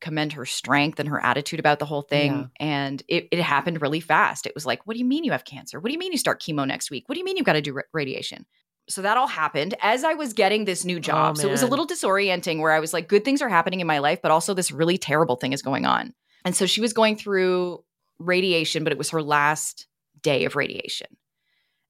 commend 0.00 0.32
her 0.32 0.46
strength 0.46 1.00
and 1.00 1.08
her 1.08 1.22
attitude 1.22 1.58
about 1.58 1.78
the 1.78 1.84
whole 1.84 2.02
thing. 2.02 2.50
Yeah. 2.60 2.66
And 2.66 3.02
it, 3.08 3.28
it 3.32 3.40
happened 3.40 3.82
really 3.82 4.00
fast. 4.00 4.46
It 4.46 4.54
was 4.54 4.64
like, 4.64 4.86
what 4.86 4.94
do 4.94 5.00
you 5.00 5.04
mean 5.04 5.24
you 5.24 5.32
have 5.32 5.44
cancer? 5.44 5.80
What 5.80 5.88
do 5.88 5.92
you 5.92 5.98
mean 5.98 6.12
you 6.12 6.18
start 6.18 6.42
chemo 6.42 6.66
next 6.66 6.90
week? 6.90 7.08
What 7.08 7.14
do 7.14 7.18
you 7.18 7.24
mean 7.24 7.36
you've 7.36 7.46
got 7.46 7.54
to 7.54 7.62
do 7.62 7.72
ra- 7.72 7.82
radiation? 7.92 8.46
So 8.88 9.02
that 9.02 9.18
all 9.18 9.26
happened 9.26 9.74
as 9.82 10.04
I 10.04 10.14
was 10.14 10.32
getting 10.32 10.64
this 10.64 10.84
new 10.84 10.96
oh, 10.96 11.00
job. 11.00 11.36
so 11.36 11.46
it 11.46 11.50
was 11.50 11.62
a 11.62 11.66
little 11.66 11.86
disorienting 11.86 12.60
where 12.60 12.72
I 12.72 12.80
was 12.80 12.92
like, 12.92 13.08
good 13.08 13.24
things 13.24 13.42
are 13.42 13.48
happening 13.48 13.80
in 13.80 13.86
my 13.86 13.98
life, 13.98 14.20
but 14.22 14.30
also 14.30 14.54
this 14.54 14.70
really 14.70 14.96
terrible 14.96 15.36
thing 15.36 15.52
is 15.52 15.60
going 15.60 15.84
on. 15.84 16.14
And 16.44 16.56
so 16.56 16.64
she 16.64 16.80
was 16.80 16.92
going 16.94 17.16
through 17.16 17.84
radiation, 18.18 18.84
but 18.84 18.92
it 18.92 18.98
was 18.98 19.10
her 19.10 19.22
last 19.22 19.86
day 20.22 20.44
of 20.46 20.56
radiation. 20.56 21.08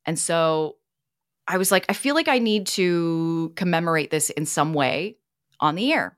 And 0.07 0.19
so 0.19 0.77
I 1.47 1.59
was 1.59 1.71
like, 1.71 1.87
I 1.89 1.93
feel 1.93 2.15
like 2.15 2.29
I 2.29 2.39
need 2.39 2.67
to 2.69 3.53
commemorate 3.55 4.11
this 4.11 4.31
in 4.31 4.45
some 4.45 4.75
way 4.75 5.19
on 5.61 5.77
the 5.77 5.93
air. 5.93 6.18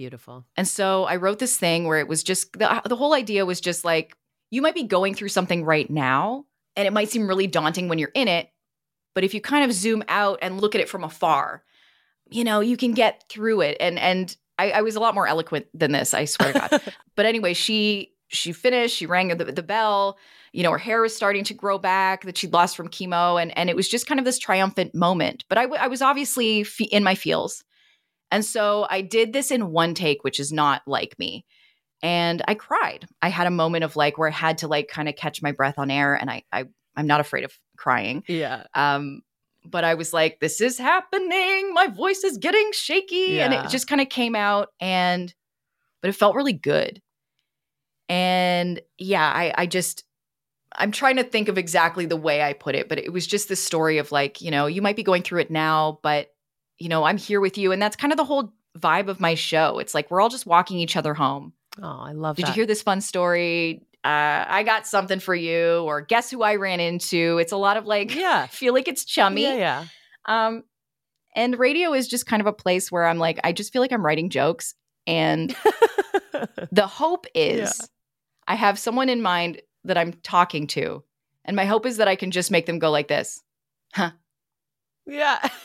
Beautiful. 0.00 0.46
And 0.56 0.66
so 0.66 1.04
I 1.04 1.16
wrote 1.16 1.40
this 1.40 1.58
thing 1.58 1.86
where 1.86 1.98
it 1.98 2.08
was 2.08 2.22
just 2.22 2.58
the, 2.58 2.72
uh, 2.72 2.80
the 2.88 2.96
whole 2.96 3.12
idea 3.12 3.44
was 3.44 3.60
just 3.60 3.84
like, 3.84 4.16
you 4.50 4.62
might 4.62 4.74
be 4.74 4.84
going 4.84 5.12
through 5.12 5.28
something 5.28 5.62
right 5.62 5.90
now, 5.90 6.46
and 6.74 6.86
it 6.86 6.92
might 6.94 7.10
seem 7.10 7.28
really 7.28 7.46
daunting 7.46 7.86
when 7.86 7.98
you're 7.98 8.10
in 8.14 8.26
it. 8.26 8.48
But 9.14 9.24
if 9.24 9.34
you 9.34 9.42
kind 9.42 9.62
of 9.62 9.74
zoom 9.76 10.02
out 10.08 10.38
and 10.40 10.58
look 10.58 10.74
at 10.74 10.80
it 10.80 10.88
from 10.88 11.04
afar, 11.04 11.64
you 12.30 12.44
know, 12.44 12.60
you 12.60 12.78
can 12.78 12.92
get 12.92 13.24
through 13.28 13.60
it. 13.60 13.76
And 13.78 13.98
and 13.98 14.34
I, 14.58 14.70
I 14.70 14.80
was 14.80 14.96
a 14.96 15.00
lot 15.00 15.14
more 15.14 15.26
eloquent 15.26 15.66
than 15.74 15.92
this, 15.92 16.14
I 16.14 16.24
swear 16.24 16.54
to 16.54 16.58
God. 16.58 16.80
but 17.14 17.26
anyway, 17.26 17.52
she 17.52 18.14
she 18.28 18.52
finished, 18.52 18.96
she 18.96 19.04
rang 19.04 19.36
the, 19.36 19.44
the 19.44 19.62
bell, 19.62 20.16
you 20.54 20.62
know, 20.62 20.70
her 20.70 20.78
hair 20.78 21.02
was 21.02 21.14
starting 21.14 21.44
to 21.44 21.52
grow 21.52 21.76
back 21.76 22.24
that 22.24 22.38
she'd 22.38 22.54
lost 22.54 22.74
from 22.74 22.88
chemo. 22.88 23.40
And, 23.40 23.54
and 23.54 23.68
it 23.68 23.76
was 23.76 23.86
just 23.86 24.06
kind 24.06 24.18
of 24.18 24.24
this 24.24 24.38
triumphant 24.38 24.94
moment. 24.94 25.44
But 25.50 25.58
I, 25.58 25.64
w- 25.64 25.78
I 25.78 25.88
was 25.88 26.00
obviously 26.00 26.64
fe- 26.64 26.84
in 26.84 27.04
my 27.04 27.14
feels. 27.14 27.64
And 28.30 28.44
so 28.44 28.86
I 28.88 29.00
did 29.00 29.32
this 29.32 29.50
in 29.50 29.72
one 29.72 29.94
take, 29.94 30.22
which 30.22 30.40
is 30.40 30.52
not 30.52 30.82
like 30.86 31.18
me. 31.18 31.44
And 32.02 32.42
I 32.46 32.54
cried. 32.54 33.06
I 33.20 33.28
had 33.28 33.46
a 33.46 33.50
moment 33.50 33.84
of 33.84 33.96
like 33.96 34.16
where 34.16 34.28
I 34.28 34.32
had 34.32 34.58
to 34.58 34.68
like 34.68 34.88
kind 34.88 35.08
of 35.08 35.16
catch 35.16 35.42
my 35.42 35.52
breath 35.52 35.78
on 35.78 35.90
air. 35.90 36.14
And 36.14 36.30
I, 36.30 36.44
I 36.52 36.64
I'm 36.96 37.06
not 37.06 37.20
afraid 37.20 37.44
of 37.44 37.52
crying. 37.76 38.24
Yeah. 38.26 38.64
Um, 38.74 39.22
but 39.64 39.84
I 39.84 39.94
was 39.94 40.12
like, 40.12 40.40
this 40.40 40.60
is 40.60 40.78
happening. 40.78 41.74
My 41.74 41.88
voice 41.88 42.24
is 42.24 42.38
getting 42.38 42.70
shaky. 42.72 43.40
And 43.40 43.52
it 43.52 43.68
just 43.68 43.86
kind 43.86 44.00
of 44.00 44.08
came 44.08 44.34
out 44.34 44.68
and 44.80 45.32
but 46.00 46.08
it 46.08 46.14
felt 46.14 46.36
really 46.36 46.54
good. 46.54 47.02
And 48.08 48.80
yeah, 48.98 49.26
I 49.26 49.52
I 49.56 49.66
just 49.66 50.04
I'm 50.74 50.92
trying 50.92 51.16
to 51.16 51.24
think 51.24 51.48
of 51.48 51.58
exactly 51.58 52.06
the 52.06 52.16
way 52.16 52.42
I 52.42 52.52
put 52.52 52.74
it, 52.74 52.88
but 52.88 52.98
it 52.98 53.12
was 53.12 53.26
just 53.26 53.48
this 53.48 53.62
story 53.62 53.98
of 53.98 54.12
like, 54.12 54.40
you 54.40 54.50
know, 54.50 54.66
you 54.66 54.82
might 54.82 54.96
be 54.96 55.02
going 55.02 55.22
through 55.22 55.40
it 55.40 55.50
now, 55.50 55.98
but 56.02 56.28
you 56.80 56.88
know, 56.88 57.04
I'm 57.04 57.18
here 57.18 57.40
with 57.40 57.56
you. 57.56 57.70
And 57.70 57.80
that's 57.80 57.94
kind 57.94 58.12
of 58.12 58.16
the 58.16 58.24
whole 58.24 58.52
vibe 58.78 59.08
of 59.08 59.20
my 59.20 59.34
show. 59.34 59.78
It's 59.78 59.94
like 59.94 60.10
we're 60.10 60.20
all 60.20 60.28
just 60.28 60.46
walking 60.46 60.78
each 60.78 60.96
other 60.96 61.14
home. 61.14 61.52
Oh, 61.80 62.00
I 62.02 62.12
love 62.12 62.36
Did 62.36 62.46
that. 62.46 62.48
you 62.48 62.54
hear 62.54 62.66
this 62.66 62.82
fun 62.82 63.00
story? 63.00 63.86
Uh, 64.02 64.44
I 64.48 64.62
got 64.64 64.86
something 64.86 65.20
for 65.20 65.34
you, 65.34 65.82
or 65.84 66.00
guess 66.00 66.30
who 66.30 66.42
I 66.42 66.56
ran 66.56 66.80
into? 66.80 67.38
It's 67.38 67.52
a 67.52 67.56
lot 67.56 67.76
of 67.76 67.86
like, 67.86 68.14
Yeah. 68.14 68.46
Feel 68.50 68.74
like 68.74 68.88
it's 68.88 69.04
chummy. 69.04 69.42
Yeah, 69.42 69.54
yeah. 69.54 69.84
Um, 70.26 70.64
and 71.36 71.58
radio 71.58 71.92
is 71.92 72.08
just 72.08 72.26
kind 72.26 72.40
of 72.40 72.46
a 72.46 72.52
place 72.52 72.90
where 72.90 73.06
I'm 73.06 73.18
like, 73.18 73.38
I 73.44 73.52
just 73.52 73.72
feel 73.72 73.82
like 73.82 73.92
I'm 73.92 74.04
writing 74.04 74.30
jokes. 74.30 74.74
And 75.06 75.54
the 76.72 76.86
hope 76.86 77.26
is 77.34 77.58
Yeah. 77.78 77.86
I 78.48 78.54
have 78.56 78.78
someone 78.78 79.08
in 79.08 79.22
mind 79.22 79.60
that 79.84 79.96
I'm 79.96 80.12
talking 80.22 80.66
to. 80.68 81.04
And 81.44 81.54
my 81.56 81.66
hope 81.66 81.86
is 81.86 81.98
that 81.98 82.08
I 82.08 82.16
can 82.16 82.30
just 82.30 82.50
make 82.50 82.66
them 82.66 82.78
go 82.78 82.90
like 82.90 83.08
this. 83.08 83.42
Huh. 83.94 84.10
Yeah. 85.06 85.46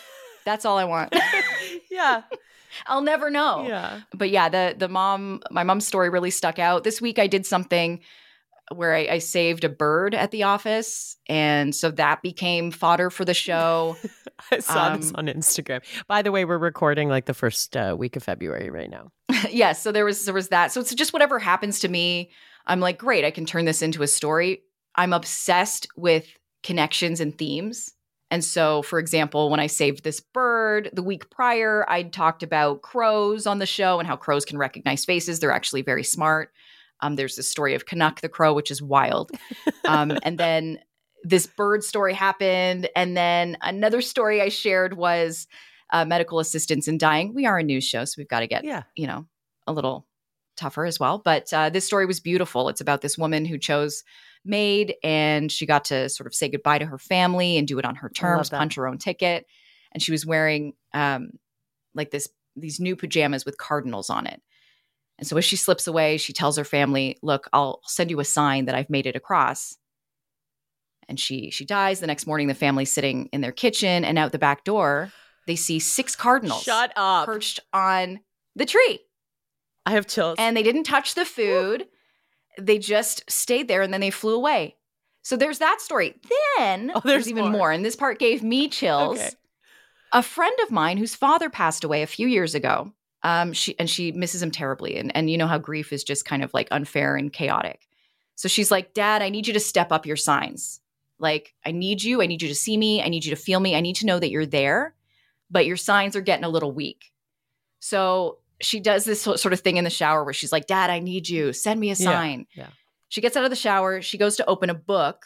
That's 0.46 0.64
all 0.66 0.78
I 0.78 0.86
want. 0.86 1.14
yeah. 1.92 2.22
I'll 2.88 3.02
never 3.02 3.30
know. 3.30 3.66
Yeah. 3.68 4.02
But 4.14 4.30
yeah, 4.30 4.50
the 4.50 4.76
the 4.78 4.88
mom, 4.90 5.42
my 5.52 5.64
mom's 5.64 5.88
story 5.88 6.10
really 6.10 6.30
stuck 6.32 6.60
out. 6.60 6.84
This 6.84 7.02
week 7.02 7.20
I 7.20 7.28
did 7.28 7.46
something 7.46 8.02
where 8.74 8.96
I, 8.96 9.08
I 9.12 9.18
saved 9.20 9.64
a 9.64 9.70
bird 9.70 10.16
at 10.16 10.32
the 10.32 10.44
office. 10.44 11.18
And 11.30 11.74
so 11.76 11.92
that 11.92 12.24
became 12.24 12.72
fodder 12.72 13.10
for 13.12 13.24
the 13.24 13.34
show. 13.36 13.96
I 14.52 14.58
saw 14.60 14.98
this 14.98 15.10
Um, 15.10 15.16
on 15.18 15.26
Instagram. 15.28 15.82
By 16.08 16.22
the 16.24 16.32
way, 16.32 16.46
we're 16.46 16.58
recording 16.58 17.08
like 17.08 17.26
the 17.26 17.34
first 17.36 17.78
uh, 17.78 17.96
week 17.98 18.16
of 18.16 18.24
February 18.24 18.70
right 18.72 18.90
now. 18.90 19.12
yes 19.50 19.82
so 19.82 19.92
there 19.92 20.06
was 20.06 20.26
there 20.26 20.34
was 20.34 20.50
that 20.50 20.72
so 20.72 20.80
it's 20.80 20.94
just 20.94 21.12
whatever 21.12 21.40
happens 21.40 21.80
to 21.80 21.88
me 21.88 22.30
i'm 22.68 22.80
like 22.80 22.98
great 22.98 23.26
i 23.26 23.32
can 23.32 23.44
turn 23.46 23.66
this 23.66 23.82
into 23.82 24.04
a 24.04 24.08
story 24.08 24.62
i'm 24.96 25.14
obsessed 25.14 25.88
with 25.98 26.28
connections 26.62 27.20
and 27.20 27.36
themes 27.38 27.92
and 28.32 28.44
so 28.44 28.82
for 28.82 29.00
example 29.00 29.50
when 29.50 29.60
i 29.60 29.68
saved 29.68 30.04
this 30.04 30.20
bird 30.20 30.90
the 30.94 31.04
week 31.04 31.30
prior 31.30 31.86
i'd 31.90 32.12
talked 32.12 32.44
about 32.44 32.82
crows 32.82 33.46
on 33.46 33.60
the 33.60 33.66
show 33.66 34.00
and 34.00 34.08
how 34.08 34.16
crows 34.16 34.46
can 34.46 34.58
recognize 34.58 35.06
faces. 35.06 35.40
They're 35.40 35.52
actually 35.52 35.82
very 35.82 36.04
smart. 36.04 36.52
Um, 37.02 37.16
there's 37.16 37.36
this 37.36 37.50
story 37.50 37.76
of 37.76 37.86
canuck 37.86 38.22
the 38.22 38.30
crow 38.30 38.54
which 38.54 38.72
is 38.72 38.82
wild. 38.82 39.32
Um, 39.88 40.18
and 40.24 40.38
then 40.38 40.80
this 41.24 41.46
bird 41.46 41.84
story 41.84 42.14
happened. 42.14 42.88
And 42.96 43.18
then 43.18 43.58
another 43.62 44.02
story 44.02 44.42
i 44.42 44.50
shared 44.50 44.96
was 44.96 45.48
uh, 45.92 46.06
medical 46.06 46.40
assistance 46.40 46.88
in 46.88 46.98
dying. 46.98 47.34
We 47.34 47.46
are 47.46 47.58
a 47.60 47.64
news 47.64 47.84
show 47.84 48.06
so 48.06 48.16
we've 48.18 48.28
got 48.30 48.40
to 48.40 48.48
get 48.48 48.64
Yeah. 48.64 48.84
you 48.96 49.08
know, 49.08 49.26
a 49.68 49.74
little 49.74 50.08
tougher 50.56 50.86
as 50.86 51.00
well. 51.00 51.20
But 51.24 51.54
uh, 51.54 51.70
this 51.70 51.86
story 51.86 52.06
was 52.06 52.20
beautiful. 52.20 52.70
It's 52.70 52.82
about 52.82 53.02
this 53.02 53.18
woman 53.18 53.46
who 53.46 53.58
chose 53.58 54.04
MAID 54.46 54.96
and 55.04 55.52
she 55.52 55.66
got 55.66 55.86
to 55.86 56.08
sort 56.10 56.28
of 56.28 56.36
say 56.36 56.48
goodbye 56.50 56.80
to 56.80 56.86
her 56.86 56.98
family 56.98 57.58
and 57.58 57.68
do 57.68 57.80
it 57.80 57.86
on 57.86 57.96
her 57.96 58.10
terms, 58.10 58.50
punch 58.50 58.76
her 58.76 58.88
own 58.88 58.98
ticket. 58.98 59.46
And 59.92 60.02
she 60.02 60.12
was 60.12 60.26
wearing 60.26 60.74
um, 60.94 61.32
like 61.94 62.12
this 62.12 62.30
these 62.56 62.80
new 62.80 62.96
pajamas 62.96 63.46
with 63.46 63.58
cardinals 63.58 64.10
on 64.10 64.28
it. 64.28 64.42
And 65.18 65.28
so 65.28 65.38
as 65.38 65.46
she 65.46 65.56
slips 65.56 65.88
away, 65.88 66.18
she 66.18 66.34
tells 66.34 66.58
her 66.58 66.64
family, 66.64 67.18
"Look, 67.22 67.48
I'll 67.54 67.82
send 67.86 68.12
you 68.12 68.20
a 68.20 68.26
sign 68.26 68.66
that 68.66 68.76
I've 68.76 68.90
made 68.90 69.08
it 69.08 69.16
across." 69.16 69.78
And 71.08 71.20
she 71.20 71.52
she 71.52 71.66
dies. 71.66 72.00
The 72.00 72.08
next 72.08 72.28
morning, 72.28 72.48
the 72.48 72.54
family's 72.54 72.92
sitting 72.92 73.30
in 73.32 73.42
their 73.42 73.52
kitchen, 73.52 74.04
and 74.04 74.18
out 74.18 74.32
the 74.32 74.40
back 74.40 74.64
door, 74.66 75.12
they 75.48 75.56
see 75.56 75.80
six 75.80 76.16
cardinals 76.16 76.64
Shut 76.64 76.92
up. 76.96 77.26
perched 77.26 77.62
on 77.72 78.20
the 78.56 78.66
tree 78.66 79.00
I 79.86 79.92
have 79.92 80.08
chills. 80.08 80.36
and 80.40 80.56
they 80.58 80.64
didn't 80.64 80.84
touch 80.86 81.14
the 81.16 81.26
food. 81.26 81.88
they 82.58 82.78
just 82.80 83.30
stayed 83.30 83.68
there 83.68 83.82
and 83.82 83.94
then 83.94 84.02
they 84.02 84.10
flew 84.12 84.36
away. 84.36 84.76
So 85.24 85.36
there's 85.38 85.60
that 85.60 85.82
story. 85.82 86.16
Then 86.58 86.92
Oh, 86.94 87.02
there's, 87.04 87.26
there's 87.26 87.30
even 87.30 87.44
more. 87.46 87.52
more. 87.52 87.72
And 87.72 87.84
this 87.84 87.96
part 87.96 88.20
gave 88.20 88.44
me 88.44 88.68
chills. 88.70 89.18
Okay. 89.20 89.30
A 90.14 90.22
friend 90.24 90.56
of 90.64 90.72
mine 90.72 90.98
whose 90.98 91.16
father 91.16 91.50
passed 91.50 91.84
away 91.84 92.02
a 92.04 92.08
few 92.08 92.28
years 92.28 92.56
ago. 92.56 92.94
Um, 93.24 93.54
she 93.54 93.78
and 93.80 93.90
she 93.90 94.12
misses 94.12 94.42
him 94.44 94.52
terribly. 94.52 94.98
And 94.98 95.14
and 95.16 95.30
you 95.30 95.38
know 95.38 95.48
how 95.48 95.58
grief 95.58 95.92
is 95.92 96.04
just 96.04 96.26
kind 96.26 96.44
of 96.44 96.54
like 96.54 96.68
unfair 96.72 97.16
and 97.16 97.34
chaotic. 97.34 97.88
So 98.36 98.48
she's 98.48 98.70
like, 98.70 98.94
Dad, 98.94 99.22
I 99.24 99.30
need 99.30 99.48
you 99.48 99.54
to 99.54 99.60
step 99.60 99.92
up 99.92 100.06
your 100.06 100.16
signs. 100.16 100.80
Like, 101.18 101.54
I 101.66 101.72
need 101.72 102.04
you. 102.04 102.22
I 102.22 102.28
need 102.28 102.42
you 102.42 102.50
to 102.50 102.56
see 102.56 102.78
me. 102.78 103.02
I 103.02 103.08
need 103.10 103.26
you 103.26 103.32
to 103.36 103.42
feel 103.42 103.60
me. 103.60 103.76
I 103.76 103.80
need 103.82 103.96
to 103.98 104.06
know 104.06 104.20
that 104.20 104.30
you're 104.30 104.46
there, 104.46 104.94
but 105.50 105.66
your 105.66 105.78
signs 105.78 106.16
are 106.16 106.22
getting 106.22 106.44
a 106.46 106.50
little 106.50 106.72
weak. 106.72 107.12
So 107.80 108.40
she 108.62 108.80
does 108.80 109.06
this 109.06 109.22
sort 109.22 109.52
of 109.54 109.60
thing 109.60 109.78
in 109.78 109.84
the 109.84 109.90
shower 109.90 110.24
where 110.24 110.34
she's 110.34 110.52
like, 110.52 110.68
Dad, 110.68 110.90
I 110.90 111.00
need 111.00 111.28
you. 111.30 111.54
Send 111.54 111.80
me 111.80 111.88
a 111.88 111.90
Yeah, 111.90 111.96
sign. 111.96 112.46
yeah. 112.56 112.68
She 113.10 113.22
gets 113.22 113.36
out 113.38 113.44
of 113.44 113.50
the 113.50 113.56
shower. 113.56 114.02
She 114.02 114.18
goes 114.18 114.36
to 114.38 114.46
open 114.46 114.70
a 114.70 114.74
book 114.76 115.26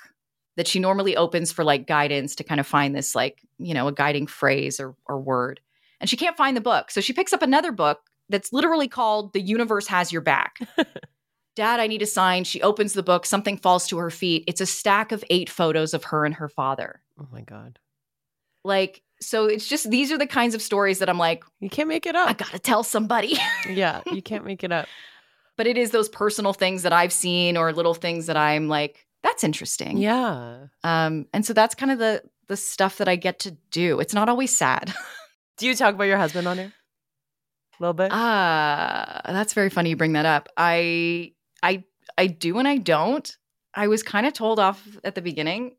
that 0.57 0.67
she 0.67 0.80
normally 0.80 1.15
opens 1.15 1.51
for 1.51 1.63
like 1.63 1.88
guidance 1.88 2.36
to 2.36 2.43
kind 2.43 2.59
of 2.59 2.67
find 2.67 2.95
this, 2.95 3.15
like, 3.15 3.39
you 3.57 3.73
know, 3.73 3.88
a 3.88 3.93
guiding 3.93 4.27
phrase 4.27 4.80
or, 4.80 4.95
or 5.05 5.19
word. 5.19 5.59
And 6.01 6.09
she 6.09 6.17
can't 6.17 6.36
find 6.38 6.55
the 6.57 6.61
book. 6.61 6.91
So 6.91 7.01
she 7.01 7.13
picks 7.13 7.32
up 7.34 7.41
another 7.41 7.71
book 7.71 7.99
that's 8.30 8.51
literally 8.53 8.88
called 8.88 9.34
The 9.34 9.41
Universe 9.41 9.88
Has 9.88 10.11
Your 10.11 10.21
Back. 10.21 10.59
Dad, 11.55 11.80
I 11.80 11.88
need 11.88 12.01
a 12.01 12.05
sign. 12.05 12.43
She 12.43 12.61
opens 12.61 12.93
the 12.93 13.03
book. 13.03 13.25
Something 13.25 13.57
falls 13.57 13.88
to 13.88 13.97
her 13.97 14.09
feet. 14.11 14.43
It's 14.47 14.61
a 14.61 14.65
stack 14.65 15.11
of 15.11 15.23
eight 15.30 15.49
photos 15.49 15.93
of 15.93 16.05
her 16.05 16.25
and 16.25 16.36
her 16.36 16.47
father. 16.49 17.01
Oh 17.19 17.27
my 17.32 17.41
god. 17.41 17.80
Like, 18.63 19.01
so 19.22 19.45
it's 19.45 19.67
just 19.67 19.89
these 19.89 20.11
are 20.11 20.17
the 20.17 20.28
kinds 20.28 20.55
of 20.55 20.61
stories 20.61 20.99
that 20.99 21.09
I'm 21.09 21.17
like, 21.17 21.43
You 21.59 21.70
can't 21.70 21.89
make 21.89 22.05
it 22.05 22.15
up. 22.15 22.30
I 22.30 22.34
gotta 22.34 22.59
tell 22.59 22.84
somebody. 22.84 23.38
yeah, 23.70 24.01
you 24.11 24.22
can't 24.22 24.45
make 24.45 24.63
it 24.63 24.72
up. 24.72 24.88
but 25.57 25.67
it 25.67 25.78
is 25.78 25.91
those 25.91 26.07
personal 26.09 26.53
things 26.53 26.84
that 26.84 26.93
I've 26.93 27.11
seen 27.13 27.57
or 27.57 27.74
little 27.74 27.93
things 27.93 28.28
that 28.28 28.38
I'm 28.38 28.67
like, 28.70 29.05
that's 29.24 29.43
interesting. 29.43 29.97
Yeah. 29.97 30.67
Um, 30.84 31.28
and 31.34 31.45
so 31.45 31.53
that's 31.53 31.76
kind 31.76 31.91
of 31.91 31.99
the 31.99 32.24
the 32.47 32.55
stuff 32.57 32.97
that 32.97 33.07
I 33.07 33.15
get 33.15 33.39
to 33.39 33.51
do. 33.72 33.99
It's 33.99 34.13
not 34.13 34.30
always 34.30 34.55
sad. 34.55 34.93
Do 35.57 35.67
you 35.67 35.76
talk 35.76 35.93
about 35.93 36.05
your 36.05 36.17
husband 36.17 36.47
on 36.47 36.57
here? 36.57 36.74
A 37.80 37.84
little 37.84 37.93
bit? 37.93 38.09
Ah, 38.13 39.22
that's 39.26 39.53
very 39.53 39.70
funny 39.70 39.89
you 39.89 39.95
bring 39.97 40.13
that 40.13 40.26
up. 40.26 40.47
I 40.57 41.34
I 41.61 41.84
I 42.17 42.28
do 42.28 42.57
and 42.57 42.67
I 42.67 42.78
don't. 42.78 43.38
I 43.74 43.88
was 43.88 44.01
kind 44.03 44.26
of 44.26 44.34
told 44.34 44.59
off 44.59 44.82
at 45.03 45.15
the 45.15 45.22
beginning 45.22 45.76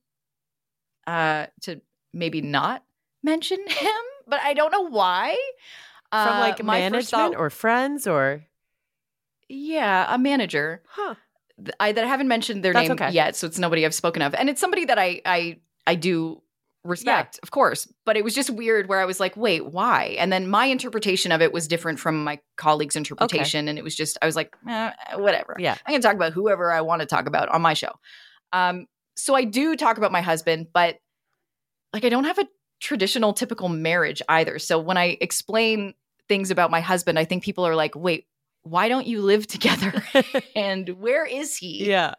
uh 1.06 1.46
to 1.62 1.80
maybe 2.12 2.40
not 2.42 2.84
mention 3.22 3.58
him, 3.68 4.02
but 4.26 4.40
I 4.42 4.54
don't 4.54 4.70
know 4.72 4.88
why. 4.88 5.36
From 6.10 6.20
Uh, 6.36 6.40
like 6.40 6.62
my 6.64 6.80
first 6.80 6.92
management 6.92 7.06
thought- 7.34 7.36
or 7.40 7.50
friends 7.50 8.06
or 8.06 8.44
yeah, 9.48 10.12
a 10.12 10.18
manager. 10.18 10.82
Huh. 10.88 11.14
I 11.78 11.92
that 11.92 12.04
I 12.04 12.06
haven't 12.06 12.28
mentioned 12.28 12.64
their 12.64 12.72
That's 12.72 12.88
name 12.88 12.92
okay. 12.96 13.10
yet, 13.10 13.36
so 13.36 13.46
it's 13.46 13.58
nobody 13.58 13.84
I've 13.84 13.94
spoken 13.94 14.22
of, 14.22 14.34
and 14.34 14.48
it's 14.48 14.60
somebody 14.60 14.86
that 14.86 14.98
I 14.98 15.20
I 15.26 15.58
I 15.86 15.94
do 15.94 16.40
respect, 16.84 17.38
of 17.42 17.50
course. 17.50 17.86
But 18.06 18.16
it 18.16 18.24
was 18.24 18.34
just 18.34 18.48
weird 18.48 18.88
where 18.88 18.98
I 19.00 19.04
was 19.04 19.20
like, 19.20 19.36
wait, 19.36 19.66
why? 19.66 20.16
And 20.18 20.32
then 20.32 20.48
my 20.48 20.64
interpretation 20.66 21.32
of 21.32 21.42
it 21.42 21.52
was 21.52 21.68
different 21.68 22.00
from 22.00 22.24
my 22.24 22.38
colleague's 22.56 22.96
interpretation, 22.96 23.68
and 23.68 23.76
it 23.78 23.84
was 23.84 23.94
just 23.94 24.16
I 24.22 24.26
was 24.26 24.36
like, 24.36 24.56
eh, 24.68 24.90
whatever. 25.16 25.54
Yeah. 25.58 25.76
I 25.86 25.92
can 25.92 26.00
talk 26.00 26.14
about 26.14 26.32
whoever 26.32 26.72
I 26.72 26.80
want 26.80 27.00
to 27.00 27.06
talk 27.06 27.26
about 27.26 27.50
on 27.50 27.60
my 27.60 27.74
show. 27.74 27.92
Um, 28.54 28.86
so 29.16 29.34
I 29.34 29.44
do 29.44 29.76
talk 29.76 29.98
about 29.98 30.12
my 30.12 30.22
husband, 30.22 30.68
but 30.72 30.96
like 31.92 32.04
I 32.06 32.08
don't 32.08 32.24
have 32.24 32.38
a 32.38 32.46
traditional 32.80 33.32
typical 33.32 33.68
marriage 33.68 34.22
either. 34.28 34.58
So 34.58 34.78
when 34.78 34.96
I 34.96 35.16
explain 35.20 35.94
things 36.28 36.50
about 36.50 36.70
my 36.70 36.80
husband, 36.80 37.18
I 37.18 37.24
think 37.24 37.42
people 37.44 37.66
are 37.66 37.76
like, 37.76 37.94
wait, 37.94 38.26
why 38.62 38.88
don't 38.88 39.06
you 39.06 39.22
live 39.22 39.46
together? 39.46 40.02
and 40.56 40.88
where 41.00 41.24
is 41.24 41.56
he? 41.56 41.86
Yeah. 41.86 42.14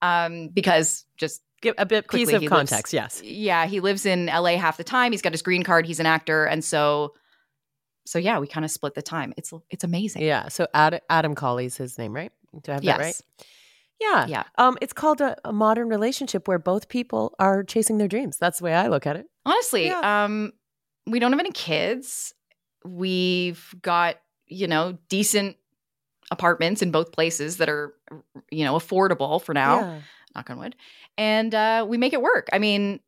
Um, 0.00 0.48
because 0.48 1.04
just 1.16 1.42
Give 1.60 1.74
a 1.76 1.84
bit 1.84 2.04
piece 2.04 2.28
Quickly, 2.28 2.34
of 2.36 2.42
he 2.42 2.48
lives- 2.48 2.70
context, 2.70 2.92
yes. 2.92 3.20
yeah, 3.20 3.66
he 3.66 3.80
lives 3.80 4.06
in 4.06 4.26
LA 4.26 4.56
half 4.58 4.76
the 4.76 4.84
time. 4.84 5.10
He's 5.10 5.22
got 5.22 5.32
his 5.32 5.42
green 5.42 5.64
card. 5.64 5.86
He's 5.86 5.98
an 5.98 6.06
actor, 6.06 6.44
and 6.44 6.64
so, 6.64 7.14
so 8.06 8.20
yeah, 8.20 8.38
we 8.38 8.46
kind 8.46 8.64
of 8.64 8.70
split 8.70 8.94
the 8.94 9.02
time. 9.02 9.34
It's 9.36 9.52
it's 9.68 9.82
amazing. 9.82 10.22
Yeah. 10.22 10.50
So 10.50 10.68
Ad- 10.72 11.02
Adam 11.10 11.34
Colley's 11.34 11.76
his 11.76 11.98
name, 11.98 12.14
right? 12.14 12.30
Do 12.62 12.70
I 12.70 12.74
have 12.76 12.84
that 12.84 13.00
right? 13.00 13.20
Yeah. 14.00 14.26
Yeah. 14.28 14.44
Um, 14.56 14.78
it's 14.80 14.92
called 14.92 15.20
a, 15.20 15.36
a 15.44 15.52
modern 15.52 15.88
relationship 15.88 16.46
where 16.46 16.60
both 16.60 16.88
people 16.88 17.34
are 17.40 17.64
chasing 17.64 17.98
their 17.98 18.06
dreams. 18.06 18.38
That's 18.38 18.58
the 18.58 18.64
way 18.66 18.74
I 18.74 18.86
look 18.86 19.04
at 19.04 19.16
it. 19.16 19.26
Honestly, 19.48 19.86
Yeah. 19.86 20.24
um, 20.24 20.52
we 21.06 21.18
don't 21.18 21.32
have 21.32 21.40
any 21.40 21.52
kids. 21.52 22.34
We've 22.84 23.74
got 23.82 24.16
you 24.46 24.66
know 24.66 24.98
decent 25.08 25.56
apartments 26.30 26.82
in 26.82 26.90
both 26.90 27.12
places 27.12 27.56
that 27.58 27.68
are 27.68 27.94
you 28.50 28.64
know 28.64 28.74
affordable 28.76 29.42
for 29.42 29.54
now. 29.54 29.80
Yeah. 29.80 30.00
knock 30.34 30.50
on 30.50 30.58
wood. 30.58 30.76
And 31.16 31.54
uh, 31.54 31.86
we 31.88 31.96
make 31.98 32.12
it 32.12 32.22
work. 32.22 32.48
I 32.52 32.58
mean, 32.58 33.00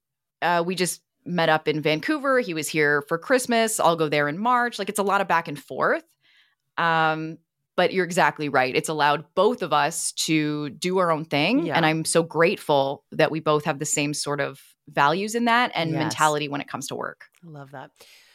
uh, 0.42 0.62
we 0.66 0.74
just 0.74 1.02
met 1.24 1.48
up 1.50 1.68
in 1.68 1.80
Vancouver. 1.82 2.40
He 2.40 2.54
was 2.54 2.66
here 2.66 3.02
for 3.02 3.18
Christmas. 3.18 3.78
I'll 3.78 3.94
go 3.94 4.08
there 4.08 4.26
in 4.28 4.38
March. 4.38 4.78
Like 4.78 4.88
it's 4.88 4.98
a 4.98 5.02
lot 5.04 5.20
of 5.20 5.28
back 5.28 5.46
and 5.46 5.58
forth. 5.58 6.02
Um, 6.78 7.38
but 7.76 7.92
you're 7.92 8.04
exactly 8.06 8.48
right. 8.48 8.74
It's 8.74 8.88
allowed 8.88 9.24
both 9.34 9.62
of 9.62 9.72
us 9.72 10.12
to 10.12 10.70
do 10.70 10.98
our 10.98 11.10
own 11.10 11.24
thing. 11.24 11.66
Yeah. 11.66 11.76
And 11.76 11.86
I'm 11.86 12.04
so 12.04 12.22
grateful 12.22 13.04
that 13.12 13.30
we 13.30 13.40
both 13.40 13.64
have 13.66 13.78
the 13.78 13.86
same 13.86 14.12
sort 14.14 14.40
of 14.40 14.60
values 14.92 15.34
in 15.34 15.44
that 15.46 15.70
and 15.74 15.90
Yes. 15.92 15.98
mentality 15.98 16.48
when 16.48 16.60
it 16.60 16.68
comes 16.68 16.88
to 16.88 16.94
work. 16.94 17.26
I 17.46 17.50
love 17.50 17.70
that. 17.72 17.90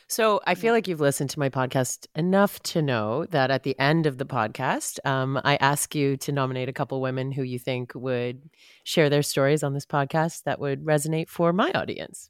So 0.07 0.39
I 0.45 0.53
feel 0.53 0.71
like 0.71 0.87
you've 0.87 0.99
listened 1.01 1.31
to 1.31 1.39
my 1.39 1.49
podcast 1.49 2.05
enough 2.15 2.59
to 2.63 2.81
know 2.83 3.25
that 3.31 3.49
at 3.49 3.63
the 3.63 3.77
end 3.79 4.05
of 4.05 4.19
the 4.19 4.25
podcast, 4.25 4.99
um, 5.03 5.41
I 5.43 5.55
ask 5.55 5.95
you 5.95 6.15
to 6.17 6.31
nominate 6.31 6.69
a 6.69 6.73
couple 6.73 7.01
women 7.01 7.31
who 7.31 7.41
you 7.41 7.57
think 7.57 7.93
would 7.95 8.49
share 8.83 9.09
their 9.09 9.23
stories 9.23 9.63
on 9.63 9.73
this 9.73 9.85
podcast 9.87 10.43
that 10.43 10.59
would 10.59 10.85
resonate 10.85 11.27
for 11.27 11.51
my 11.51 11.71
audience. 11.71 12.29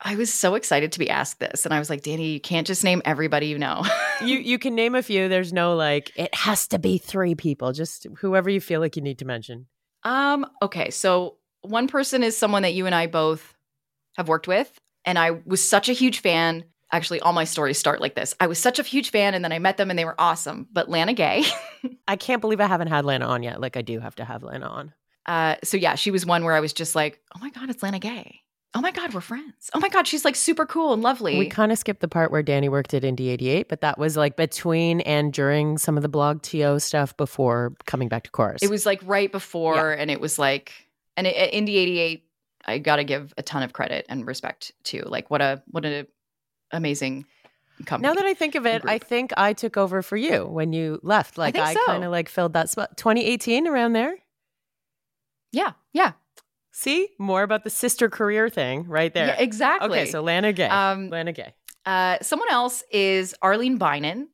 I 0.00 0.14
was 0.16 0.32
so 0.32 0.54
excited 0.54 0.92
to 0.92 0.98
be 0.98 1.10
asked 1.10 1.38
this. 1.40 1.64
And 1.64 1.72
I 1.74 1.78
was 1.78 1.90
like, 1.90 2.02
Dani, 2.02 2.32
you 2.32 2.40
can't 2.40 2.66
just 2.66 2.82
name 2.84 3.02
everybody 3.04 3.46
you 3.46 3.58
know. 3.58 3.84
you 4.22 4.38
you 4.38 4.58
can 4.58 4.74
name 4.74 4.94
a 4.94 5.02
few. 5.02 5.28
There's 5.28 5.52
no 5.52 5.74
like 5.76 6.10
it 6.16 6.34
has 6.34 6.68
to 6.68 6.78
be 6.78 6.98
three 6.98 7.34
people. 7.34 7.72
Just 7.72 8.06
whoever 8.18 8.50
you 8.50 8.60
feel 8.60 8.80
like 8.80 8.96
you 8.96 9.02
need 9.02 9.18
to 9.18 9.24
mention. 9.24 9.66
Um, 10.04 10.46
okay, 10.60 10.90
so 10.90 11.36
one 11.62 11.88
person 11.88 12.22
is 12.22 12.36
someone 12.36 12.62
that 12.62 12.74
you 12.74 12.86
and 12.86 12.94
I 12.94 13.06
both 13.06 13.54
have 14.16 14.28
worked 14.28 14.46
with, 14.48 14.70
and 15.04 15.18
I 15.18 15.32
was 15.44 15.66
such 15.66 15.88
a 15.88 15.92
huge 15.92 16.20
fan. 16.20 16.64
Actually, 16.94 17.20
all 17.20 17.32
my 17.32 17.44
stories 17.44 17.78
start 17.78 18.00
like 18.02 18.14
this. 18.14 18.34
I 18.38 18.46
was 18.46 18.58
such 18.58 18.78
a 18.78 18.82
huge 18.82 19.10
fan, 19.10 19.32
and 19.34 19.42
then 19.42 19.50
I 19.52 19.58
met 19.58 19.78
them 19.78 19.88
and 19.88 19.98
they 19.98 20.04
were 20.04 20.14
awesome. 20.18 20.66
But 20.72 20.90
Lana 20.90 21.14
Gay, 21.14 21.44
I 22.08 22.16
can't 22.16 22.40
believe 22.42 22.60
I 22.60 22.66
haven't 22.66 22.88
had 22.88 23.04
Lana 23.06 23.26
on 23.26 23.42
yet. 23.42 23.60
Like 23.60 23.76
I 23.78 23.82
do 23.82 23.98
have 24.00 24.14
to 24.16 24.24
have 24.24 24.42
Lana 24.42 24.66
on. 24.66 24.92
uh, 25.26 25.56
so 25.64 25.76
yeah, 25.78 25.94
she 25.94 26.10
was 26.10 26.26
one 26.26 26.44
where 26.44 26.54
I 26.54 26.60
was 26.60 26.72
just 26.74 26.94
like, 26.94 27.20
oh 27.34 27.38
my 27.40 27.48
God, 27.50 27.70
it's 27.70 27.82
Lana 27.82 27.98
Gay. 27.98 28.40
Oh 28.74 28.80
my 28.80 28.90
God, 28.90 29.12
we're 29.12 29.20
friends. 29.20 29.70
Oh 29.74 29.80
my 29.80 29.88
God, 29.90 30.06
she's 30.06 30.24
like 30.24 30.34
super 30.34 30.64
cool 30.66 30.92
and 30.94 31.02
lovely. 31.02 31.38
We 31.38 31.46
kind 31.46 31.72
of 31.72 31.78
skipped 31.78 32.00
the 32.00 32.08
part 32.08 32.30
where 32.30 32.42
Dani 32.42 32.70
worked 32.70 32.94
at 32.94 33.02
Indie 33.02 33.28
88, 33.28 33.68
but 33.68 33.82
that 33.82 33.98
was 33.98 34.16
like 34.16 34.34
between 34.36 35.00
and 35.02 35.30
during 35.32 35.76
some 35.76 35.96
of 35.98 36.02
the 36.02 36.08
BlogTO 36.08 36.80
stuff 36.80 37.14
before 37.18 37.74
coming 37.84 38.08
back 38.08 38.24
to 38.24 38.30
Corus. 38.30 38.62
it 38.62 38.70
was 38.70 38.86
like 38.86 39.00
right 39.04 39.30
before, 39.30 39.92
and 39.92 40.10
it 40.10 40.20
was 40.22 40.38
like, 40.38 40.72
and 41.16 41.26
it, 41.26 41.52
Indie 41.52 41.76
88, 41.76 42.24
I 42.64 42.78
got 42.78 42.96
to 42.96 43.04
give 43.04 43.34
a 43.36 43.42
ton 43.42 43.62
of 43.62 43.72
credit 43.72 44.06
and 44.08 44.26
respect 44.26 44.72
to. 44.84 45.02
Like, 45.06 45.30
what 45.30 45.42
a, 45.42 45.62
what 45.70 45.84
an 45.84 46.06
amazing 46.70 47.26
company. 47.84 48.08
now 48.08 48.14
that 48.14 48.24
I 48.24 48.34
think 48.34 48.54
of 48.54 48.66
it. 48.66 48.82
I 48.84 48.98
think 48.98 49.32
I 49.36 49.52
took 49.52 49.76
over 49.76 50.02
for 50.02 50.16
you 50.16 50.46
when 50.46 50.72
you 50.72 51.00
left. 51.02 51.38
Like 51.38 51.54
think 51.54 51.66
I, 51.66 51.74
so. 51.74 51.80
kind 51.86 52.04
of 52.04 52.10
like 52.10 52.28
filled 52.28 52.52
that 52.54 52.70
spot. 52.70 52.96
2018 52.96 53.66
around 53.66 53.92
there. 53.92 54.16
yeah, 55.52 55.72
yeah. 55.92 56.12
See 56.74 57.08
more 57.18 57.42
about 57.42 57.64
the 57.64 57.70
sister 57.70 58.08
career 58.08 58.48
thing 58.48 58.88
right 58.88 59.12
there. 59.12 59.26
Yeah, 59.26 59.36
exactly. 59.40 59.90
Okay, 59.90 60.10
so 60.10 60.22
Lana 60.22 60.54
Gay. 60.54 60.68
um, 60.68 61.10
Lana 61.10 61.32
Gay. 61.32 61.52
uh, 61.84 62.16
someone 62.22 62.48
else 62.50 62.82
is 62.90 63.34
Arlene 63.42 63.78
Bynon. 63.78 64.28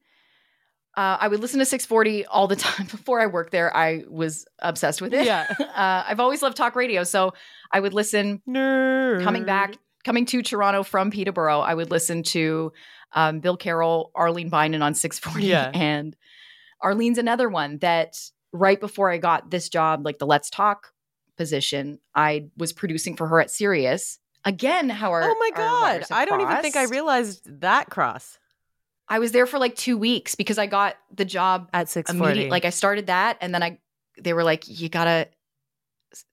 Uh, 0.99 1.17
I 1.21 1.29
would 1.29 1.39
listen 1.39 1.61
to 1.61 1.65
640 1.65 2.27
all 2.27 2.49
the 2.49 2.57
time. 2.57 2.87
Before 2.87 3.21
I 3.21 3.27
worked 3.27 3.53
there, 3.53 3.75
I 3.75 4.03
was 4.09 4.47
obsessed 4.59 5.01
with 5.01 5.15
it. 5.15 5.25
Yeah. 5.25 5.47
uh, 5.61 6.03
I've 6.09 6.19
always 6.19 6.43
loved 6.43 6.57
talk 6.57 6.75
radio, 6.75 7.05
so 7.05 7.35
I 7.71 7.79
would 7.79 7.95
listen. 7.95 8.43
Nerd. 8.49 9.23
Coming 9.23 9.45
back, 9.45 9.77
coming 10.05 10.27
to 10.27 10.43
Toronto 10.43 10.83
from 10.83 11.13
Peterborough, 11.13 11.61
I 11.61 11.75
would 11.75 11.93
listen 11.93 12.25
to 12.25 12.73
um, 13.13 13.39
Bill 13.39 13.57
Carroll, 13.57 14.11
Arlene 14.17 14.51
Bynon 14.51 14.83
on 14.83 14.95
640, 14.95 15.47
Yeah. 15.47 15.71
and 15.75 16.17
Arlene's 16.83 17.19
another 17.19 17.49
one 17.49 17.79
that 17.79 18.19
right 18.53 18.81
before 18.81 19.09
I 19.09 19.19
got 19.19 19.53
this 19.53 19.69
job, 19.69 20.05
like 20.05 20.19
the 20.19 20.27
Let's 20.27 20.51
Talk 20.51 20.93
position, 21.37 22.01
I 22.13 22.47
was 22.57 22.73
producing 22.73 23.15
for 23.15 23.29
her 23.29 23.41
at 23.41 23.53
Sirius. 23.53 24.19
Again, 24.45 24.89
how 24.89 25.13
our 25.13 25.23
Oh 25.23 25.37
my 25.39 25.51
our 25.55 25.57
god! 25.57 26.05
I 26.11 26.25
don't 26.25 26.41
even 26.41 26.61
think 26.61 26.75
I 26.75 26.85
realized 26.85 27.61
that 27.61 27.89
cross 27.89 28.37
I 29.09 29.19
was 29.19 29.33
there 29.33 29.47
for 29.47 29.59
like 29.59 29.75
two 29.75 29.97
weeks 29.97 30.35
because 30.35 30.59
I 30.59 30.67
got 30.67 30.97
the 31.15 31.25
job 31.25 31.69
at 31.73 31.89
six 31.89 32.11
forty. 32.11 32.25
immediately. 32.25 32.51
Like 32.51 32.65
I 32.65 32.71
started 32.71 33.07
that, 33.07 33.39
and 33.41 33.55
then 33.55 33.63
I 33.63 33.79
they 34.21 34.33
were 34.33 34.45
like, 34.45 34.65
"You 34.69 34.89
gotta, 34.89 35.29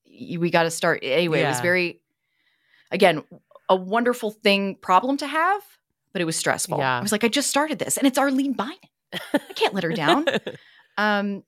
you, 0.03 0.39
we 0.39 0.49
gotta 0.49 0.71
start." 0.71 0.99
Anyway, 1.03 1.41
it 1.41 1.47
was 1.47 1.59
very, 1.61 2.01
again, 2.91 3.23
a 3.69 3.75
wonderful 3.75 4.31
thing 4.31 4.75
problem 4.75 5.17
to 5.17 5.27
have, 5.27 5.61
but 6.13 6.21
it 6.21 6.25
was 6.25 6.35
stressful. 6.35 6.77
Yeah. 6.77 6.97
I 6.97 7.01
was 7.01 7.11
like, 7.11 7.23
I 7.23 7.27
just 7.27 7.49
started 7.49 7.79
this, 7.79 7.97
and 7.97 8.05
it's 8.07 8.17
Arlene 8.17 8.55
Bynon. 8.55 8.73
I 9.33 9.39
can't 9.55 9.73
let 9.73 9.83
her 9.83 9.91
down. 9.91 10.25
Um, 10.97 11.43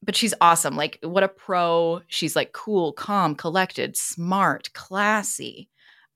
but 0.00 0.14
she's 0.14 0.32
awesome. 0.40 0.76
Like 0.76 1.00
what 1.02 1.24
a 1.24 1.28
pro. 1.28 2.02
She's 2.06 2.36
like 2.36 2.52
cool, 2.52 2.92
calm, 2.92 3.34
collected, 3.34 3.96
smart, 3.96 4.72
classy. 4.74 5.68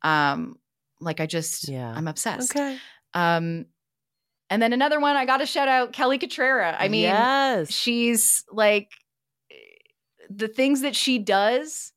Um, 0.03 0.57
like 1.01 1.19
I 1.19 1.27
just, 1.27 1.69
Yeah. 1.69 1.93
I'm 1.93 2.07
obsessed. 2.07 2.55
Okay. 2.55 2.79
Um, 3.13 3.67
and 4.51 4.63
then 4.63 4.73
another 4.73 5.01
one, 5.01 5.17
I 5.17 5.25
got 5.27 5.39
to 5.39 5.47
shout 5.47 5.69
out 5.69 5.93
Kelly 5.93 6.19
Cutrara. 6.19 6.77
I 6.79 6.89
mean, 6.89 7.03
yes. 7.03 7.73
she's 7.73 8.45
like 8.51 8.91
the 10.31 10.49
things 10.49 10.81
that 10.83 10.97
she 10.97 11.19
does 11.19 11.93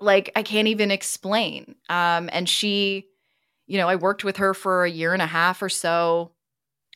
like 0.00 0.30
i 0.36 0.42
can't 0.42 0.68
even 0.68 0.90
explain 0.90 1.74
um 1.88 2.28
and 2.32 2.48
she 2.48 3.06
you 3.66 3.78
know 3.78 3.88
i 3.88 3.96
worked 3.96 4.24
with 4.24 4.38
her 4.38 4.54
for 4.54 4.84
a 4.84 4.90
year 4.90 5.12
and 5.12 5.22
a 5.22 5.26
half 5.26 5.62
or 5.62 5.68
so 5.68 6.32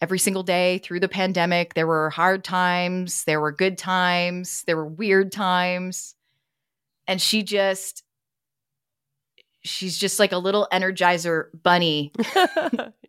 every 0.02 0.18
single 0.18 0.42
day 0.42 0.78
through 0.78 1.00
the 1.00 1.08
pandemic 1.08 1.74
there 1.74 1.86
were 1.86 2.10
hard 2.10 2.42
times 2.42 3.24
there 3.24 3.40
were 3.40 3.52
good 3.52 3.78
times 3.78 4.64
there 4.66 4.76
were 4.76 4.86
weird 4.86 5.30
times 5.30 6.14
and 7.06 7.20
she 7.20 7.42
just 7.42 8.02
she's 9.62 9.96
just 9.98 10.18
like 10.18 10.32
a 10.32 10.38
little 10.38 10.66
energizer 10.72 11.46
bunny 11.62 12.12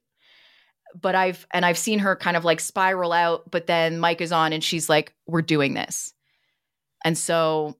but 1.00 1.16
I've 1.16 1.46
and 1.52 1.66
I've 1.66 1.78
seen 1.78 2.00
her 2.00 2.16
kind 2.16 2.36
of 2.38 2.44
like 2.46 2.60
spiral 2.60 3.12
out, 3.14 3.50
but 3.52 3.68
then 3.68 4.00
mic 4.00 4.22
is 4.22 4.32
on 4.32 4.54
and 4.54 4.64
she's 4.64 4.90
like, 4.90 5.14
we're 5.28 5.42
doing 5.42 5.74
this. 5.74 6.14
And 7.06 7.18
so, 7.18 7.78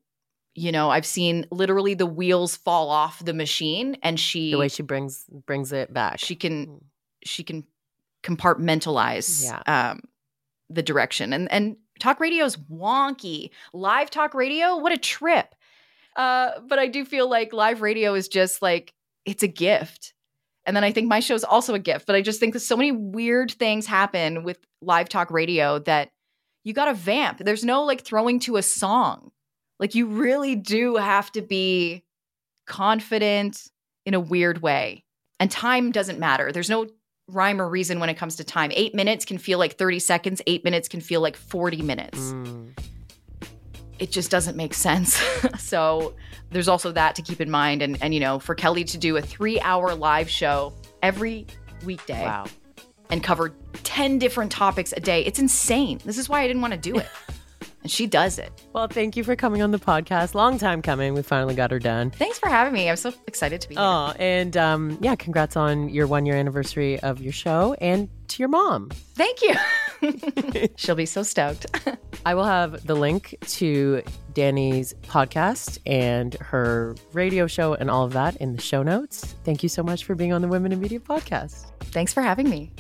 you 0.54 0.72
know, 0.72 0.90
I've 0.90 1.06
seen 1.06 1.46
literally 1.52 1.94
the 1.96 2.06
wheels 2.06 2.56
fall 2.58 2.90
off 2.90 3.24
the 3.24 3.34
machine 3.34 3.98
and 4.04 4.20
she 4.20 4.52
the 4.52 4.58
way 4.58 4.68
she 4.68 4.84
brings 4.84 5.26
brings 5.46 5.72
it 5.72 5.94
back. 5.94 6.20
she 6.20 6.36
can 6.36 6.82
she 7.24 7.44
can 7.44 7.64
compartmentalize 8.24 9.44
Yeah. 9.46 9.62
um 9.92 10.02
the 10.70 10.84
direction. 10.84 11.34
And 11.34 11.52
and 11.52 11.78
talk 12.00 12.20
radio 12.20 12.46
is 12.46 12.58
wonky. 12.58 13.52
Live 13.74 14.10
talk 14.10 14.34
radio, 14.34 14.78
what 14.78 14.92
a 14.92 14.98
trip. 14.98 15.56
Uh, 16.16 16.60
but 16.68 16.80
I 16.80 16.88
do 16.88 17.06
feel 17.06 17.30
like 17.30 17.54
live 17.54 17.82
radio 17.82 18.14
is 18.16 18.28
just 18.28 18.62
like 18.62 18.94
it's 19.26 19.44
a 19.44 19.48
gift. 19.48 20.14
And 20.68 20.76
then 20.76 20.84
I 20.84 20.92
think 20.92 21.08
my 21.08 21.22
show 21.22 21.34
is 21.34 21.44
also 21.44 21.74
a 21.74 21.80
gift. 21.80 22.06
But 22.06 22.16
I 22.16 22.22
just 22.22 22.40
think 22.40 22.54
that 22.54 22.60
so 22.60 22.78
many 22.78 22.92
weird 22.92 23.52
things 23.52 23.88
happen 23.88 24.44
with 24.44 24.60
live 24.82 25.10
talk 25.10 25.32
radio 25.32 25.80
that 25.80 26.10
you 26.64 26.74
got 26.74 26.86
to 26.86 26.94
vamp. 26.94 27.40
There's 27.40 27.64
no 27.64 27.84
like 27.84 28.02
throwing 28.02 28.40
to 28.42 28.58
a 28.58 28.62
song. 28.62 29.32
Like 29.80 29.96
you 29.96 30.08
really 30.08 30.56
do 30.56 30.98
have 30.98 31.32
to 31.32 31.42
be 31.42 32.04
confident 32.68 33.68
in 34.06 34.14
a 34.14 34.20
weird 34.20 34.62
way. 34.62 35.04
And 35.40 35.50
time 35.50 35.92
doesn't 35.92 36.20
matter. 36.20 36.52
There's 36.52 36.70
no 36.70 36.88
rhyme 37.30 37.62
or 37.62 37.70
reason 37.70 38.00
when 38.00 38.10
it 38.10 38.16
comes 38.16 38.36
to 38.38 38.44
time. 38.44 38.72
Eight 38.74 38.94
minutes 38.94 39.26
can 39.26 39.38
feel 39.38 39.60
like 39.60 39.78
30 39.78 40.00
seconds, 40.00 40.42
eight 40.48 40.64
minutes 40.64 40.88
can 40.88 41.02
feel 41.02 41.22
like 41.22 41.36
40 41.36 41.82
minutes 41.82 42.20
Mm. 42.20 42.74
It 44.00 44.12
just 44.12 44.30
doesn't 44.32 44.56
make 44.58 44.74
sense. 44.74 45.14
so 45.60 46.14
there's 46.52 46.68
also 46.68 46.92
that 46.92 47.16
to 47.16 47.22
keep 47.22 47.42
in 47.42 47.50
mind. 47.52 47.82
And 47.82 47.98
and 48.02 48.14
you 48.14 48.20
know, 48.20 48.40
for 48.40 48.56
Kelly 48.56 48.84
to 48.86 48.98
do 48.98 49.18
a 49.18 49.22
three 49.22 49.60
hour 49.60 49.94
live 49.96 50.30
show 50.30 50.74
every 51.02 51.46
weekday 51.86 52.24
Wow. 52.26 52.46
and 53.10 53.24
cover 53.24 53.54
10 53.84 54.20
different 54.20 54.52
topics 54.52 54.94
a 54.96 55.00
day, 55.00 55.24
it's 55.26 55.40
insane. 55.40 56.00
This 56.06 56.18
is 56.18 56.28
why 56.28 56.42
I 56.42 56.48
didn't 56.48 56.62
want 56.62 56.74
to 56.74 56.80
do 56.80 56.98
it. 56.98 57.08
and 57.84 57.92
she 57.92 58.08
does 58.08 58.40
it. 58.40 58.52
Well, 58.74 58.88
thank 58.88 59.16
you 59.16 59.24
for 59.24 59.36
coming 59.36 59.62
on 59.62 59.72
the 59.72 59.78
podcast. 59.80 60.34
Long 60.34 60.58
time 60.58 60.82
coming. 60.82 61.14
We 61.14 61.22
finally 61.22 61.54
got 61.56 61.72
her 61.72 61.80
done. 61.80 62.10
Thanks 62.12 62.40
for 62.40 62.50
having 62.50 62.74
me. 62.74 62.90
I'm 62.90 62.96
so 62.98 63.14
excited 63.28 63.62
to 63.62 63.70
be 63.70 63.76
here. 63.76 63.84
Oh, 63.84 64.14
and 64.20 64.58
um, 64.58 64.98
yeah, 65.02 65.16
congrats 65.16 65.56
on 65.56 65.90
your 65.90 66.08
one 66.08 66.26
year 66.26 66.36
anniversary 66.36 67.00
of 67.00 67.22
your 67.22 67.34
show 67.34 67.76
and 67.80 68.10
to 68.30 68.40
your 68.42 68.50
mom. 68.50 68.90
Thank 69.16 69.42
you. 69.42 69.54
She'll 70.76 70.96
be 70.96 71.06
so 71.06 71.24
stoked. 71.24 71.66
I 72.26 72.36
will 72.36 72.46
have 72.46 72.86
the 72.86 72.96
link 72.96 73.36
to 73.48 74.02
Dani's 74.34 74.94
podcast 75.04 75.80
and 75.86 76.34
her 76.36 76.96
radio 77.14 77.48
show 77.48 77.74
and 77.74 77.90
all 77.90 78.04
of 78.06 78.14
that 78.14 78.36
in 78.38 78.56
the 78.56 78.62
show 78.62 78.84
notes. 78.84 79.36
Thank 79.44 79.64
you 79.64 79.70
so 79.70 79.84
much 79.84 80.04
for 80.06 80.16
being 80.16 80.34
on 80.34 80.42
the 80.42 80.48
Women 80.48 80.72
in 80.72 80.80
Media 80.80 81.00
podcast. 81.00 81.72
Thanks 81.86 82.14
for 82.14 82.22
having 82.22 82.50
me. 82.50 82.72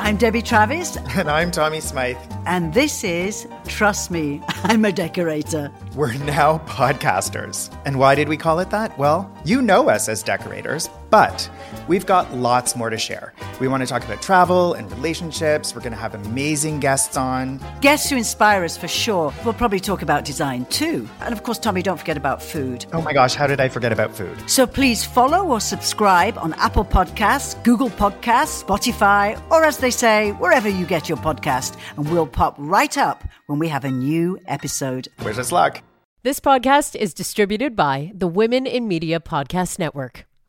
I'm 0.00 0.16
Debbie 0.16 0.42
Travis, 0.42 0.96
And 1.16 1.28
I'm 1.28 1.50
Tommy 1.50 1.80
Smythe. 1.80 2.16
and 2.46 2.72
this 2.72 3.04
is 3.04 3.46
Trust 3.66 4.10
Me, 4.10 4.40
I'm 4.62 4.84
a 4.84 4.92
Decorator. 4.92 5.70
We're 5.94 6.14
now 6.14 6.58
podcasters. 6.66 7.74
And 7.84 7.98
why 7.98 8.14
did 8.14 8.28
we 8.28 8.36
call 8.36 8.60
it 8.60 8.70
that? 8.70 8.96
Well, 8.96 9.30
you 9.44 9.60
know 9.60 9.90
us 9.90 10.08
as 10.08 10.22
decorators, 10.22 10.88
but 11.10 11.50
we've 11.88 12.06
got 12.06 12.34
lots 12.34 12.76
more 12.76 12.90
to 12.90 12.98
share. 12.98 13.32
We 13.60 13.68
want 13.68 13.82
to 13.82 13.86
talk 13.86 14.04
about 14.04 14.22
travel 14.22 14.74
and 14.74 14.90
relationships. 14.92 15.74
We're 15.74 15.80
going 15.80 15.92
to 15.92 15.98
have 15.98 16.14
amazing 16.14 16.80
guests 16.80 17.16
on. 17.16 17.60
Guests 17.80 18.10
who 18.10 18.16
inspire 18.16 18.64
us 18.64 18.76
for 18.76 18.88
sure. 18.88 19.32
We'll 19.44 19.54
probably 19.54 19.80
talk 19.80 20.02
about 20.02 20.24
design 20.24 20.64
too. 20.66 21.08
And 21.20 21.32
of 21.32 21.42
course, 21.42 21.58
Tommy, 21.58 21.82
don't 21.82 21.98
forget 21.98 22.16
about 22.16 22.42
food. 22.42 22.86
Oh 22.92 23.02
my 23.02 23.12
gosh, 23.12 23.34
how 23.34 23.46
did 23.46 23.60
I 23.60 23.68
forget 23.68 23.92
about 23.92 24.14
food? 24.14 24.36
So 24.48 24.66
please 24.66 25.04
follow 25.04 25.46
or 25.46 25.60
subscribe 25.60 26.38
on 26.38 26.52
Apple 26.54 26.84
Podcasts, 26.84 27.62
Google 27.64 27.90
Podcasts, 27.90 28.64
Spotify, 28.64 29.40
or 29.50 29.64
as 29.64 29.78
they 29.78 29.90
say, 29.90 30.32
wherever 30.32 30.68
you 30.68 30.86
get 30.86 31.08
your 31.08 31.18
podcast. 31.18 31.76
And 31.96 32.10
we'll 32.10 32.26
pop 32.26 32.54
right 32.58 32.96
up 32.96 33.24
when 33.46 33.58
we 33.58 33.68
have 33.68 33.84
a 33.84 33.90
new 33.90 34.38
episode. 34.46 35.08
Wish 35.24 35.38
us 35.38 35.52
luck. 35.52 35.82
This 36.22 36.40
podcast 36.40 36.94
is 36.94 37.14
distributed 37.14 37.74
by 37.74 38.12
the 38.14 38.26
Women 38.26 38.66
in 38.66 38.86
Media 38.86 39.20
Podcast 39.20 39.78
Network. 39.78 40.27